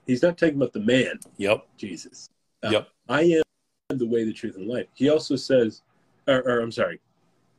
He's 0.07 0.23
not 0.23 0.37
talking 0.37 0.57
about 0.57 0.73
the 0.73 0.81
man. 0.81 1.21
Yep. 1.37 1.67
Jesus. 1.77 2.29
Uh, 2.63 2.71
yep. 2.71 2.89
I 3.09 3.23
am 3.23 3.99
the 3.99 4.07
way, 4.07 4.25
the 4.25 4.33
truth, 4.33 4.57
and 4.57 4.67
life. 4.67 4.87
He 4.95 5.09
also 5.09 5.37
says, 5.37 5.83
or, 6.27 6.43
or 6.43 6.61
I'm 6.61 6.73
sorry, 6.73 7.01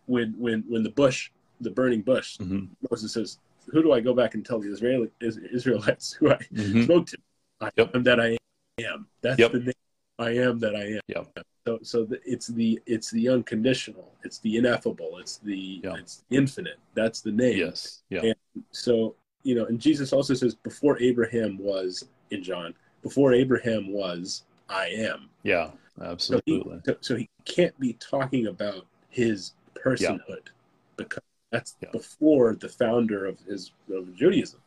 when 0.07 0.33
when 0.37 0.63
when 0.67 0.83
the 0.83 0.89
bush, 0.89 1.31
the 1.61 1.71
burning 1.71 2.01
bush, 2.01 2.37
mm-hmm. 2.37 2.65
Moses 2.89 3.13
says, 3.13 3.39
"Who 3.71 3.81
do 3.81 3.93
I 3.93 3.99
go 3.99 4.13
back 4.13 4.33
and 4.33 4.45
tell 4.45 4.59
the 4.59 4.69
Israeli 4.69 5.09
Israelites 5.21 6.13
who 6.13 6.31
I 6.31 6.35
mm-hmm. 6.35 6.83
spoke 6.83 7.07
to?" 7.07 7.17
I 7.61 7.69
yep. 7.77 7.95
am 7.95 8.03
that 8.03 8.19
I 8.19 8.37
am. 8.83 9.07
That's 9.21 9.39
yep. 9.39 9.51
the 9.51 9.59
name. 9.59 9.73
I 10.17 10.31
am 10.31 10.59
that 10.59 10.75
I 10.75 10.83
am. 10.83 11.01
Yep. 11.07 11.45
So, 11.67 11.79
so 11.81 12.05
the, 12.05 12.19
it's 12.25 12.47
the 12.47 12.79
it's 12.85 13.11
the 13.11 13.27
unconditional. 13.29 14.11
It's 14.23 14.39
the 14.39 14.57
ineffable. 14.57 15.17
It's 15.19 15.37
the 15.37 15.81
it's 15.83 16.23
infinite. 16.29 16.77
That's 16.93 17.21
the 17.21 17.31
name. 17.31 17.57
Yes. 17.57 18.03
Yeah. 18.09 18.21
And 18.21 18.63
so 18.71 19.15
you 19.45 19.55
know, 19.55 19.65
and 19.65 19.79
Jesus 19.79 20.11
also 20.11 20.33
says, 20.33 20.55
before 20.55 20.99
Abraham 20.99 21.57
was 21.59 22.05
in 22.31 22.43
John, 22.43 22.73
before 23.03 23.31
Abraham 23.31 23.93
was, 23.93 24.43
I 24.67 24.87
am. 24.87 25.29
Yeah, 25.43 25.69
absolutely. 26.01 26.81
So 26.83 26.93
he, 26.93 26.97
so 27.01 27.15
he 27.15 27.29
can't 27.45 27.79
be 27.79 27.93
talking 27.93 28.47
about 28.47 28.87
his 29.09 29.53
personhood 29.75 30.27
yeah. 30.27 30.95
because 30.97 31.23
that's 31.51 31.75
yeah. 31.81 31.89
before 31.91 32.55
the 32.55 32.67
founder 32.67 33.27
of 33.27 33.39
his 33.41 33.71
of 33.93 34.15
Judaism, 34.15 34.59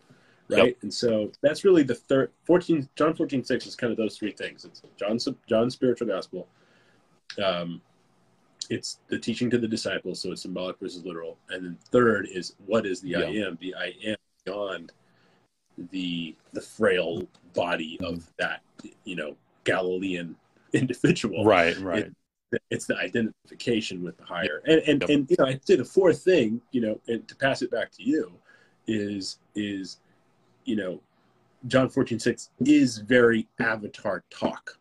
right? 0.49 0.67
Yep. 0.67 0.77
And 0.83 0.93
so 0.93 1.31
that's 1.43 1.65
really 1.65 1.83
the 1.83 1.95
third 1.95 2.31
14 2.45 2.89
John 2.97 3.15
14 3.15 3.45
6 3.45 3.67
is 3.67 3.77
kind 3.77 3.91
of 3.91 3.97
those 3.97 4.17
three 4.17 4.33
things. 4.33 4.65
It's 4.65 4.83
John's 4.99 5.29
John's 5.49 5.75
spiritual 5.75 6.09
gospel. 6.09 6.49
Um, 7.43 7.81
it's 8.71 9.01
the 9.09 9.19
teaching 9.19 9.51
to 9.51 9.59
the 9.59 9.69
disciples, 9.69 10.21
so 10.21 10.33
it's 10.33 10.43
symbolic 10.43 10.79
versus 10.79 11.05
literal. 11.05 11.39
And 11.51 11.65
then 11.65 11.79
third 11.91 12.29
is 12.31 12.55
what 12.67 12.87
is 12.87 13.01
the 13.01 13.11
yeah. 13.11 13.21
I 13.21 13.25
am? 13.25 13.59
The 13.61 13.75
I 13.75 13.95
am 14.05 14.17
beyond 14.45 14.93
the 15.91 16.35
the 16.53 16.61
frail 16.61 17.23
body 17.55 17.99
of 18.03 18.29
that 18.39 18.63
you 19.05 19.17
know 19.17 19.37
Galilean 19.65 20.37
individual. 20.73 21.45
Right, 21.45 21.79
right. 21.79 22.07
It, 22.07 22.63
it's 22.71 22.87
the 22.87 22.97
identification 22.97 24.03
with 24.03 24.17
the 24.17 24.25
higher. 24.25 24.63
And 24.67 24.81
and, 24.87 25.01
yep. 25.03 25.11
and 25.11 25.31
you 25.31 25.37
know, 25.39 25.47
I'd 25.47 25.67
say 25.67 25.77
the 25.77 25.85
fourth 25.85 26.23
thing, 26.23 26.61
you 26.73 26.81
know, 26.81 27.01
and 27.07 27.27
to 27.29 27.37
pass 27.37 27.63
it 27.63 27.71
back 27.71 27.91
to 27.93 28.03
you, 28.03 28.33
is 28.87 29.39
is 29.55 29.99
you 30.69 30.77
know, 30.77 31.01
John 31.67 31.89
14, 31.89 32.19
6 32.19 32.51
is 32.61 32.99
very 32.99 33.49
avatar 33.59 34.23
talk. 34.31 34.79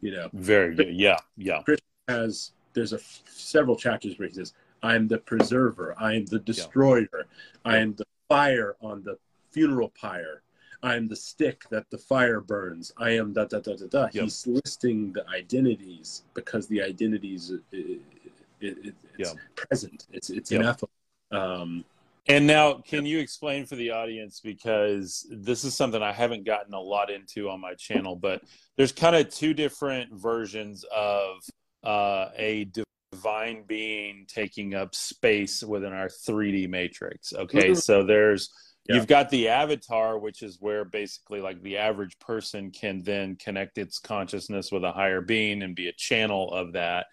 You 0.00 0.12
know. 0.12 0.28
Very 0.32 0.74
good. 0.74 0.94
Yeah, 0.94 1.18
yeah. 1.36 1.62
Chris 1.62 1.80
has 2.08 2.52
there's 2.72 2.92
a 2.92 2.96
f- 2.96 3.22
several 3.26 3.76
chapters 3.76 4.18
where 4.18 4.28
he 4.28 4.34
says, 4.34 4.52
I 4.82 4.94
am 4.94 5.08
the 5.08 5.18
preserver, 5.18 5.94
I 5.98 6.14
am 6.14 6.26
the 6.26 6.38
destroyer, 6.38 7.08
yeah. 7.12 7.22
I 7.64 7.78
am 7.78 7.94
the 7.94 8.06
fire 8.28 8.76
on 8.80 9.02
the 9.02 9.18
funeral 9.50 9.92
pyre. 10.00 10.42
I 10.82 10.96
am 10.96 11.08
the 11.08 11.16
stick 11.16 11.68
that 11.68 11.90
the 11.90 11.98
fire 11.98 12.40
burns. 12.40 12.90
I 12.96 13.10
am 13.10 13.34
da 13.34 13.44
da 13.44 13.60
da 13.60 13.76
da 13.76 13.86
da. 13.86 14.08
Yep. 14.12 14.24
He's 14.24 14.46
listing 14.46 15.12
the 15.12 15.28
identities 15.28 16.22
because 16.32 16.66
the 16.68 16.80
identities 16.80 17.50
it, 17.50 17.60
it, 17.70 18.00
it, 18.62 18.94
it's 19.18 19.34
yep. 19.34 19.36
present. 19.56 20.06
It's 20.10 20.30
it's 20.30 20.50
yep. 20.50 20.62
ineffable. 20.62 20.90
Um, 21.32 21.84
and 22.30 22.46
now, 22.46 22.80
can 22.86 23.04
you 23.04 23.18
explain 23.18 23.66
for 23.66 23.76
the 23.76 23.90
audience 23.90 24.40
because 24.40 25.26
this 25.30 25.64
is 25.64 25.76
something 25.76 26.02
I 26.02 26.12
haven't 26.12 26.46
gotten 26.46 26.74
a 26.74 26.80
lot 26.80 27.10
into 27.10 27.50
on 27.50 27.60
my 27.60 27.74
channel, 27.74 28.16
but 28.16 28.42
there's 28.76 28.92
kind 28.92 29.16
of 29.16 29.28
two 29.28 29.52
different 29.52 30.12
versions 30.12 30.84
of 30.94 31.36
uh, 31.82 32.28
a 32.36 32.70
divine 33.12 33.64
being 33.66 34.26
taking 34.28 34.74
up 34.74 34.94
space 34.94 35.62
within 35.62 35.92
our 35.92 36.08
3D 36.08 36.68
matrix. 36.68 37.32
Okay, 37.32 37.70
mm-hmm. 37.70 37.74
so 37.74 38.04
there's 38.04 38.50
yeah. 38.88 38.96
you've 38.96 39.08
got 39.08 39.30
the 39.30 39.48
avatar, 39.48 40.18
which 40.18 40.42
is 40.42 40.58
where 40.60 40.84
basically 40.84 41.40
like 41.40 41.60
the 41.62 41.78
average 41.78 42.18
person 42.18 42.70
can 42.70 43.02
then 43.02 43.36
connect 43.36 43.76
its 43.76 43.98
consciousness 43.98 44.70
with 44.70 44.84
a 44.84 44.92
higher 44.92 45.20
being 45.20 45.62
and 45.62 45.74
be 45.74 45.88
a 45.88 45.92
channel 45.92 46.52
of 46.52 46.74
that. 46.74 47.06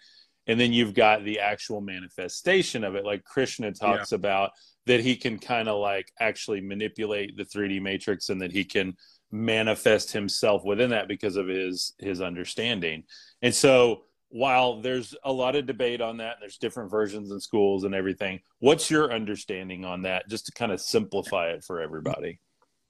And 0.48 0.58
then 0.58 0.72
you've 0.72 0.94
got 0.94 1.24
the 1.24 1.40
actual 1.40 1.80
manifestation 1.80 2.82
of 2.82 2.94
it, 2.94 3.04
like 3.04 3.22
Krishna 3.24 3.70
talks 3.72 4.12
yeah. 4.12 4.16
about 4.16 4.50
that 4.86 5.00
he 5.00 5.14
can 5.14 5.38
kind 5.38 5.68
of 5.68 5.78
like 5.78 6.10
actually 6.18 6.62
manipulate 6.62 7.36
the 7.36 7.44
3D 7.44 7.80
matrix 7.80 8.30
and 8.30 8.40
that 8.40 8.50
he 8.50 8.64
can 8.64 8.96
manifest 9.30 10.10
himself 10.10 10.64
within 10.64 10.90
that 10.90 11.06
because 11.06 11.36
of 11.36 11.46
his 11.46 11.92
his 11.98 12.20
understanding. 12.20 13.04
And 13.42 13.54
so 13.54 14.04
while 14.30 14.80
there's 14.80 15.14
a 15.24 15.32
lot 15.32 15.56
of 15.56 15.66
debate 15.66 16.00
on 16.00 16.18
that, 16.18 16.34
and 16.34 16.42
there's 16.42 16.58
different 16.58 16.90
versions 16.90 17.30
in 17.30 17.40
schools 17.40 17.84
and 17.84 17.94
everything, 17.94 18.40
what's 18.58 18.90
your 18.90 19.12
understanding 19.12 19.84
on 19.84 20.02
that, 20.02 20.28
just 20.28 20.46
to 20.46 20.52
kind 20.52 20.72
of 20.72 20.80
simplify 20.80 21.48
it 21.48 21.64
for 21.64 21.80
everybody? 21.80 22.40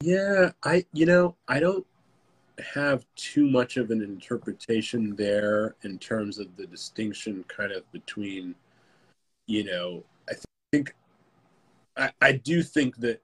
Yeah, 0.00 0.52
I 0.62 0.84
you 0.92 1.06
know 1.06 1.36
I 1.48 1.60
don't 1.60 1.86
have 2.60 3.04
too 3.16 3.48
much 3.48 3.76
of 3.76 3.90
an 3.90 4.02
interpretation 4.02 5.14
there 5.16 5.76
in 5.82 5.98
terms 5.98 6.38
of 6.38 6.56
the 6.56 6.66
distinction 6.66 7.44
kind 7.48 7.72
of 7.72 7.90
between, 7.92 8.54
you 9.46 9.64
know, 9.64 10.02
I 10.28 10.34
think 10.72 10.94
I, 11.96 12.10
I 12.20 12.32
do 12.32 12.62
think 12.62 12.96
that 12.98 13.22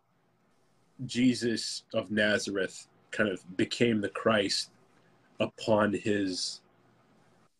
Jesus 1.07 1.85
of 1.95 2.11
Nazareth 2.11 2.89
kind 3.11 3.29
of 3.29 3.57
became 3.57 4.01
the 4.01 4.09
Christ 4.09 4.71
upon 5.41 5.93
his 5.93 6.61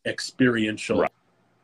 experiential 0.07 1.01
right. 1.01 1.11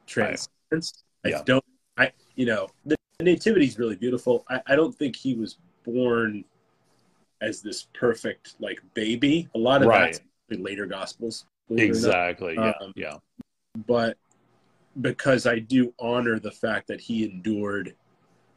transcendence. 0.06 1.04
Right. 1.24 1.34
I 1.34 1.42
don't. 1.42 1.64
I 1.96 2.12
you 2.36 2.46
know 2.46 2.68
the, 2.86 2.96
the 3.18 3.24
nativity 3.24 3.66
is 3.66 3.78
really 3.78 3.96
beautiful. 3.96 4.44
I, 4.48 4.60
I 4.66 4.76
don't 4.76 4.94
think 4.94 5.16
he 5.16 5.34
was 5.34 5.58
born 5.84 6.44
as 7.40 7.62
this 7.62 7.86
perfect 7.94 8.56
like 8.60 8.80
baby. 8.94 9.48
A 9.54 9.58
lot 9.58 9.82
of 9.82 9.88
right. 9.88 10.12
that's 10.12 10.20
in 10.50 10.62
later 10.62 10.86
gospels. 10.86 11.46
Exactly. 11.70 12.54
Yeah. 12.54 12.72
Um, 12.80 12.92
yeah. 12.96 13.16
But 13.86 14.16
because 15.00 15.46
I 15.46 15.60
do 15.60 15.94
honor 15.98 16.38
the 16.38 16.50
fact 16.50 16.88
that 16.88 17.00
he 17.00 17.24
endured, 17.24 17.94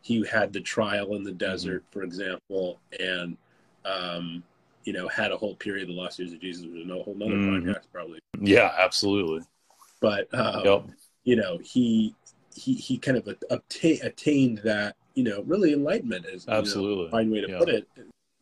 he 0.02 0.26
had 0.26 0.52
the 0.52 0.62
trial 0.62 1.16
in 1.16 1.24
the 1.24 1.30
mm-hmm. 1.30 1.38
desert, 1.38 1.84
mm-hmm. 1.84 2.00
for 2.00 2.04
example, 2.04 2.80
and 3.00 3.38
um, 3.86 4.44
you 4.84 4.94
know 4.94 5.08
had 5.08 5.32
a 5.32 5.38
whole 5.38 5.56
period 5.56 5.90
of 5.90 5.96
the 5.96 6.02
lost 6.02 6.20
years 6.20 6.34
of 6.34 6.42
Jesus, 6.42 6.66
was 6.66 6.90
a 6.90 7.04
whole 7.04 7.16
nother 7.16 7.34
mm-hmm. 7.34 7.70
podcast 7.70 7.84
probably. 7.92 8.20
Yeah, 8.40 8.72
absolutely 8.78 9.42
but 10.04 10.28
um, 10.34 10.66
yep. 10.66 10.86
you 11.24 11.36
know 11.38 11.58
he 11.64 12.14
he 12.54 12.76
he 12.76 13.00
kind 13.00 13.18
of 13.18 13.28
attained 13.50 14.60
that 14.60 14.96
you 15.16 15.24
know 15.24 15.42
really 15.44 15.74
enlightenment 15.74 16.26
is 16.26 16.46
absolutely 16.48 17.06
you 17.06 17.06
know, 17.06 17.12
fine 17.12 17.32
way 17.32 17.42
to 17.42 17.50
yeah. 17.50 17.58
put 17.58 17.70
it 17.70 17.88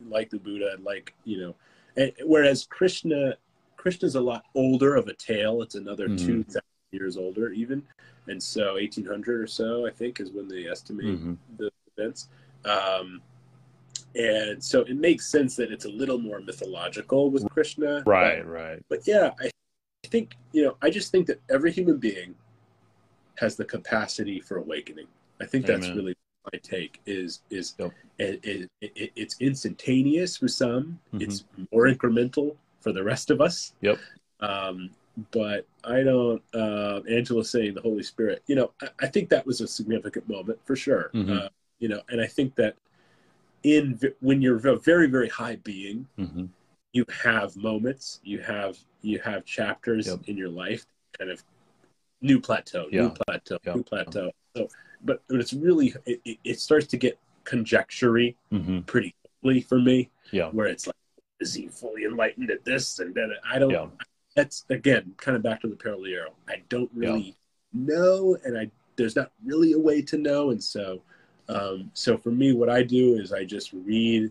like 0.08 0.30
the 0.30 0.38
buddha 0.38 0.72
and 0.74 0.84
like 0.84 1.14
you 1.24 1.40
know 1.40 1.54
and, 1.96 2.12
whereas 2.24 2.66
krishna 2.70 3.34
krishna's 3.76 4.14
a 4.14 4.20
lot 4.20 4.44
older 4.54 4.94
of 4.96 5.08
a 5.08 5.14
tale 5.14 5.62
it's 5.62 5.74
another 5.74 6.08
mm-hmm. 6.08 6.42
2000 6.42 6.62
years 6.92 7.16
older 7.16 7.50
even 7.52 7.82
and 8.28 8.42
so 8.42 8.74
1800 8.74 9.40
or 9.40 9.46
so 9.46 9.86
i 9.86 9.90
think 9.90 10.20
is 10.20 10.30
when 10.30 10.48
they 10.48 10.66
estimate 10.66 11.06
mm-hmm. 11.06 11.34
the 11.58 11.70
events 11.96 12.28
um, 12.64 13.20
and 14.14 14.62
so 14.62 14.82
it 14.82 14.96
makes 14.96 15.26
sense 15.26 15.56
that 15.56 15.72
it's 15.72 15.86
a 15.86 15.88
little 15.88 16.18
more 16.18 16.40
mythological 16.40 17.30
with 17.30 17.48
krishna 17.50 18.02
right 18.06 18.44
but, 18.44 18.46
right 18.46 18.84
but 18.88 19.00
yeah 19.06 19.30
i 19.40 19.50
I 20.04 20.08
think, 20.08 20.36
you 20.52 20.64
know, 20.64 20.76
I 20.82 20.90
just 20.90 21.12
think 21.12 21.26
that 21.28 21.40
every 21.48 21.70
human 21.70 21.98
being 21.98 22.34
has 23.38 23.56
the 23.56 23.64
capacity 23.64 24.40
for 24.40 24.56
awakening. 24.56 25.06
I 25.40 25.46
think 25.46 25.66
that's 25.66 25.88
really 25.88 26.16
my 26.50 26.58
take 26.62 27.00
is 27.06 27.40
is 27.50 27.74
yep. 27.78 27.92
it, 28.18 28.40
it, 28.42 28.70
it, 28.80 29.12
it's 29.16 29.36
instantaneous 29.40 30.36
for 30.36 30.48
some 30.48 30.98
mm-hmm. 31.08 31.22
it's 31.22 31.44
more 31.72 31.84
incremental 31.84 32.56
for 32.80 32.92
the 32.92 33.02
rest 33.02 33.30
of 33.30 33.40
us 33.40 33.74
yep 33.80 33.98
um, 34.40 34.90
but 35.30 35.66
i 35.84 36.02
don't 36.02 36.42
uh, 36.54 37.00
angela 37.10 37.44
saying 37.44 37.74
the 37.74 37.80
holy 37.80 38.02
spirit 38.02 38.42
you 38.46 38.54
know 38.54 38.72
I, 38.80 38.88
I, 39.02 39.06
think 39.06 39.28
that 39.28 39.46
was 39.46 39.60
a 39.60 39.68
significant 39.68 40.28
moment 40.28 40.58
for 40.64 40.74
sure 40.74 41.10
mm-hmm. 41.14 41.32
uh, 41.32 41.48
you 41.78 41.88
know 41.88 42.00
and 42.08 42.20
i 42.20 42.26
think 42.26 42.54
that 42.56 42.76
in 43.62 43.98
when 44.20 44.42
you're 44.42 44.56
a 44.68 44.78
very 44.78 45.06
very 45.06 45.28
high 45.28 45.56
being 45.56 46.06
mm-hmm. 46.18 46.46
you 46.92 47.04
have 47.22 47.56
moments 47.56 48.20
you 48.24 48.40
have 48.40 48.78
you 49.02 49.18
have 49.20 49.44
chapters 49.44 50.08
yep. 50.08 50.20
in 50.26 50.36
your 50.36 50.48
life 50.48 50.86
kind 51.18 51.30
of 51.30 51.42
new 52.20 52.40
plateau 52.40 52.86
yeah. 52.90 53.02
new 53.02 53.10
plateau 53.10 53.58
yeah. 53.64 53.74
new 53.74 53.82
plateau 53.82 54.30
so 54.56 54.68
but, 55.04 55.22
it's 55.30 55.52
really 55.52 55.94
it, 56.06 56.38
it 56.44 56.60
starts 56.60 56.86
to 56.86 56.96
get 56.96 57.18
conjectury 57.44 58.36
mm-hmm. 58.52 58.80
pretty 58.80 59.14
quickly 59.40 59.60
for 59.62 59.78
me 59.78 60.10
yeah 60.30 60.48
where 60.50 60.66
it's 60.66 60.86
like 60.86 60.96
is 61.40 61.54
he 61.54 61.66
fully 61.68 62.04
enlightened 62.04 62.50
at 62.50 62.64
this 62.64 63.00
and 63.00 63.14
then 63.14 63.32
i 63.50 63.58
don't 63.58 63.70
yeah. 63.70 63.86
that's 64.36 64.64
again 64.70 65.12
kind 65.16 65.36
of 65.36 65.42
back 65.42 65.60
to 65.60 65.66
the 65.66 65.76
parallel 65.76 66.34
i 66.48 66.62
don't 66.68 66.90
really 66.94 67.36
know 67.72 68.36
and 68.44 68.56
i 68.56 68.70
there's 68.96 69.16
not 69.16 69.32
really 69.44 69.72
a 69.72 69.78
way 69.78 70.00
to 70.00 70.16
know 70.16 70.50
and 70.50 70.62
so 70.62 71.02
um, 71.48 71.90
so 71.92 72.16
for 72.16 72.30
me 72.30 72.52
what 72.52 72.70
i 72.70 72.82
do 72.82 73.16
is 73.16 73.32
i 73.32 73.44
just 73.44 73.72
read 73.72 74.30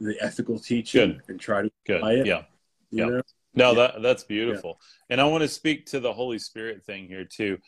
the 0.00 0.16
ethical 0.20 0.58
teaching 0.58 1.12
Good. 1.12 1.22
and 1.28 1.40
try 1.40 1.62
to 1.62 1.70
Good. 1.86 1.98
apply 1.98 2.12
it 2.14 2.26
yeah 2.26 2.42
yeah 2.90 3.06
know? 3.06 3.22
No, 3.54 3.74
that 3.74 4.02
that's 4.02 4.24
beautiful. 4.24 4.78
Yeah. 4.80 5.14
And 5.14 5.20
I 5.20 5.24
want 5.24 5.42
to 5.42 5.48
speak 5.48 5.86
to 5.86 6.00
the 6.00 6.12
Holy 6.12 6.38
Spirit 6.38 6.84
thing 6.84 7.08
here 7.08 7.24
too. 7.24 7.58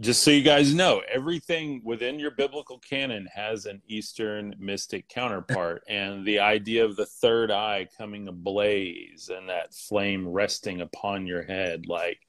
Just 0.00 0.22
so 0.22 0.30
you 0.30 0.42
guys 0.42 0.72
know, 0.72 1.02
everything 1.12 1.82
within 1.84 2.20
your 2.20 2.30
biblical 2.30 2.78
canon 2.78 3.26
has 3.34 3.66
an 3.66 3.82
Eastern 3.88 4.54
mystic 4.58 5.08
counterpart, 5.08 5.82
and 5.88 6.24
the 6.24 6.38
idea 6.38 6.84
of 6.84 6.94
the 6.94 7.06
third 7.06 7.50
eye 7.50 7.88
coming 7.98 8.28
ablaze 8.28 9.30
and 9.34 9.48
that 9.48 9.74
flame 9.74 10.28
resting 10.28 10.80
upon 10.80 11.26
your 11.26 11.42
head, 11.42 11.86
like 11.86 12.20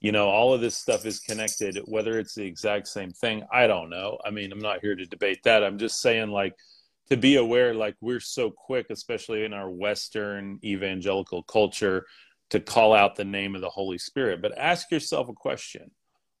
you 0.00 0.10
know, 0.10 0.28
all 0.28 0.52
of 0.52 0.60
this 0.60 0.76
stuff 0.76 1.06
is 1.06 1.20
connected. 1.20 1.78
Whether 1.84 2.18
it's 2.18 2.34
the 2.34 2.44
exact 2.44 2.88
same 2.88 3.12
thing, 3.12 3.44
I 3.52 3.68
don't 3.68 3.88
know. 3.88 4.18
I 4.24 4.30
mean, 4.30 4.50
I'm 4.50 4.58
not 4.58 4.80
here 4.80 4.96
to 4.96 5.06
debate 5.06 5.44
that. 5.44 5.62
I'm 5.62 5.78
just 5.78 6.00
saying, 6.00 6.30
like, 6.30 6.56
to 7.12 7.16
be 7.16 7.36
aware 7.36 7.74
like 7.74 7.94
we're 8.00 8.20
so 8.20 8.50
quick 8.50 8.86
especially 8.88 9.44
in 9.44 9.52
our 9.52 9.70
western 9.70 10.58
evangelical 10.64 11.42
culture 11.42 12.06
to 12.48 12.58
call 12.58 12.94
out 12.94 13.16
the 13.16 13.24
name 13.24 13.54
of 13.54 13.60
the 13.60 13.68
holy 13.68 13.98
spirit 13.98 14.40
but 14.40 14.56
ask 14.56 14.90
yourself 14.90 15.28
a 15.28 15.34
question 15.34 15.90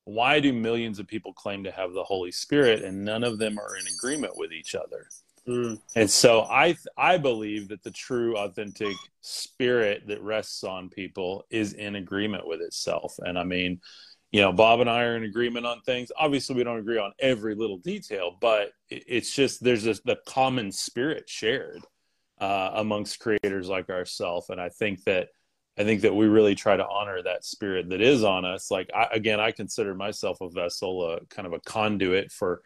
why 0.04 0.40
do 0.40 0.52
millions 0.52 0.98
of 0.98 1.06
people 1.06 1.32
claim 1.32 1.62
to 1.64 1.70
have 1.70 1.92
the 1.92 2.04
holy 2.04 2.32
spirit 2.32 2.82
and 2.82 3.04
none 3.04 3.22
of 3.22 3.38
them 3.38 3.58
are 3.58 3.76
in 3.76 3.84
agreement 3.94 4.36
with 4.36 4.52
each 4.52 4.74
other 4.74 5.06
mm. 5.46 5.78
and 5.94 6.10
so 6.10 6.42
i 6.42 6.76
i 6.96 7.16
believe 7.16 7.68
that 7.68 7.82
the 7.82 7.90
true 7.90 8.36
authentic 8.36 8.96
spirit 9.20 10.02
that 10.06 10.20
rests 10.22 10.64
on 10.64 10.88
people 10.88 11.44
is 11.50 11.74
in 11.74 11.96
agreement 11.96 12.46
with 12.46 12.60
itself 12.60 13.14
and 13.24 13.38
i 13.38 13.44
mean 13.44 13.80
you 14.32 14.40
know, 14.40 14.50
Bob 14.50 14.80
and 14.80 14.88
I 14.88 15.02
are 15.02 15.16
in 15.16 15.24
agreement 15.24 15.66
on 15.66 15.82
things. 15.82 16.10
Obviously, 16.18 16.56
we 16.56 16.64
don't 16.64 16.78
agree 16.78 16.98
on 16.98 17.12
every 17.20 17.54
little 17.54 17.76
detail, 17.76 18.38
but 18.40 18.72
it's 18.88 19.32
just 19.32 19.62
there's 19.62 19.84
this 19.84 20.00
the 20.06 20.16
common 20.26 20.72
spirit 20.72 21.28
shared 21.28 21.82
uh, 22.40 22.70
amongst 22.74 23.20
creators 23.20 23.68
like 23.68 23.90
ourselves, 23.90 24.48
and 24.48 24.58
I 24.58 24.70
think 24.70 25.04
that 25.04 25.28
I 25.78 25.84
think 25.84 26.02
that 26.02 26.14
we 26.14 26.26
really 26.26 26.54
try 26.54 26.76
to 26.76 26.86
honor 26.86 27.22
that 27.22 27.44
spirit 27.44 27.88
that 27.88 28.02
is 28.02 28.24
on 28.24 28.44
us. 28.44 28.70
Like 28.70 28.90
I, 28.94 29.08
again, 29.12 29.40
I 29.40 29.52
consider 29.52 29.94
myself 29.94 30.40
a 30.42 30.50
vessel, 30.50 31.12
a 31.12 31.24
kind 31.26 31.46
of 31.46 31.54
a 31.54 31.60
conduit 31.60 32.30
for, 32.30 32.60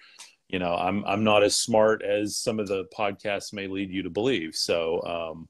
you 0.49 0.59
know, 0.59 0.75
I'm 0.75 1.05
I'm 1.05 1.23
not 1.23 1.45
as 1.45 1.55
smart 1.57 2.03
as 2.03 2.37
some 2.37 2.59
of 2.59 2.67
the 2.67 2.85
podcasts 2.97 3.53
may 3.53 3.69
lead 3.69 3.93
you 3.93 4.03
to 4.03 4.11
believe. 4.11 4.57
So, 4.57 5.03
um, 5.03 5.49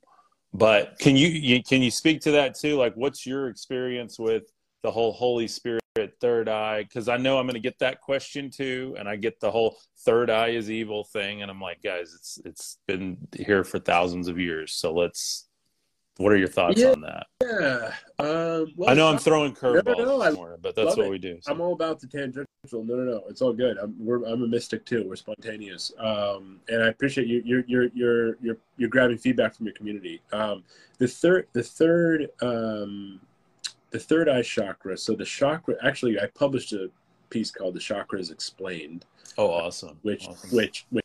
but 0.52 0.98
can 0.98 1.16
you, 1.16 1.28
you 1.28 1.62
can 1.62 1.80
you 1.80 1.90
speak 1.90 2.20
to 2.22 2.30
that 2.32 2.54
too? 2.54 2.76
Like, 2.76 2.94
what's 2.94 3.26
your 3.26 3.48
experience 3.48 4.18
with 4.18 4.44
the 4.82 4.90
whole 4.90 5.12
Holy 5.12 5.48
Spirit 5.48 5.82
third 6.20 6.50
eye? 6.50 6.82
Because 6.82 7.08
I 7.08 7.16
know 7.16 7.38
I'm 7.38 7.46
going 7.46 7.54
to 7.54 7.60
get 7.60 7.78
that 7.78 8.02
question 8.02 8.50
too, 8.50 8.94
and 8.98 9.08
I 9.08 9.16
get 9.16 9.40
the 9.40 9.50
whole 9.50 9.78
third 10.04 10.28
eye 10.28 10.48
is 10.48 10.70
evil 10.70 11.04
thing, 11.04 11.40
and 11.40 11.50
I'm 11.50 11.60
like, 11.60 11.82
guys, 11.82 12.12
it's 12.14 12.38
it's 12.44 12.78
been 12.86 13.16
here 13.34 13.64
for 13.64 13.78
thousands 13.78 14.28
of 14.28 14.38
years, 14.38 14.72
so 14.74 14.92
let's. 14.92 15.48
What 16.18 16.32
are 16.32 16.36
your 16.36 16.48
thoughts 16.48 16.80
yeah, 16.80 16.92
on 16.92 17.02
that? 17.02 17.26
Yeah, 17.42 17.92
um, 18.18 18.72
well, 18.74 18.88
I 18.88 18.94
know 18.94 19.08
I'm 19.08 19.18
throwing 19.18 19.54
curveballs 19.54 19.98
no, 19.98 20.18
no, 20.18 20.30
no, 20.30 20.56
but 20.62 20.74
that's 20.74 20.96
what 20.96 21.06
it. 21.06 21.10
we 21.10 21.18
do. 21.18 21.38
So. 21.42 21.52
I'm 21.52 21.60
all 21.60 21.74
about 21.74 22.00
the 22.00 22.06
tangential. 22.06 22.46
No, 22.72 22.80
no, 22.80 23.04
no, 23.04 23.24
it's 23.28 23.42
all 23.42 23.52
good. 23.52 23.76
I'm 23.76 23.94
I'm 24.24 24.42
a 24.42 24.46
mystic 24.46 24.86
too. 24.86 25.04
We're 25.06 25.16
spontaneous, 25.16 25.92
um, 25.98 26.60
and 26.68 26.82
I 26.82 26.88
appreciate 26.88 27.26
you. 27.26 27.42
You're 27.44 27.64
you're 27.66 27.88
you're 27.94 28.36
you're 28.40 28.56
you're 28.78 28.88
grabbing 28.88 29.18
feedback 29.18 29.54
from 29.54 29.66
your 29.66 29.74
community. 29.74 30.22
Um, 30.32 30.64
the 30.98 31.06
third 31.06 31.48
the 31.52 31.62
third 31.62 32.30
um, 32.40 33.20
the 33.90 33.98
third 33.98 34.28
eye 34.28 34.42
chakra. 34.42 34.96
So 34.96 35.14
the 35.14 35.24
chakra, 35.24 35.74
actually, 35.82 36.18
I 36.18 36.26
published 36.34 36.72
a 36.72 36.90
piece 37.30 37.50
called 37.50 37.74
"The 37.74 37.80
Chakras 37.80 38.30
Explained." 38.30 39.04
Oh, 39.36 39.50
awesome! 39.50 39.98
Which 40.02 40.26
awesome. 40.26 40.50
which 40.50 40.86
which 40.90 41.04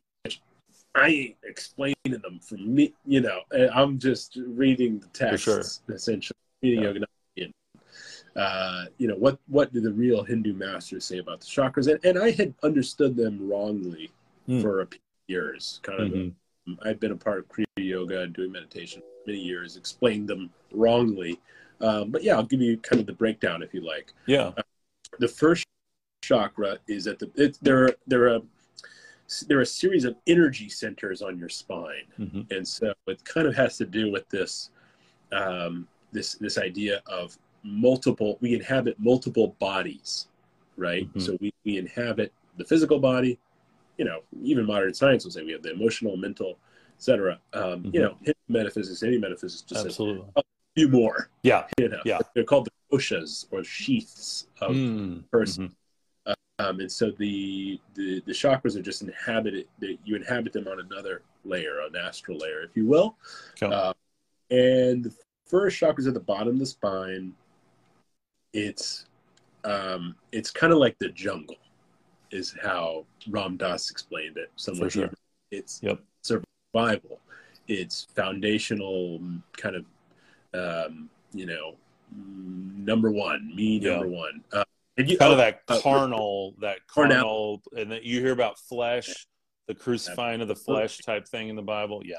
I 0.95 1.07
ain't 1.07 1.37
explaining 1.43 1.95
them 2.05 2.39
for 2.41 2.55
me. 2.55 2.93
You 3.05 3.21
know, 3.21 3.41
I'm 3.73 3.97
just 3.97 4.37
reading 4.45 4.99
the 4.99 5.07
text 5.07 5.45
sure. 5.45 5.63
essentially, 5.89 6.37
reading 6.61 6.83
yeah. 7.35 7.47
Uh, 8.35 8.85
you 8.97 9.09
know 9.09 9.15
what 9.15 9.39
what 9.47 9.73
do 9.73 9.81
the 9.81 9.91
real 9.91 10.23
Hindu 10.23 10.53
masters 10.53 11.03
say 11.03 11.17
about 11.17 11.41
the 11.41 11.47
chakras? 11.47 11.91
And, 11.91 11.99
and 12.05 12.23
I 12.23 12.31
had 12.31 12.53
understood 12.63 13.15
them 13.15 13.49
wrongly 13.49 14.09
mm. 14.47 14.61
for 14.61 14.81
a 14.81 14.87
few 14.87 14.99
years. 15.27 15.81
Kind 15.83 15.99
of, 15.99 16.07
mm-hmm. 16.07 16.73
a, 16.73 16.89
I've 16.89 16.99
been 16.99 17.11
a 17.11 17.17
part 17.17 17.39
of 17.39 17.47
Kriya 17.49 17.65
Yoga 17.77 18.21
and 18.21 18.33
doing 18.33 18.51
meditation 18.53 19.01
many 19.27 19.39
years, 19.39 19.75
explained 19.75 20.29
them 20.29 20.49
wrongly 20.71 21.39
um, 21.81 22.11
but 22.11 22.23
yeah, 22.23 22.35
I'll 22.35 22.43
give 22.43 22.61
you 22.61 22.77
kind 22.77 22.99
of 22.99 23.07
the 23.07 23.13
breakdown 23.13 23.63
if 23.63 23.73
you 23.73 23.81
like. 23.81 24.13
Yeah. 24.25 24.51
Uh, 24.57 24.61
the 25.19 25.27
first 25.27 25.65
chakra 26.23 26.77
is 26.87 27.07
at 27.07 27.19
the 27.19 27.29
it, 27.35 27.57
there 27.61 27.95
there 28.07 28.33
are 28.33 28.41
there 29.47 29.57
are 29.57 29.61
a 29.61 29.65
series 29.65 30.05
of 30.05 30.15
energy 30.27 30.69
centers 30.69 31.21
on 31.21 31.37
your 31.37 31.49
spine, 31.49 32.07
mm-hmm. 32.19 32.41
and 32.51 32.67
so 32.67 32.93
it 33.07 33.23
kind 33.23 33.47
of 33.47 33.55
has 33.55 33.77
to 33.77 33.85
do 33.85 34.11
with 34.11 34.27
this 34.29 34.71
um, 35.31 35.87
this 36.11 36.35
this 36.35 36.57
idea 36.57 37.01
of 37.07 37.37
multiple. 37.63 38.37
We 38.41 38.53
inhabit 38.53 38.99
multiple 38.99 39.55
bodies, 39.59 40.27
right? 40.77 41.07
Mm-hmm. 41.07 41.19
So 41.19 41.37
we 41.39 41.53
we 41.65 41.77
inhabit 41.77 42.33
the 42.57 42.65
physical 42.65 42.99
body. 42.99 43.39
You 43.97 44.05
know, 44.05 44.21
even 44.41 44.65
modern 44.65 44.93
science 44.93 45.23
will 45.23 45.31
say 45.31 45.43
we 45.43 45.51
have 45.51 45.61
the 45.61 45.71
emotional, 45.71 46.17
mental, 46.17 46.57
etc. 46.97 47.39
Um, 47.53 47.63
mm-hmm. 47.63 47.89
You 47.95 48.01
know, 48.01 48.15
metaphysics, 48.47 49.03
any 49.03 49.17
metaphysics 49.17 49.61
just 49.61 49.85
Absolutely. 49.85 50.25
Says, 50.35 50.43
few 50.75 50.89
more. 50.89 51.29
Yeah. 51.43 51.65
You 51.77 51.89
know, 51.89 52.01
yeah. 52.05 52.19
They're 52.33 52.43
called 52.43 52.67
the 52.67 52.97
koshas 52.97 53.45
or 53.51 53.63
sheaths 53.63 54.47
of 54.61 54.71
mm. 54.71 55.29
person. 55.29 55.65
Mm-hmm. 55.65 55.73
Um, 56.61 56.79
and 56.79 56.91
so 56.91 57.11
the, 57.17 57.79
the 57.95 58.21
the 58.25 58.31
chakras 58.31 58.75
are 58.75 58.81
just 58.81 59.01
inhabited. 59.01 59.67
That 59.79 59.97
you 60.05 60.15
inhabit 60.15 60.53
them 60.53 60.67
on 60.67 60.79
another 60.79 61.23
layer, 61.43 61.79
an 61.81 61.95
astral 61.95 62.37
layer, 62.37 62.61
if 62.61 62.75
you 62.75 62.85
will. 62.85 63.17
Cool. 63.59 63.73
Uh, 63.73 63.93
and 64.49 65.03
the 65.05 65.13
first 65.45 65.77
chakra 65.77 66.01
is 66.01 66.07
at 66.07 66.13
the 66.13 66.19
bottom 66.19 66.49
of 66.49 66.59
the 66.59 66.65
spine. 66.65 67.33
It's 68.53 69.05
um, 69.63 70.15
it's 70.31 70.51
kind 70.51 70.73
of 70.73 70.79
like 70.79 70.97
the 70.99 71.09
jungle, 71.09 71.57
is 72.31 72.55
how 72.61 73.05
Ram 73.29 73.57
Dass 73.57 73.89
explained 73.89 74.37
it. 74.37 74.51
Somewhat 74.55 74.91
sure. 74.91 75.11
It's 75.51 75.79
yep. 75.81 75.99
survival. 76.21 77.19
It's 77.67 78.07
foundational 78.15 79.21
kind 79.57 79.75
of 79.75 79.85
um, 80.53 81.09
you 81.33 81.45
know, 81.45 81.75
number 82.13 83.11
one, 83.11 83.55
me 83.55 83.79
number 83.79 84.07
yeah. 84.07 84.17
one. 84.17 84.43
Uh, 84.51 84.63
you, 85.09 85.17
kind 85.17 85.29
oh, 85.29 85.33
of 85.33 85.37
that 85.37 85.61
uh, 85.67 85.79
carnal, 85.81 86.55
that 86.61 86.79
carnal, 86.87 87.61
and 87.77 87.91
that 87.91 88.03
you 88.03 88.19
hear 88.19 88.31
about 88.31 88.59
flesh, 88.59 89.27
the 89.67 89.75
crucifying 89.75 90.41
of 90.41 90.47
the 90.47 90.55
flesh 90.55 90.97
type 90.99 91.27
thing 91.27 91.49
in 91.49 91.55
the 91.55 91.61
Bible. 91.61 92.01
Yeah. 92.03 92.15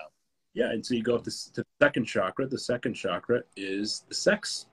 Yeah, 0.54 0.70
and 0.70 0.84
so 0.84 0.94
you 0.94 1.02
go 1.02 1.14
up 1.14 1.24
to, 1.24 1.30
to 1.54 1.62
the 1.62 1.66
second 1.80 2.04
chakra. 2.04 2.46
The 2.46 2.58
second 2.58 2.92
chakra 2.92 3.42
is 3.56 4.04
the 4.08 4.14
sex 4.14 4.66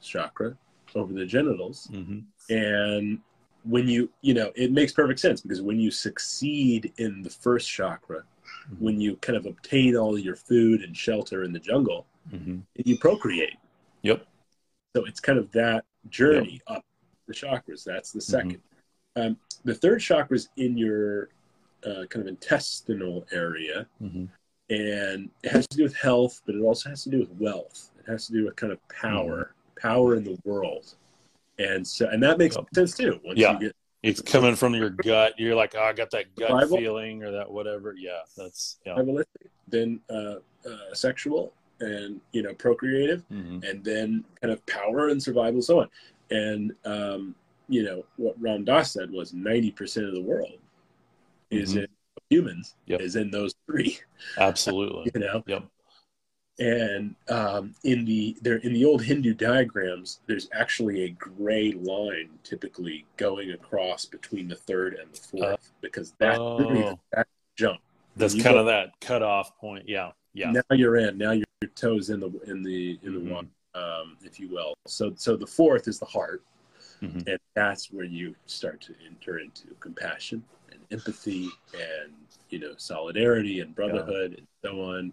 chakra 0.00 0.56
over 0.94 1.12
the 1.12 1.26
genitals, 1.26 1.88
mm-hmm. 1.92 2.20
and 2.54 3.18
when 3.64 3.88
you 3.88 4.08
you 4.22 4.32
know 4.32 4.52
it 4.54 4.72
makes 4.72 4.92
perfect 4.92 5.20
sense 5.20 5.40
because 5.40 5.60
when 5.60 5.78
you 5.78 5.90
succeed 5.90 6.92
in 6.98 7.20
the 7.22 7.30
first 7.30 7.68
chakra 7.68 8.18
mm-hmm. 8.18 8.84
when 8.84 9.00
you 9.00 9.16
kind 9.16 9.36
of 9.36 9.44
obtain 9.44 9.96
all 9.96 10.16
your 10.16 10.36
food 10.36 10.82
and 10.82 10.96
shelter 10.96 11.42
in 11.42 11.52
the 11.52 11.58
jungle 11.58 12.06
mm-hmm. 12.32 12.58
you 12.76 12.96
procreate. 12.98 13.56
Yep. 14.02 14.24
So 14.94 15.04
it's 15.04 15.20
kind 15.20 15.38
of 15.38 15.50
that 15.52 15.84
journey 16.08 16.62
yep. 16.68 16.78
up 16.78 16.84
the 17.26 17.34
chakras. 17.34 17.84
That's 17.84 18.12
the 18.12 18.20
2nd 18.20 18.58
mm-hmm. 19.16 19.22
um, 19.22 19.36
the 19.64 19.74
third 19.74 20.00
chakra 20.00 20.36
is 20.36 20.48
in 20.56 20.76
your 20.76 21.28
uh, 21.84 22.06
kind 22.08 22.22
of 22.22 22.26
intestinal 22.26 23.26
area, 23.32 23.86
mm-hmm. 24.02 24.24
and 24.70 25.30
it 25.42 25.50
has 25.50 25.66
to 25.68 25.76
do 25.76 25.82
with 25.82 25.96
health, 25.96 26.42
but 26.46 26.54
it 26.54 26.60
also 26.60 26.88
has 26.90 27.04
to 27.04 27.10
do 27.10 27.20
with 27.20 27.30
wealth. 27.38 27.90
It 27.98 28.10
has 28.10 28.26
to 28.26 28.32
do 28.32 28.44
with 28.44 28.56
kind 28.56 28.72
of 28.72 28.78
power, 28.88 29.54
mm-hmm. 29.78 29.88
power 29.88 30.16
in 30.16 30.24
the 30.24 30.38
world, 30.44 30.94
and 31.58 31.86
so 31.86 32.08
and 32.08 32.22
that 32.22 32.38
makes 32.38 32.56
yep. 32.56 32.66
sense 32.74 32.96
too. 32.96 33.20
Once 33.24 33.38
yeah. 33.38 33.52
you 33.54 33.58
get 33.60 33.76
it's 34.02 34.20
coming 34.20 34.54
from 34.54 34.74
your 34.74 34.90
gut. 34.90 35.34
You're 35.36 35.56
like, 35.56 35.74
oh, 35.76 35.82
I 35.82 35.92
got 35.92 36.12
that 36.12 36.32
gut 36.36 36.50
Bible. 36.50 36.76
feeling 36.76 37.24
or 37.24 37.32
that 37.32 37.50
whatever. 37.50 37.94
Yeah, 37.98 38.20
that's 38.36 38.78
yeah. 38.86 39.02
Then 39.68 39.98
uh, 40.08 40.36
uh, 40.64 40.94
sexual, 40.94 41.52
and 41.80 42.20
you 42.32 42.42
know 42.42 42.54
procreative 42.54 43.24
mm-hmm. 43.30 43.64
and 43.64 43.84
then 43.84 44.24
kind 44.40 44.52
of 44.52 44.64
power 44.66 45.08
and 45.08 45.22
survival 45.22 45.54
and 45.54 45.64
so 45.64 45.80
on 45.80 45.88
and 46.30 46.72
um, 46.84 47.34
you 47.68 47.82
know 47.82 48.04
what 48.16 48.40
Ram 48.40 48.64
Dass 48.64 48.92
said 48.92 49.10
was 49.10 49.32
90% 49.32 50.08
of 50.08 50.14
the 50.14 50.22
world 50.22 50.58
is 51.50 51.70
mm-hmm. 51.70 51.80
in 51.80 51.86
humans 52.30 52.74
yep. 52.86 53.00
is 53.00 53.14
in 53.14 53.30
those 53.30 53.54
three 53.66 53.98
absolutely 54.38 55.10
you 55.14 55.20
know 55.20 55.42
yep 55.46 55.64
and 56.58 57.14
um, 57.28 57.74
in 57.84 58.04
the 58.04 58.36
there 58.40 58.56
in 58.58 58.72
the 58.72 58.84
old 58.84 59.02
Hindu 59.02 59.34
diagrams, 59.34 60.20
there's 60.26 60.48
actually 60.54 61.04
a 61.04 61.10
gray 61.10 61.72
line 61.72 62.30
typically 62.44 63.04
going 63.16 63.52
across 63.52 64.06
between 64.06 64.48
the 64.48 64.56
third 64.56 64.94
and 64.94 65.12
the 65.12 65.18
fourth 65.18 65.52
uh, 65.52 65.56
because 65.82 66.12
that, 66.18 66.38
oh, 66.38 66.98
that 67.12 67.26
jump. 67.56 67.80
That's 68.16 68.32
kind 68.32 68.54
go, 68.54 68.60
of 68.60 68.66
that 68.66 68.98
cutoff 69.00 69.56
point. 69.58 69.86
Yeah, 69.86 70.12
yeah. 70.32 70.50
Now 70.50 70.62
you're 70.70 70.96
in. 70.96 71.18
Now 71.18 71.32
your 71.32 71.44
toes 71.74 72.08
in 72.08 72.20
the 72.20 72.32
in 72.46 72.62
the 72.62 72.98
in 73.02 73.12
the 73.12 73.20
mm-hmm. 73.20 73.34
water, 73.34 73.48
um, 73.76 74.16
if 74.24 74.40
you 74.40 74.48
will. 74.48 74.74
So 74.86 75.12
so 75.16 75.36
the 75.36 75.46
fourth 75.46 75.88
is 75.88 75.98
the 75.98 76.06
heart, 76.06 76.42
mm-hmm. 77.02 77.20
and 77.26 77.38
that's 77.54 77.92
where 77.92 78.04
you 78.04 78.34
start 78.46 78.80
to 78.82 78.94
enter 79.06 79.38
into 79.38 79.68
compassion 79.80 80.42
and 80.72 80.80
empathy 80.90 81.48
and 81.74 82.12
you 82.50 82.58
know 82.58 82.74
solidarity 82.76 83.60
and 83.60 83.74
brotherhood 83.74 84.32
yeah. 84.32 84.38
and 84.38 84.46
so 84.64 84.80
on. 84.82 85.12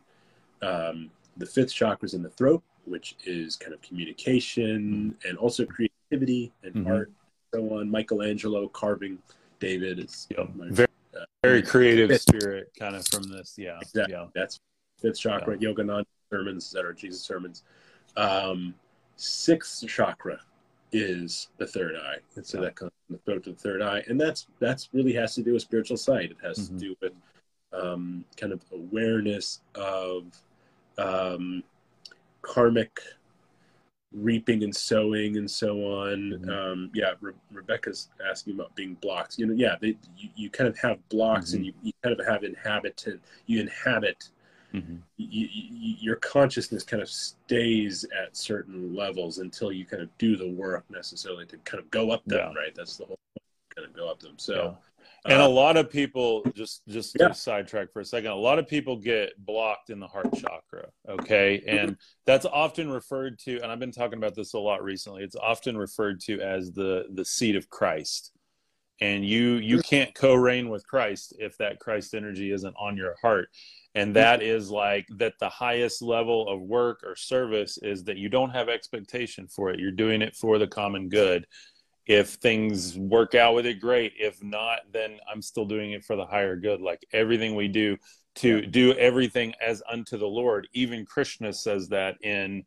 Um, 0.61 1.11
the 1.37 1.45
fifth 1.45 1.73
chakra 1.73 2.05
is 2.05 2.13
in 2.13 2.23
the 2.23 2.29
throat, 2.29 2.63
which 2.85 3.15
is 3.25 3.55
kind 3.55 3.73
of 3.73 3.81
communication 3.81 5.15
mm-hmm. 5.17 5.29
and 5.29 5.37
also 5.37 5.65
creativity 5.65 6.51
and 6.63 6.73
mm-hmm. 6.73 6.91
art, 6.91 7.11
and 7.53 7.67
so 7.69 7.77
on. 7.77 7.89
Michelangelo 7.89 8.67
carving 8.69 9.17
David 9.59 9.99
is 9.99 10.27
yep. 10.29 10.49
my, 10.55 10.67
very, 10.69 10.87
uh, 11.19 11.25
very 11.43 11.61
creative 11.61 12.19
spirit 12.21 12.71
kind 12.77 12.95
of 12.95 13.07
from 13.07 13.23
this. 13.23 13.55
Yeah, 13.57 13.79
exactly. 13.81 14.13
Yeah. 14.13 14.27
That's 14.35 14.59
fifth 15.01 15.19
chakra. 15.19 15.57
Yeah. 15.59 15.69
Yogananda 15.69 16.05
sermons 16.29 16.71
that 16.71 16.85
are 16.85 16.93
Jesus 16.93 17.21
sermons. 17.21 17.63
Um, 18.15 18.75
sixth 19.15 19.87
chakra 19.87 20.39
is 20.91 21.49
the 21.57 21.67
third 21.67 21.95
eye, 21.95 22.17
and 22.35 22.45
so 22.45 22.57
yeah. 22.57 22.65
that 22.65 22.75
comes 22.75 22.91
from 23.07 23.15
the 23.15 23.21
throat 23.23 23.43
to 23.45 23.51
the 23.51 23.57
third 23.57 23.81
eye, 23.81 24.03
and 24.07 24.19
that's 24.19 24.47
that's 24.59 24.89
really 24.93 25.13
has 25.13 25.35
to 25.35 25.43
do 25.43 25.53
with 25.53 25.61
spiritual 25.61 25.97
sight. 25.97 26.31
It 26.31 26.37
has 26.43 26.59
mm-hmm. 26.59 26.77
to 26.77 26.85
do 26.85 26.95
with 27.01 27.13
um, 27.73 28.25
kind 28.37 28.53
of 28.53 28.61
awareness 28.71 29.61
of 29.75 30.25
um, 30.97 31.63
karmic 32.41 32.99
reaping 34.13 34.63
and 34.63 34.75
sowing 34.75 35.37
and 35.37 35.49
so 35.49 35.77
on. 35.79 36.39
Mm-hmm. 36.39 36.49
Um, 36.49 36.91
yeah, 36.93 37.13
Re- 37.19 37.33
Rebecca's 37.51 38.09
asking 38.29 38.53
about 38.53 38.75
being 38.75 38.95
blocks. 38.95 39.37
You 39.39 39.47
know, 39.47 39.53
yeah, 39.53 39.75
they, 39.81 39.97
you, 40.17 40.29
you 40.35 40.49
kind 40.49 40.67
of 40.67 40.77
have 40.77 40.97
blocks 41.09 41.49
mm-hmm. 41.49 41.57
and 41.57 41.65
you, 41.65 41.73
you 41.81 41.91
kind 42.03 42.17
of 42.17 42.25
have 42.25 42.43
inhabitant. 42.43 43.21
You 43.47 43.61
inhabit 43.61 44.29
mm-hmm. 44.73 44.95
you, 45.17 45.47
you, 45.51 45.95
your 45.99 46.15
consciousness 46.17 46.83
kind 46.83 47.01
of 47.01 47.09
stays 47.09 48.05
at 48.17 48.35
certain 48.35 48.95
levels 48.95 49.37
until 49.37 49.71
you 49.71 49.85
kind 49.85 50.01
of 50.01 50.09
do 50.17 50.35
the 50.35 50.49
work 50.49 50.83
necessarily 50.89 51.45
to 51.45 51.57
kind 51.59 51.83
of 51.83 51.89
go 51.91 52.11
up 52.11 52.23
them. 52.25 52.39
Yeah. 52.39 52.61
Right. 52.61 52.75
That's 52.75 52.97
the 52.97 53.05
whole 53.05 53.19
kind 53.75 53.87
of 53.87 53.95
go 53.95 54.09
up 54.09 54.19
them. 54.19 54.35
So. 54.37 54.53
Yeah 54.53 54.71
and 55.25 55.41
a 55.41 55.45
uh, 55.45 55.49
lot 55.49 55.77
of 55.77 55.89
people 55.89 56.43
just 56.53 56.81
just 56.87 57.15
yeah. 57.19 57.29
to 57.29 57.33
sidetrack 57.33 57.91
for 57.91 58.01
a 58.01 58.05
second 58.05 58.31
a 58.31 58.35
lot 58.35 58.59
of 58.59 58.67
people 58.67 58.97
get 58.97 59.33
blocked 59.45 59.89
in 59.89 59.99
the 59.99 60.07
heart 60.07 60.27
chakra 60.35 60.89
okay 61.07 61.63
and 61.67 61.97
that's 62.25 62.45
often 62.45 62.89
referred 62.89 63.39
to 63.39 63.59
and 63.61 63.71
i've 63.71 63.79
been 63.79 63.91
talking 63.91 64.17
about 64.17 64.35
this 64.35 64.53
a 64.53 64.59
lot 64.59 64.83
recently 64.83 65.23
it's 65.23 65.35
often 65.35 65.77
referred 65.77 66.19
to 66.19 66.41
as 66.41 66.71
the 66.71 67.05
the 67.13 67.25
seat 67.25 67.55
of 67.55 67.69
christ 67.69 68.31
and 69.01 69.25
you 69.25 69.53
you 69.53 69.79
can't 69.79 70.13
co-reign 70.13 70.69
with 70.69 70.85
christ 70.85 71.33
if 71.39 71.57
that 71.57 71.79
christ 71.79 72.13
energy 72.13 72.51
isn't 72.51 72.75
on 72.77 72.97
your 72.97 73.15
heart 73.21 73.49
and 73.95 74.15
that 74.15 74.41
is 74.41 74.69
like 74.71 75.05
that 75.17 75.33
the 75.39 75.49
highest 75.49 76.01
level 76.01 76.47
of 76.49 76.61
work 76.61 77.01
or 77.05 77.15
service 77.15 77.77
is 77.77 78.03
that 78.05 78.17
you 78.17 78.27
don't 78.29 78.49
have 78.49 78.69
expectation 78.69 79.47
for 79.47 79.69
it. 79.69 79.79
You're 79.79 79.91
doing 79.91 80.21
it 80.21 80.35
for 80.35 80.57
the 80.57 80.67
common 80.67 81.09
good. 81.09 81.45
If 82.05 82.31
things 82.31 82.97
work 82.97 83.33
out 83.35 83.55
with 83.55 83.65
it 83.65 83.79
great. 83.79 84.13
If 84.19 84.41
not 84.43 84.79
then 84.91 85.19
i'm 85.31 85.41
still 85.41 85.65
doing 85.65 85.91
it 85.91 86.03
for 86.03 86.15
the 86.15 86.25
higher 86.25 86.55
good. 86.55 86.81
Like 86.81 87.05
everything 87.13 87.55
we 87.55 87.67
do 87.67 87.97
to 88.35 88.65
do 88.65 88.93
everything 88.93 89.53
as 89.61 89.81
unto 89.89 90.17
the 90.17 90.27
lord. 90.27 90.67
Even 90.73 91.05
krishna 91.05 91.53
says 91.53 91.87
that 91.89 92.15
in 92.23 92.63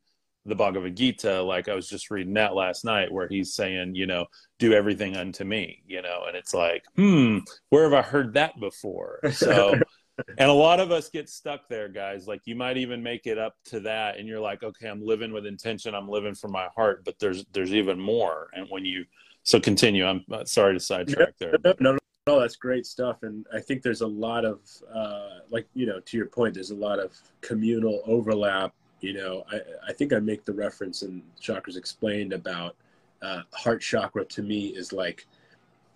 the 0.47 0.55
bhagavad 0.55 0.97
gita. 0.97 1.43
Like 1.43 1.69
i 1.69 1.75
was 1.75 1.89
just 1.89 2.11
reading 2.11 2.35
that 2.35 2.55
last 2.55 2.85
night 2.85 3.13
where 3.13 3.29
he's 3.29 3.55
saying 3.55 3.95
you 3.95 4.07
know 4.07 4.27
do 4.59 4.73
everything 4.73 5.17
unto 5.17 5.45
me 5.45 5.83
you 5.87 6.03
know? 6.03 6.25
And 6.29 6.37
it's 6.37 6.55
like 6.55 6.85
hmm 6.97 7.39
where 7.71 7.85
have 7.85 7.93
i 7.93 8.03
heard 8.03 8.35
that 8.35 8.59
before? 8.61 9.21
So 9.33 9.75
and 10.39 10.49
a 10.49 10.53
lot 10.53 10.81
of 10.81 10.91
us 10.91 11.09
get 11.09 11.29
stuck 11.29 11.69
there 11.69 11.89
guys 11.89 12.27
like 12.27 12.41
you 12.45 12.55
might 12.55 12.77
even 12.77 13.03
make 13.03 13.27
it 13.27 13.39
up 13.39 13.55
to 13.65 13.81
that 13.81 14.19
and 14.19 14.27
you're 14.27 14.41
like 14.41 14.63
okay 14.63 14.89
i'm 14.89 15.05
living 15.05 15.33
with 15.33 15.47
intention 15.47 15.95
i'm 15.95 16.09
living 16.09 16.35
from 16.35 16.51
my 16.53 16.69
heart 16.75 17.05
but 17.05 17.19
there's 17.19 17.45
there's 17.53 17.75
even 17.75 18.01
more 18.01 18.49
and 18.55 18.67
when 18.71 18.85
you 18.85 19.05
so 19.47 19.61
continue. 19.61 20.05
I'm 20.05 20.25
uh, 20.31 20.45
sorry 20.45 20.75
to 20.75 20.81
sidetrack 20.81 21.39
there. 21.39 21.55
No, 21.65 21.73
no, 21.79 21.99
no, 22.27 22.41
that's 22.41 22.57
great 22.57 22.85
stuff. 22.85 23.23
And 23.23 23.47
I 23.55 23.61
think 23.61 23.81
there's 23.81 24.01
a 24.01 24.07
lot 24.07 24.45
of, 24.45 24.59
uh, 24.93 25.39
like, 25.51 25.69
you 25.73 25.87
know, 25.87 26.01
to 26.01 26.17
your 26.17 26.27
point, 26.27 26.55
there's 26.55 26.73
a 26.73 26.77
lot 26.77 26.99
of 26.99 27.17
communal 27.43 28.03
overlap. 28.07 28.75
You 29.01 29.13
know, 29.13 29.45
I, 29.53 29.61
I 29.87 29.93
think 29.93 30.13
I 30.13 30.19
make 30.19 30.45
the 30.45 30.53
reference 30.53 31.03
and 31.03 31.23
Chakras 31.41 31.77
explained 31.77 32.33
about 32.33 32.75
uh, 33.23 33.43
heart 33.53 33.83
chakra 33.83 34.25
to 34.25 34.43
me 34.43 34.67
is 34.71 34.93
like, 34.93 35.29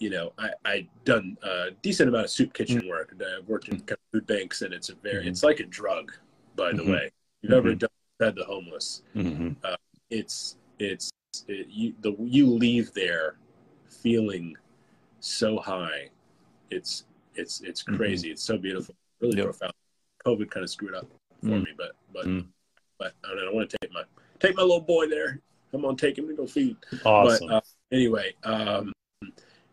you 0.01 0.11
know, 0.11 0.33
I, 0.39 0.51
I 0.65 0.89
done 1.05 1.37
a 1.43 1.71
decent 1.83 2.09
amount 2.09 2.25
of 2.25 2.31
soup 2.31 2.53
kitchen 2.53 2.81
mm-hmm. 2.81 2.89
work. 2.89 3.15
I've 3.15 3.47
worked 3.47 3.69
in 3.69 3.79
kind 3.81 3.93
of 3.93 3.99
food 4.13 4.27
banks 4.27 4.63
and 4.63 4.75
it's 4.75 4.89
a 4.89 4.95
very, 4.95 5.21
mm-hmm. 5.21 5.29
it's 5.29 5.43
like 5.43 5.61
a 5.61 5.67
drug, 5.67 6.13
by 6.57 6.73
the 6.73 6.83
mm-hmm. 6.83 6.93
way. 6.93 7.11
You've 7.43 7.53
ever 7.53 7.71
mm-hmm. 7.71 7.79
done 7.79 7.91
fed 8.19 8.35
the 8.35 8.45
homeless. 8.45 9.03
Mm-hmm. 9.15 9.53
Uh, 9.63 9.77
it's, 10.11 10.57
it's, 10.79 11.11
it, 11.47 11.69
you, 11.69 11.95
the, 12.01 12.17
you 12.19 12.47
leave 12.47 12.93
there 12.95 13.37
feeling 13.87 14.57
so 15.21 15.59
high. 15.59 16.09
It's 16.71 17.05
it's 17.35 17.61
it's 17.61 17.83
mm-hmm. 17.83 17.97
crazy. 17.97 18.29
Mm-hmm. 18.29 18.33
It's 18.33 18.43
so 18.43 18.59
beautiful, 18.59 18.95
really 19.21 19.37
yep. 19.37 19.47
profound. 19.47 19.73
COVID 20.27 20.51
kind 20.51 20.65
of 20.65 20.71
screwed 20.71 20.95
up 20.95 21.07
for 21.41 21.49
mm. 21.49 21.65
me, 21.65 21.73
but 21.77 21.93
but 22.13 22.27
mm. 22.27 22.47
but 22.99 23.13
I 23.25 23.35
don't, 23.35 23.49
I 23.49 23.53
want 23.53 23.71
to 23.71 23.79
take 23.81 23.93
my 23.93 24.03
take 24.39 24.57
my 24.57 24.63
little 24.63 24.81
boy 24.81 25.09
there. 25.09 25.41
I'm 25.73 25.83
gonna 25.83 25.97
take 25.97 26.19
him 26.19 26.29
to 26.29 26.35
go 26.35 26.47
feed. 26.47 26.77
Awesome. 27.05 27.49
But 27.49 27.55
uh, 27.55 27.61
anyway, 27.93 28.35
um, 28.45 28.93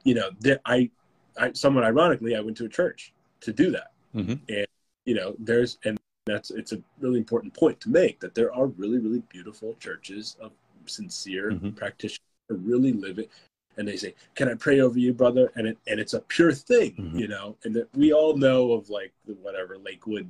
you 0.08 0.14
know, 0.14 0.30
th- 0.42 0.60
I, 0.66 0.90
I 1.38 1.52
somewhat 1.52 1.84
ironically, 1.84 2.36
I 2.36 2.40
went 2.40 2.56
to 2.58 2.66
a 2.66 2.70
church 2.70 3.14
to 3.42 3.52
do 3.52 3.72
that, 3.72 3.92
mm-hmm. 4.16 4.36
and 4.48 4.68
you 5.06 5.16
know, 5.16 5.36
there's 5.38 5.78
and 5.84 6.00
that's 6.26 6.50
it's 6.50 6.72
a 6.72 6.82
really 7.02 7.20
important 7.20 7.54
point 7.54 7.80
to 7.82 7.90
make 7.90 8.20
that 8.22 8.34
there 8.34 8.54
are 8.54 8.68
really 8.68 9.00
really 9.00 9.22
beautiful 9.30 9.76
churches 9.82 10.38
of 10.40 10.52
sincere 10.86 11.52
mm-hmm. 11.52 11.72
practitioners 11.72 12.22
who 12.48 12.56
really 12.56 12.94
live 12.94 13.20
it 13.20 13.30
and 13.78 13.86
they 13.86 13.98
say, 13.98 14.16
"Can 14.36 14.50
I 14.50 14.56
pray 14.56 14.80
over 14.80 14.98
you, 14.98 15.14
brother?" 15.14 15.52
And 15.56 15.68
it 15.68 15.78
and 15.88 16.00
it's 16.00 16.14
a 16.14 16.22
pure 16.22 16.54
thing, 16.54 16.94
mm-hmm. 16.94 17.20
you 17.20 17.28
know. 17.28 17.58
And 17.66 17.76
that 17.76 17.94
we 17.94 18.14
all 18.14 18.38
know 18.38 18.72
of 18.72 18.90
like 18.90 19.14
the 19.26 19.34
whatever 19.34 19.78
Lakewood 19.78 20.30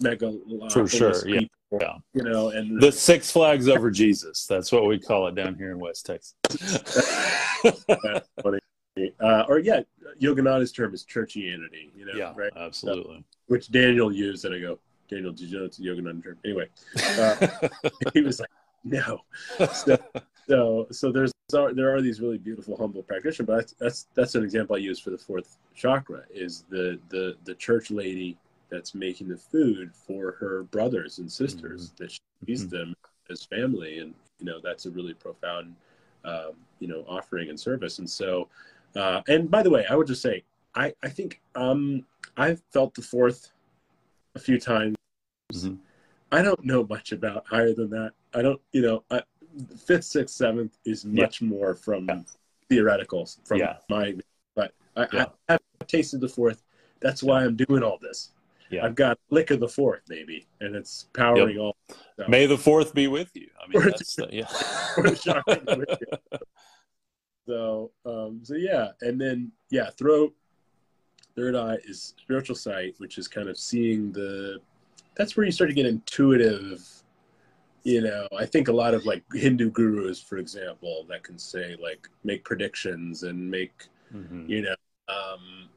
mega 0.00 0.32
for 0.70 0.88
sure, 0.88 1.20
people, 1.24 1.48
yeah, 1.80 1.96
you 2.14 2.22
know, 2.22 2.50
and 2.50 2.80
the 2.80 2.92
Six 2.92 3.32
Flags 3.32 3.68
over 3.68 3.90
Jesus. 3.90 4.46
That's 4.46 4.70
what 4.70 4.86
we 4.86 5.00
call 5.00 5.26
it 5.26 5.34
down 5.34 5.56
here 5.56 5.72
in 5.72 5.80
West 5.80 6.06
Texas. 6.06 6.34
funny. 8.42 8.60
Uh, 8.96 9.44
or 9.48 9.58
yeah, 9.58 9.80
Yogananda's 10.20 10.72
term 10.72 10.94
is 10.94 11.04
churchianity, 11.04 11.90
you 11.96 12.04
know, 12.06 12.12
yeah, 12.14 12.32
right? 12.36 12.52
Absolutely. 12.56 13.18
So, 13.18 13.24
which 13.48 13.70
Daniel 13.70 14.12
used, 14.12 14.44
and 14.44 14.54
I 14.54 14.60
go, 14.60 14.78
Daniel, 15.08 15.32
did 15.32 15.50
you 15.50 15.58
know 15.58 15.64
it's 15.64 15.78
a 15.78 15.82
Yogananda 15.82 16.22
term? 16.22 16.38
Anyway, 16.44 16.68
uh, 17.18 17.68
he 18.14 18.20
was 18.20 18.38
like, 18.38 18.50
no. 18.84 19.20
So, 19.72 19.98
so, 20.48 20.86
so 20.92 21.12
there's 21.12 21.32
there 21.50 21.94
are 21.94 22.00
these 22.00 22.20
really 22.20 22.38
beautiful 22.38 22.76
humble 22.76 23.02
practitioners, 23.02 23.46
but 23.46 23.56
that's, 23.56 23.72
that's 23.74 24.06
that's 24.14 24.34
an 24.34 24.44
example 24.44 24.76
I 24.76 24.78
use 24.78 24.98
for 24.98 25.10
the 25.10 25.18
fourth 25.18 25.58
chakra 25.74 26.22
is 26.32 26.64
the 26.68 26.98
the 27.08 27.36
the 27.44 27.54
church 27.54 27.90
lady 27.90 28.36
that's 28.70 28.94
making 28.94 29.28
the 29.28 29.36
food 29.36 29.92
for 29.94 30.32
her 30.32 30.64
brothers 30.64 31.18
and 31.18 31.30
sisters 31.30 31.90
mm-hmm. 31.90 32.04
that 32.04 32.12
she 32.12 32.20
sees 32.46 32.64
mm-hmm. 32.64 32.76
them 32.76 32.96
as 33.30 33.44
family, 33.44 33.98
and 33.98 34.14
you 34.38 34.46
know 34.46 34.60
that's 34.62 34.86
a 34.86 34.90
really 34.90 35.14
profound 35.14 35.74
um, 36.24 36.52
you 36.80 36.88
know 36.88 37.04
offering 37.08 37.50
and 37.50 37.58
service. 37.58 37.98
And 37.98 38.08
so, 38.08 38.48
uh, 38.96 39.22
and 39.28 39.50
by 39.50 39.62
the 39.62 39.70
way, 39.70 39.84
I 39.88 39.96
would 39.96 40.06
just 40.06 40.22
say 40.22 40.44
I 40.74 40.92
I 41.02 41.08
think 41.08 41.40
um, 41.54 42.04
I've 42.36 42.62
felt 42.72 42.94
the 42.94 43.02
fourth 43.02 43.50
a 44.34 44.38
few 44.38 44.58
times. 44.58 44.96
Mm-hmm. 45.52 45.74
I 46.32 46.42
don't 46.42 46.64
know 46.64 46.84
much 46.84 47.12
about 47.12 47.46
higher 47.46 47.72
than 47.72 47.90
that. 47.90 48.12
I 48.34 48.42
don't, 48.42 48.60
you 48.72 48.82
know, 48.82 49.04
I, 49.10 49.22
fifth, 49.86 50.04
sixth, 50.04 50.34
seventh 50.34 50.76
is 50.84 51.04
much 51.04 51.40
yeah. 51.40 51.48
more 51.48 51.74
from 51.74 52.08
yeah. 52.08 52.20
theoreticals 52.70 53.38
from 53.46 53.58
yeah. 53.58 53.76
my. 53.88 54.16
But 54.56 54.72
I, 54.96 55.06
I, 55.12 55.26
have 55.48 55.60
tasted 55.86 56.20
the 56.20 56.28
fourth. 56.28 56.62
That's 57.00 57.22
why 57.22 57.44
I'm 57.44 57.56
doing 57.56 57.82
all 57.82 57.98
this. 58.00 58.30
Yeah. 58.70 58.84
I've 58.84 58.94
got 58.94 59.18
lick 59.30 59.50
of 59.50 59.60
the 59.60 59.68
fourth, 59.68 60.02
maybe, 60.08 60.46
and 60.60 60.74
it's 60.74 61.06
powering 61.12 61.56
yep. 61.56 61.60
all. 61.60 61.76
So. 62.16 62.24
May 62.28 62.46
the 62.46 62.58
fourth 62.58 62.94
be 62.94 63.06
with 63.06 63.30
you. 63.34 63.48
I 63.62 63.68
mean, 63.68 63.84
that's, 63.84 64.18
uh, 64.18 64.26
yeah. 64.32 64.48
so, 67.46 67.90
um, 68.06 68.40
so 68.42 68.54
yeah, 68.54 68.88
and 69.00 69.20
then 69.20 69.52
yeah, 69.70 69.90
throat, 69.90 70.34
third 71.36 71.54
eye 71.54 71.78
is 71.84 72.14
spiritual 72.18 72.56
sight, 72.56 72.94
which 72.98 73.18
is 73.18 73.28
kind 73.28 73.48
of 73.48 73.58
seeing 73.58 74.12
the. 74.12 74.58
That's 75.16 75.36
where 75.36 75.46
you 75.46 75.52
start 75.52 75.70
to 75.70 75.74
get 75.74 75.86
intuitive 75.86 77.04
you 77.84 78.00
know 78.00 78.26
i 78.36 78.44
think 78.44 78.68
a 78.68 78.72
lot 78.72 78.94
of 78.94 79.04
like 79.06 79.22
hindu 79.34 79.70
gurus 79.70 80.20
for 80.20 80.38
example 80.38 81.06
that 81.08 81.22
can 81.22 81.38
say 81.38 81.76
like 81.80 82.08
make 82.24 82.42
predictions 82.42 83.22
and 83.22 83.50
make 83.50 83.88
mm-hmm. 84.12 84.46
you 84.50 84.62
know 84.62 84.74
um, 85.08 85.68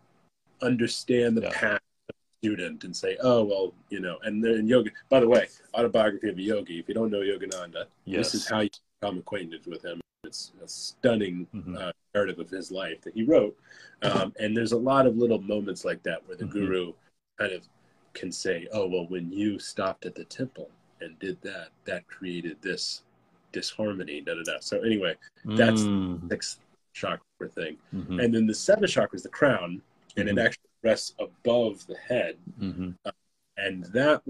understand 0.62 1.36
the 1.36 1.42
yeah. 1.42 1.52
path 1.52 1.82
of 2.10 2.16
student 2.42 2.86
and 2.86 2.96
say 2.96 3.18
oh 3.22 3.44
well 3.44 3.74
you 3.90 4.00
know 4.00 4.18
and 4.24 4.44
then 4.44 4.68
yoga 4.68 4.90
by 5.10 5.20
the 5.20 5.28
way 5.28 5.48
autobiography 5.76 6.30
of 6.30 6.38
a 6.38 6.42
yogi 6.42 6.80
if 6.80 6.88
you 6.88 6.94
don't 6.94 7.12
know 7.12 7.20
yogananda 7.20 7.86
yes. 8.06 8.32
this 8.32 8.36
is 8.36 8.50
how 8.50 8.62
you 8.62 8.70
become 9.02 9.18
acquainted 9.18 9.66
with 9.68 9.84
him 9.84 10.00
it's 10.24 10.52
a 10.64 10.68
stunning 10.68 11.48
mm-hmm. 11.54 11.78
uh, 11.78 11.92
narrative 12.14 12.40
of 12.40 12.50
his 12.50 12.72
life 12.72 13.02
that 13.02 13.14
he 13.14 13.24
wrote 13.24 13.56
um, 14.02 14.34
and 14.40 14.56
there's 14.56 14.72
a 14.72 14.78
lot 14.78 15.06
of 15.06 15.18
little 15.18 15.42
moments 15.42 15.86
like 15.86 16.02
that 16.04 16.26
where 16.28 16.38
the 16.38 16.46
mm-hmm. 16.46 16.60
guru 16.60 16.94
kind 17.40 17.52
of 17.52 17.68
can 18.14 18.32
say 18.32 18.68
oh 18.74 18.88
well 18.88 19.06
when 19.08 19.32
you 19.32 19.60
stopped 19.60 20.06
at 20.06 20.16
the 20.16 20.26
temple 20.26 20.70
and 21.02 21.18
did 21.20 21.42
that, 21.42 21.70
that 21.86 22.08
created 22.08 22.58
this 22.62 23.04
disharmony. 23.52 24.22
Da 24.22 24.36
da 24.36 24.44
da. 24.44 24.58
So 24.60 24.82
anyway, 24.82 25.16
that's 25.46 25.82
mm. 25.82 26.22
the 26.22 26.36
sixth 26.36 26.60
chakra 26.94 27.50
thing, 27.50 27.78
mm-hmm. 27.94 28.20
and 28.20 28.34
then 28.34 28.48
the 28.48 28.54
seventh 28.54 28.92
chakra 28.92 29.16
is 29.16 29.24
the 29.24 29.30
crown, 29.30 29.82
and 30.16 30.28
mm-hmm. 30.28 30.38
it 30.38 30.42
actually 30.42 30.70
rests 30.84 31.14
above 31.20 31.86
the 31.88 31.98
head. 31.98 32.38
Mm-hmm. 32.60 32.92
Uh, 33.06 33.12
and 33.58 33.86
that 33.86 34.22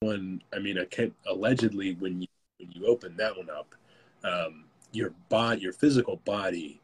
one, 0.00 0.42
I 0.54 0.58
mean, 0.58 0.78
I 0.78 0.84
can't 0.84 1.14
allegedly 1.26 1.94
when 1.94 2.22
you 2.22 2.28
when 2.58 2.70
you 2.72 2.86
open 2.86 3.16
that 3.16 3.36
one 3.36 3.50
up, 3.50 3.74
um, 4.24 4.64
your 4.96 5.12
body, 5.28 5.60
your 5.60 5.72
physical 5.72 6.16
body, 6.24 6.80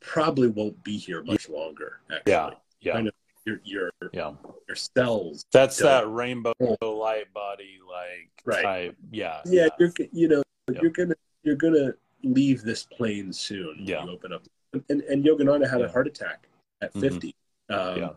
probably 0.00 0.48
won't 0.48 0.82
be 0.84 0.96
here 0.96 1.22
much 1.22 1.48
longer. 1.48 2.00
Actually. 2.10 2.32
Yeah, 2.32 2.50
yeah. 2.80 2.92
Kind 2.92 3.08
of 3.08 3.14
your 3.44 3.60
your 3.64 3.90
yeah. 4.12 4.32
your 4.68 4.76
cells. 4.76 5.44
That's 5.52 5.78
that 5.78 6.10
rainbow 6.10 6.54
light 6.82 7.32
body 7.32 7.78
like 7.88 8.30
right. 8.44 8.62
type. 8.62 8.96
Yeah, 9.10 9.40
yeah. 9.44 9.68
You're 9.78 9.92
you 10.12 10.28
know 10.28 10.42
yep. 10.72 10.82
you're 10.82 10.92
gonna 10.92 11.14
you're 11.42 11.56
gonna 11.56 11.94
leave 12.22 12.62
this 12.62 12.84
plane 12.84 13.32
soon. 13.32 13.76
Yeah. 13.80 14.04
you 14.04 14.10
open 14.10 14.32
up. 14.32 14.42
And 14.88 15.02
and 15.02 15.24
Yogananda 15.24 15.68
had 15.68 15.80
yeah. 15.80 15.86
a 15.86 15.88
heart 15.90 16.06
attack 16.06 16.48
at 16.82 16.90
mm-hmm. 16.90 17.00
50. 17.00 17.34
Mm-hmm. 17.70 17.74
Um, 17.74 17.98
yeah. 17.98 18.10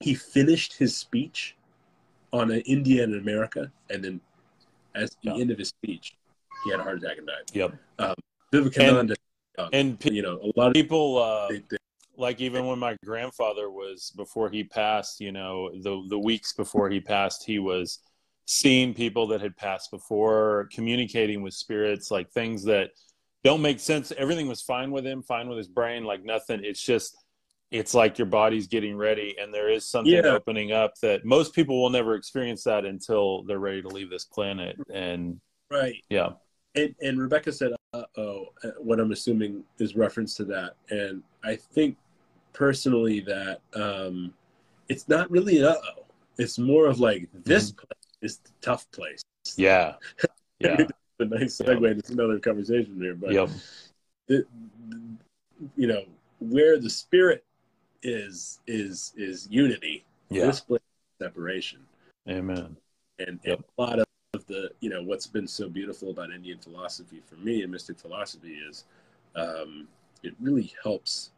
He 0.00 0.14
finished 0.14 0.74
his 0.76 0.96
speech 0.96 1.56
on 2.32 2.50
an 2.50 2.60
India 2.60 3.02
and 3.04 3.14
America, 3.14 3.70
and 3.90 4.04
then 4.04 4.20
at 4.94 5.10
the 5.10 5.16
yeah. 5.22 5.34
end 5.34 5.50
of 5.50 5.58
his 5.58 5.68
speech, 5.68 6.16
he 6.64 6.70
had 6.70 6.80
a 6.80 6.82
heart 6.82 6.98
attack 6.98 7.18
and 7.18 7.26
died. 7.26 7.50
Yep. 7.52 7.74
Um, 7.98 8.14
Vivekananda. 8.54 9.14
And, 9.72 9.98
and, 10.04 10.14
you 10.14 10.22
know, 10.22 10.38
a 10.42 10.58
lot 10.58 10.68
of 10.68 10.74
people. 10.74 11.18
Uh, 11.18 11.48
they, 11.48 11.62
they, 11.70 11.76
like 12.16 12.40
even 12.40 12.66
when 12.66 12.78
my 12.78 12.96
grandfather 13.04 13.70
was 13.70 14.12
before 14.14 14.48
he 14.48 14.62
passed 14.62 15.20
you 15.20 15.32
know 15.32 15.68
the 15.82 16.00
the 16.08 16.16
weeks 16.16 16.52
before 16.52 16.88
he 16.88 17.00
passed 17.00 17.42
he 17.44 17.58
was 17.58 17.98
seeing 18.46 18.94
people 18.94 19.26
that 19.28 19.40
had 19.40 19.56
passed 19.56 19.90
before, 19.90 20.68
communicating 20.72 21.42
with 21.42 21.54
spirits, 21.54 22.10
like 22.10 22.30
things 22.30 22.64
that 22.64 22.90
don't 23.42 23.62
make 23.62 23.80
sense. 23.80 24.12
Everything 24.16 24.48
was 24.48 24.62
fine 24.62 24.90
with 24.90 25.06
him, 25.06 25.22
fine 25.22 25.48
with 25.48 25.58
his 25.58 25.68
brain, 25.68 26.04
like 26.04 26.24
nothing. 26.24 26.60
It's 26.62 26.82
just, 26.82 27.16
it's 27.70 27.94
like 27.94 28.18
your 28.18 28.26
body's 28.26 28.66
getting 28.66 28.96
ready, 28.96 29.34
and 29.40 29.52
there 29.52 29.70
is 29.70 29.88
something 29.88 30.12
yeah. 30.12 30.26
opening 30.26 30.72
up 30.72 30.94
that 31.02 31.24
most 31.24 31.54
people 31.54 31.80
will 31.80 31.90
never 31.90 32.14
experience 32.14 32.64
that 32.64 32.84
until 32.84 33.42
they're 33.44 33.58
ready 33.58 33.82
to 33.82 33.88
leave 33.88 34.10
this 34.10 34.24
planet. 34.24 34.76
And 34.92 35.40
right, 35.70 35.96
yeah. 36.08 36.30
And, 36.74 36.94
and 37.00 37.20
Rebecca 37.20 37.52
said, 37.52 37.72
what 38.78 39.00
I'm 39.00 39.12
assuming 39.12 39.64
is 39.78 39.96
reference 39.96 40.34
to 40.36 40.44
that, 40.46 40.74
and 40.90 41.22
I 41.42 41.56
think 41.56 41.96
personally 42.52 43.20
that 43.20 43.60
um, 43.74 44.32
it's 44.88 45.08
not 45.08 45.30
really 45.30 45.58
an 45.58 45.66
uh 45.66 45.76
oh. 45.96 46.00
It's 46.36 46.58
more 46.58 46.86
of 46.86 46.98
like 46.98 47.28
this 47.44 47.70
mm-hmm. 47.70 47.76
place 47.76 48.08
is 48.22 48.38
the 48.38 48.50
tough 48.60 48.90
place. 48.90 49.22
Yeah. 49.56 49.94
Yeah. 50.60 50.86
a 51.18 51.24
nice 51.24 51.58
segue 51.58 51.82
yep. 51.82 51.96
into 51.96 52.12
another 52.12 52.38
conversation 52.38 52.96
here. 52.98 53.14
But 53.14 53.32
yep. 53.32 53.50
the, 54.28 54.46
you 55.76 55.86
know, 55.88 56.04
where 56.38 56.78
the 56.78 56.88
spirit 56.88 57.44
is 58.02 58.60
is 58.66 59.12
is 59.16 59.46
unity. 59.50 60.04
Yeah. 60.30 60.46
This 60.46 60.60
place 60.60 60.80
separation. 61.20 61.80
Amen. 62.30 62.76
And, 63.18 63.40
yep. 63.44 63.58
and 63.58 63.64
a 63.76 63.82
lot 63.82 63.98
of 63.98 64.03
the 64.46 64.70
you 64.80 64.90
know 64.90 65.02
what's 65.02 65.26
been 65.26 65.46
so 65.46 65.68
beautiful 65.68 66.10
about 66.10 66.30
Indian 66.30 66.58
philosophy 66.58 67.22
for 67.24 67.36
me 67.36 67.62
and 67.62 67.72
mystic 67.72 67.98
philosophy 67.98 68.54
is 68.68 68.84
um, 69.36 69.88
it 70.22 70.34
really 70.40 70.72
helps 70.82 71.30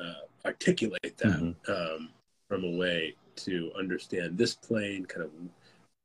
uh, 0.00 0.24
articulate 0.44 1.16
that 1.18 1.26
mm-hmm. 1.26 1.72
um, 1.72 2.10
from 2.48 2.64
a 2.64 2.76
way 2.76 3.14
to 3.36 3.70
understand 3.78 4.36
this 4.36 4.54
plane 4.54 5.04
kind 5.04 5.24
of 5.24 5.30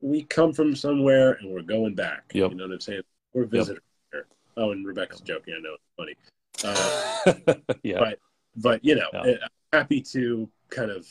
we 0.01 0.24
come 0.24 0.54
from 0.54 0.76
somewhere 0.76 1.34
and 1.34 1.51
we're 1.51 1.62
going 1.62 1.95
back 1.95 2.24
yep. 2.34 2.51
you 2.51 2.58
know 2.58 2.66
what 2.66 2.74
i'm 2.74 2.80
saying 2.80 3.01
we're 3.34 3.45
visitors 3.45 3.82
yep. 4.14 4.26
here 4.26 4.64
oh 4.64 4.72
and 4.72 4.86
rebecca's 4.86 5.22
joking 5.22 5.56
i 5.58 5.62
know 5.62 5.76
it's 5.76 5.84
funny 5.97 6.16
uh, 7.66 7.74
yeah 7.84 7.99
but 7.99 8.20
but 8.58 8.86
you 8.86 8.95
know 8.95 9.08
yeah. 9.14 9.36
i'm 9.41 9.80
happy 9.80 10.01
to 10.01 10.47
kind 10.70 10.91
of 10.91 11.08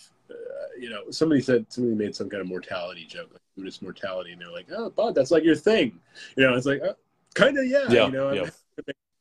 you 0.83 0.91
know 0.91 1.03
somebody 1.11 1.41
said 1.41 1.65
somebody 1.69 1.95
made 1.95 2.15
some 2.15 2.29
kind 2.29 2.41
of 2.41 2.49
mortality 2.49 3.07
joke 3.07 3.29
like 3.33 3.41
buddhist 3.57 3.83
mortality 3.83 4.33
and 4.33 4.41
they're 4.41 4.51
like 4.51 4.67
oh 4.73 4.91
but 4.91 5.15
that's 5.15 5.31
like 5.31 5.45
your 5.45 5.55
thing 5.55 6.01
you 6.37 6.45
know 6.45 6.55
it's 6.55 6.67
like 6.67 6.83
uh, 6.83 6.93
kind 7.35 7.57
of 7.57 7.65
yeah, 7.67 7.85
yeah, 7.89 8.07
you 8.07 8.13
know 8.13 8.33
yeah. 8.33 8.51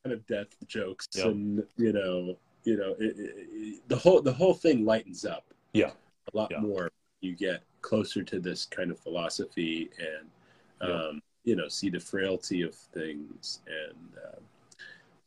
kind 0.03 0.14
of 0.14 0.26
death 0.26 0.47
jokes 0.68 1.07
and 1.18 1.64
you 1.78 1.93
know 1.93 2.36
you 2.64 2.78
know 2.78 2.95
it, 2.99 3.16
it, 3.18 3.88
the 3.88 3.95
whole 3.95 4.22
the 4.22 4.34
whole 4.34 4.55
thing 4.55 4.84
lightens 4.84 5.24
up 5.24 5.45
yeah 5.74 5.91
a 6.34 6.38
lot 6.38 6.49
yeah. 6.49 6.59
more 6.59 6.89
you 7.22 7.36
get 7.36 7.62
closer 7.82 8.24
to 8.24 8.39
this 8.39 8.66
kind 8.66 8.89
of 8.89 8.99
philosophy 8.99 9.89
and 9.99 10.89
yeah. 10.89 10.95
um, 10.95 11.22
you 11.43 11.55
know 11.55 11.68
see 11.68 11.89
the 11.89 11.99
frailty 11.99 12.64
of 12.64 12.74
things 12.74 13.59
and 13.68 14.09
uh, 14.18 14.39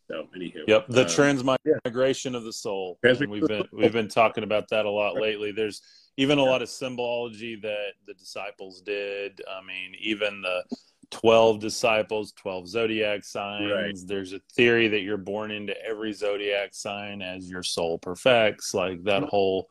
so 0.09 0.26
anywho 0.37 0.64
yep 0.66 0.85
the 0.89 1.03
um, 1.03 1.09
transmigration 1.09 2.32
yeah. 2.32 2.39
of 2.39 2.45
the 2.45 2.53
soul 2.53 2.99
and 3.05 3.30
we've 3.30 3.47
been 3.47 3.68
we've 3.72 3.93
been 3.93 4.09
talking 4.09 4.43
about 4.43 4.68
that 4.68 4.85
a 4.85 4.91
lot 4.91 5.14
lately 5.20 5.53
there's 5.53 6.03
even 6.16 6.38
a 6.38 6.44
lot 6.44 6.62
of 6.62 6.68
symbology 6.68 7.56
that 7.56 7.92
the 8.06 8.14
disciples 8.14 8.80
did. 8.80 9.42
I 9.50 9.64
mean 9.64 9.94
even 10.00 10.42
the 10.42 10.64
12 11.10 11.60
disciples 11.60 12.32
12 12.32 12.68
zodiac 12.68 13.24
signs. 13.24 13.70
Right. 13.70 13.94
there's 14.06 14.32
a 14.32 14.40
theory 14.52 14.88
that 14.88 15.00
you're 15.00 15.16
born 15.16 15.50
into 15.50 15.74
every 15.84 16.12
zodiac 16.12 16.74
sign 16.74 17.22
as 17.22 17.48
your 17.48 17.62
soul 17.62 17.98
perfects 17.98 18.74
like 18.74 19.04
that 19.04 19.22
mm-hmm. 19.22 19.28
whole 19.28 19.68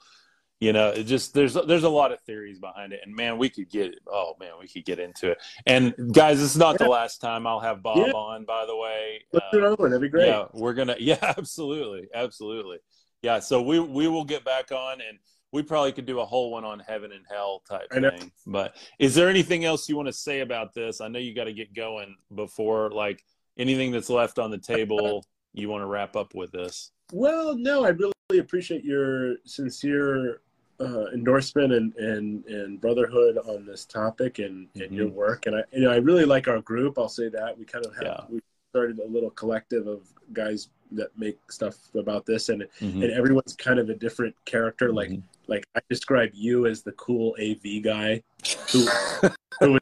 you 0.59 0.71
know 0.71 0.89
it 0.89 1.03
just 1.03 1.33
there's 1.33 1.55
there's 1.55 1.83
a 1.83 1.89
lot 1.89 2.13
of 2.13 2.21
theories 2.21 2.59
behind 2.59 2.93
it. 2.93 3.01
And 3.03 3.13
man 3.13 3.37
we 3.37 3.49
could 3.49 3.69
get 3.69 3.95
oh 4.07 4.35
man 4.39 4.51
we 4.59 4.67
could 4.67 4.85
get 4.85 4.99
into 4.99 5.31
it. 5.31 5.37
And 5.65 5.93
guys 6.13 6.39
this 6.39 6.51
is 6.51 6.57
not 6.57 6.73
yeah. 6.79 6.85
the 6.85 6.89
last 6.89 7.19
time 7.19 7.45
i'll 7.45 7.59
have 7.59 7.83
bob 7.83 7.97
yeah. 7.97 8.13
on 8.13 8.45
by 8.45 8.65
the 8.65 8.75
way. 8.75 9.21
Let's 9.33 9.45
do 9.51 9.59
that'd 9.61 10.01
be 10.01 10.09
great. 10.09 10.27
Yeah 10.27 10.45
we're 10.53 10.73
gonna 10.73 10.95
yeah 10.99 11.17
absolutely. 11.21 12.07
Absolutely. 12.13 12.77
Yeah 13.21 13.39
so 13.39 13.61
we 13.61 13.79
we 13.79 14.07
will 14.07 14.25
get 14.25 14.45
back 14.45 14.71
on 14.71 15.01
and 15.01 15.19
we 15.53 15.63
probably 15.63 15.93
could 15.93 16.05
do 16.05 16.19
a 16.19 16.25
whole 16.25 16.51
one 16.51 16.65
on 16.65 16.79
heaven 16.79 17.13
and 17.13 17.23
hell 17.29 17.61
type 17.69 17.89
thing 17.91 18.31
but 18.45 18.75
is 18.99 19.15
there 19.15 19.29
anything 19.29 19.63
else 19.63 19.87
you 19.87 19.95
want 19.95 20.07
to 20.07 20.13
say 20.13 20.41
about 20.41 20.73
this 20.73 20.99
i 20.99 21.07
know 21.07 21.19
you 21.19 21.33
got 21.33 21.45
to 21.45 21.53
get 21.53 21.73
going 21.73 22.15
before 22.35 22.89
like 22.91 23.23
anything 23.57 23.91
that's 23.91 24.09
left 24.09 24.39
on 24.39 24.51
the 24.51 24.57
table 24.57 25.25
you 25.53 25.69
want 25.69 25.81
to 25.81 25.85
wrap 25.85 26.15
up 26.15 26.35
with 26.35 26.51
this 26.51 26.91
well 27.13 27.55
no 27.55 27.85
i 27.85 27.89
really 27.89 28.13
appreciate 28.39 28.83
your 28.83 29.35
sincere 29.45 30.41
uh, 30.79 31.05
endorsement 31.13 31.71
and, 31.71 31.93
and 31.95 32.45
and 32.45 32.81
brotherhood 32.81 33.37
on 33.37 33.65
this 33.65 33.85
topic 33.85 34.39
and, 34.39 34.67
and 34.73 34.83
mm-hmm. 34.83 34.93
your 34.93 35.07
work. 35.07 35.45
And 35.45 35.55
I 35.55 35.63
you 35.71 35.81
know 35.81 35.91
I 35.91 35.97
really 35.97 36.25
like 36.25 36.47
our 36.47 36.61
group. 36.61 36.97
I'll 36.97 37.07
say 37.07 37.29
that 37.29 37.57
we 37.57 37.63
kind 37.63 37.85
of 37.85 37.95
have 37.95 38.03
yeah. 38.03 38.21
we 38.27 38.41
started 38.73 38.97
a 38.97 39.07
little 39.07 39.29
collective 39.29 39.85
of 39.85 40.01
guys 40.33 40.69
that 40.93 41.15
make 41.15 41.37
stuff 41.51 41.75
about 41.95 42.25
this, 42.25 42.49
and 42.49 42.63
mm-hmm. 42.81 43.03
and 43.03 43.11
everyone's 43.11 43.55
kind 43.55 43.77
of 43.77 43.89
a 43.89 43.93
different 43.93 44.35
character. 44.45 44.91
Like 44.91 45.09
mm-hmm. 45.09 45.21
like 45.45 45.63
I 45.75 45.81
describe 45.89 46.31
you 46.33 46.65
as 46.65 46.81
the 46.81 46.93
cool 46.93 47.35
AV 47.39 47.83
guy 47.83 48.23
who, 48.71 48.87
who 49.59 49.79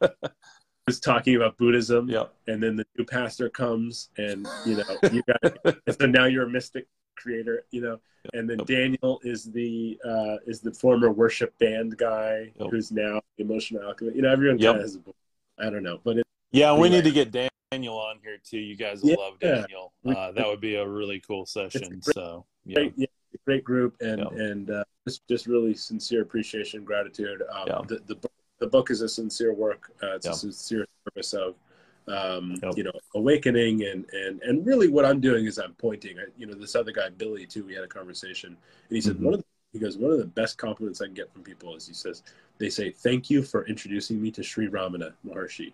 was 0.86 1.00
talking 1.00 1.36
about 1.36 1.56
Buddhism, 1.56 2.10
yep. 2.10 2.34
and 2.48 2.62
then 2.62 2.76
the 2.76 2.84
new 2.98 3.06
pastor 3.06 3.48
comes, 3.48 4.10
and 4.18 4.46
you 4.66 4.76
know 4.76 5.10
you 5.10 5.22
got 5.22 5.76
so 5.98 6.04
now 6.04 6.26
you're 6.26 6.44
a 6.44 6.50
mystic 6.50 6.86
creator, 7.16 7.64
you 7.70 7.80
know. 7.80 7.98
Yep. 8.24 8.34
And 8.34 8.50
then 8.50 8.58
yep. 8.58 8.66
Daniel 8.66 9.20
is 9.24 9.44
the 9.44 9.98
uh, 10.04 10.36
is 10.46 10.60
the 10.60 10.72
former 10.72 11.10
worship 11.10 11.58
band 11.58 11.96
guy 11.96 12.52
who's 12.70 12.92
now 12.92 13.22
emotional 13.38 13.84
alchemist. 13.84 14.16
You 14.16 14.22
know, 14.22 14.30
everyone 14.30 14.58
kind 14.58 14.76
of 14.76 14.82
has 14.82 14.96
a 14.96 15.00
book. 15.00 15.16
I 15.58 15.70
don't 15.70 15.82
know, 15.82 15.98
but 16.04 16.18
it, 16.18 16.26
yeah, 16.50 16.70
anyway. 16.70 16.82
we 16.82 16.96
need 16.96 17.04
to 17.04 17.10
get 17.10 17.30
Daniel 17.30 17.48
on 17.72 18.18
here 18.22 18.38
too. 18.42 18.58
You 18.58 18.76
guys 18.76 19.00
yeah, 19.02 19.16
love 19.16 19.38
Daniel. 19.40 19.92
Uh, 20.06 20.32
that 20.32 20.46
would 20.46 20.60
be 20.60 20.76
a 20.76 20.86
really 20.86 21.20
cool 21.20 21.46
session. 21.46 21.88
Great, 21.88 22.04
so 22.04 22.44
yeah. 22.64 22.74
Great, 22.74 22.92
yeah, 22.96 23.06
great 23.46 23.64
group, 23.64 23.96
and 24.00 24.20
and 24.20 24.70
uh, 24.70 24.84
just 25.06 25.26
just 25.28 25.46
really 25.46 25.74
sincere 25.74 26.22
appreciation, 26.22 26.84
gratitude. 26.84 27.42
Um, 27.50 27.86
the, 27.86 28.00
the 28.06 28.16
book 28.16 28.32
the 28.58 28.66
book 28.66 28.90
is 28.90 29.00
a 29.00 29.08
sincere 29.08 29.54
work. 29.54 29.92
Uh, 30.02 30.16
it's 30.16 30.26
a 30.26 30.34
sincere 30.34 30.86
service 31.08 31.34
of 31.34 31.54
um, 32.08 32.58
yep. 32.62 32.76
you 32.76 32.84
know, 32.84 32.92
awakening 33.14 33.84
and 33.84 34.06
and 34.12 34.40
and 34.42 34.66
really 34.66 34.88
what 34.88 35.04
I'm 35.04 35.20
doing 35.20 35.46
is 35.46 35.58
I'm 35.58 35.74
pointing. 35.74 36.18
I, 36.18 36.24
you 36.36 36.46
know, 36.46 36.54
this 36.54 36.74
other 36.74 36.92
guy 36.92 37.10
Billy 37.10 37.46
too. 37.46 37.64
We 37.64 37.74
had 37.74 37.84
a 37.84 37.88
conversation, 37.88 38.56
and 38.88 38.96
he 38.96 39.00
said 39.00 39.16
mm-hmm. 39.16 39.24
one 39.24 39.34
of 39.34 39.40
the, 39.40 39.46
he 39.72 39.78
goes 39.78 39.96
one 39.96 40.12
of 40.12 40.18
the 40.18 40.26
best 40.26 40.58
compliments 40.58 41.00
I 41.00 41.06
can 41.06 41.14
get 41.14 41.32
from 41.32 41.42
people 41.42 41.74
is 41.76 41.86
he 41.86 41.94
says 41.94 42.22
they 42.58 42.68
say 42.68 42.90
thank 42.90 43.30
you 43.30 43.42
for 43.42 43.66
introducing 43.66 44.20
me 44.20 44.30
to 44.32 44.42
Sri 44.42 44.68
Ramana 44.68 45.12
Maharshi. 45.26 45.72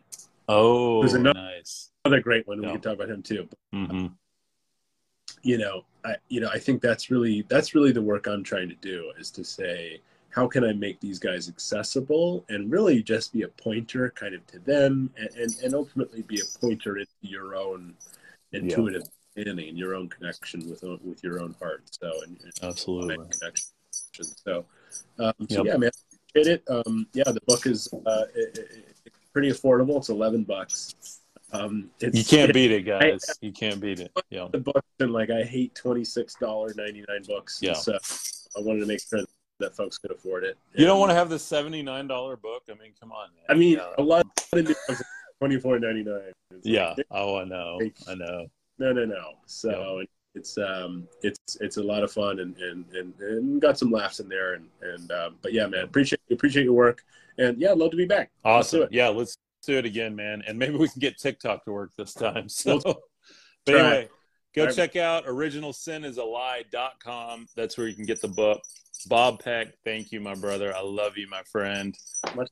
Oh, 0.49 1.01
There's 1.01 1.15
another, 1.15 1.39
nice. 1.39 1.91
Another 2.05 2.23
great 2.23 2.49
one. 2.49 2.61
We 2.61 2.69
can 2.69 2.81
talk 2.81 2.95
about 2.95 3.11
him 3.11 3.23
too. 3.23 3.49
Mm-hmm. 3.75 4.07
You 5.43 5.59
know, 5.59 5.85
I 6.05 6.17
you 6.29 6.41
know 6.41 6.49
I 6.49 6.59
think 6.59 6.81
that's 6.81 7.11
really 7.11 7.45
that's 7.49 7.75
really 7.75 7.93
the 7.93 8.03
work 8.03 8.27
I'm 8.27 8.43
trying 8.43 8.69
to 8.69 8.75
do 8.77 9.13
is 9.19 9.31
to 9.33 9.45
say 9.45 10.01
how 10.31 10.47
can 10.47 10.65
I 10.65 10.73
make 10.73 11.01
these 11.01 11.19
guys 11.19 11.49
accessible 11.49 12.45
and 12.49 12.71
really 12.71 13.03
just 13.03 13.33
be 13.33 13.43
a 13.43 13.49
pointer 13.49 14.11
kind 14.11 14.35
of 14.35 14.47
to 14.49 14.59
them 14.59 15.11
and, 15.17 15.29
and, 15.37 15.51
and 15.65 15.75
ultimately 15.75 16.23
be 16.23 16.41
a 16.41 16.59
pointer 16.61 16.99
into 16.99 17.11
your 17.23 17.57
own 17.57 17.95
intuitive 18.53 19.03
yeah. 19.03 19.09
understanding 19.39 19.69
and 19.71 19.79
your 19.79 19.95
own 19.95 20.09
connection 20.09 20.69
with 20.69 20.83
with 20.83 21.23
your 21.23 21.41
own 21.43 21.55
heart. 21.61 21.83
So 21.91 22.11
and, 22.25 22.39
and 22.43 22.53
absolutely 22.63 23.17
connection. 23.17 23.67
So, 24.13 24.65
um, 25.19 25.33
so 25.49 25.65
yep. 25.65 25.67
yeah, 25.67 25.77
man, 25.77 25.91
it. 26.35 26.63
Um, 26.69 27.07
yeah, 27.13 27.25
the 27.27 27.41
book 27.47 27.67
is 27.67 27.89
uh, 28.07 28.25
it, 28.35 28.59
it, 28.59 28.97
pretty 29.33 29.51
affordable. 29.51 29.99
It's 29.99 30.09
eleven 30.09 30.45
bucks. 30.45 30.95
Um, 31.53 31.91
you 32.01 32.25
can't 32.25 32.53
beat 32.53 32.71
it, 32.71 32.83
guys. 32.83 33.25
I, 33.29 33.33
you 33.41 33.53
can't 33.53 33.81
beat 33.81 34.01
it. 34.01 34.13
Yeah, 34.31 34.49
the 34.53 34.59
book 34.59 34.85
and 35.01 35.13
like 35.13 35.31
I 35.31 35.43
hate 35.43 35.75
twenty 35.75 36.05
six 36.05 36.35
dollar 36.35 36.73
ninety 36.77 37.05
nine 37.09 37.23
books. 37.27 37.59
Yeah, 37.63 37.73
so 37.73 37.99
I 38.57 38.61
wanted 38.61 38.81
to 38.81 38.87
make 38.87 39.01
sure 39.01 39.21
that 39.61 39.75
folks 39.75 39.99
could 39.99 40.11
afford 40.11 40.45
it. 40.45 40.57
You 40.75 40.85
don't 40.85 41.01
want 41.01 41.11
to 41.11 41.15
have 41.15 41.29
the 41.29 41.39
seventy 41.39 41.83
nine 41.83 42.07
dollar 42.07 42.37
book. 42.37 42.65
I 42.71 42.75
mean, 42.75 42.93
come 43.01 43.13
on. 43.13 43.29
Man. 43.35 43.45
I 43.49 43.55
mean, 43.55 43.79
yeah. 43.79 43.89
a 43.99 44.03
lot 44.03 44.27
of 44.53 44.67
twenty 45.39 45.59
four 45.59 45.79
ninety 45.79 46.05
nine. 46.05 46.33
Yeah. 46.63 46.95
Like, 46.97 47.07
oh, 47.11 47.39
I 47.39 47.45
know. 47.45 47.81
I 48.09 48.15
know. 48.15 48.47
No, 48.79 48.93
no, 48.93 49.05
no. 49.05 49.33
So 49.47 50.01
yeah. 50.01 50.05
it's 50.35 50.59
um, 50.59 51.09
it's 51.23 51.57
it's 51.61 51.79
a 51.79 51.83
lot 51.83 52.03
of 52.03 52.13
fun 52.13 52.41
and 52.41 52.57
and 52.59 52.85
and, 52.93 53.15
and 53.21 53.61
got 53.61 53.79
some 53.79 53.91
laughs 53.91 54.21
in 54.21 54.29
there 54.29 54.55
and 54.55 54.69
and 54.83 55.11
um, 55.13 55.37
but 55.43 55.53
yeah, 55.53 55.67
man, 55.67 55.85
appreciate 55.85 56.21
appreciate 56.31 56.65
your 56.65 56.75
work 56.75 57.05
and 57.39 57.61
yeah, 57.61 57.71
I'd 57.71 57.79
love 57.79 57.93
to 57.93 57.97
be 57.97 58.07
back. 58.07 58.31
Awesome. 58.45 58.81
Let's 58.81 58.93
yeah, 58.93 59.09
let's 59.09 59.39
do 59.67 59.79
it 59.79 59.87
again, 59.87 60.15
man. 60.15 60.43
And 60.47 60.59
maybe 60.59 60.77
we 60.77 60.89
can 60.89 61.01
get 61.01 61.19
TikTok 61.19 61.65
to 61.65 61.73
work 61.73 61.93
this 61.97 62.13
time. 62.15 62.49
So, 62.59 62.81
but 63.65 63.75
anyway. 63.75 64.09
Go 64.55 64.65
right. 64.65 64.75
check 64.75 64.97
out 64.97 65.27
originalsinisalie.com. 65.27 67.47
That's 67.55 67.79
where 67.79 67.87
you 67.87 67.95
can 67.95 68.07
get 68.07 68.21
the 68.21 68.27
book. 68.29 68.61
Bob 69.07 69.41
Peck, 69.41 69.69
thank 69.85 70.11
you, 70.11 70.21
my 70.21 70.35
brother. 70.35 70.75
I 70.75 70.81
love 70.81 71.17
you, 71.17 71.29
my 71.29 71.43
friend. 71.53 71.97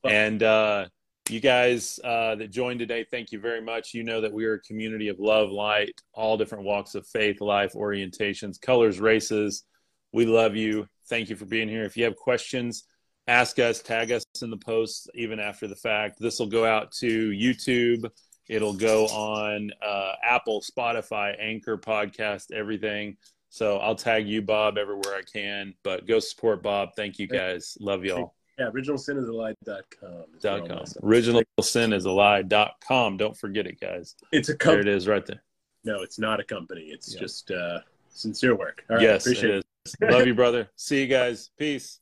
And 0.04 0.40
uh, 0.42 0.86
you 1.28 1.40
guys 1.40 1.98
uh, 2.04 2.36
that 2.36 2.52
joined 2.52 2.78
today, 2.78 3.04
thank 3.10 3.32
you 3.32 3.40
very 3.40 3.60
much. 3.60 3.92
You 3.94 4.04
know 4.04 4.20
that 4.20 4.32
we 4.32 4.44
are 4.44 4.54
a 4.54 4.60
community 4.60 5.08
of 5.08 5.18
love, 5.18 5.50
light, 5.50 6.00
all 6.12 6.36
different 6.36 6.62
walks 6.64 6.94
of 6.94 7.04
faith, 7.06 7.40
life, 7.40 7.72
orientations, 7.72 8.60
colors, 8.60 9.00
races. 9.00 9.64
We 10.12 10.26
love 10.26 10.54
you. 10.54 10.86
Thank 11.08 11.30
you 11.30 11.36
for 11.36 11.46
being 11.46 11.68
here. 11.68 11.84
If 11.84 11.96
you 11.96 12.04
have 12.04 12.14
questions, 12.14 12.84
ask 13.26 13.58
us, 13.58 13.82
tag 13.82 14.12
us 14.12 14.24
in 14.42 14.50
the 14.50 14.56
posts 14.56 15.08
even 15.14 15.40
after 15.40 15.66
the 15.66 15.76
fact. 15.76 16.18
This 16.18 16.38
will 16.38 16.46
go 16.46 16.64
out 16.64 16.92
to 16.92 17.30
YouTube. 17.30 18.10
It'll 18.48 18.74
go 18.74 19.06
on 19.06 19.72
uh, 19.84 20.12
Apple, 20.22 20.62
Spotify, 20.62 21.34
Anchor, 21.40 21.76
podcast, 21.76 22.52
everything. 22.52 23.16
So 23.48 23.78
I'll 23.78 23.96
tag 23.96 24.28
you, 24.28 24.42
Bob, 24.42 24.78
everywhere 24.78 25.16
I 25.16 25.22
can. 25.22 25.74
But 25.82 26.06
go 26.06 26.20
support 26.20 26.62
Bob. 26.62 26.90
Thank 26.94 27.18
you 27.18 27.26
guys. 27.26 27.76
Love 27.80 28.04
y'all. 28.04 28.34
Yeah, 28.58 28.70
originalsinisalie.com. 28.70 30.24
Dot 30.40 30.68
com. 30.68 30.84
Originalsinisalie.com. 31.02 33.16
Don't 33.16 33.36
forget 33.36 33.66
it, 33.66 33.80
guys. 33.80 34.14
It's 34.32 34.48
a 34.48 34.56
company. 34.56 34.84
There 34.84 34.92
it 34.92 34.96
is 34.96 35.08
right 35.08 35.26
there. 35.26 35.42
No, 35.84 36.02
it's 36.02 36.18
not 36.18 36.40
a 36.40 36.44
company. 36.44 36.88
It's 36.90 37.14
yeah. 37.14 37.20
just 37.20 37.50
uh, 37.50 37.80
sincere 38.08 38.56
work. 38.56 38.82
All 38.88 38.96
right, 38.96 39.02
yes, 39.02 39.26
appreciate 39.26 39.56
it. 39.56 39.66
Is. 39.84 39.96
Love 40.00 40.26
you, 40.26 40.34
brother. 40.42 40.70
See 40.76 41.00
you 41.00 41.06
guys. 41.06 41.50
Peace. 41.58 42.00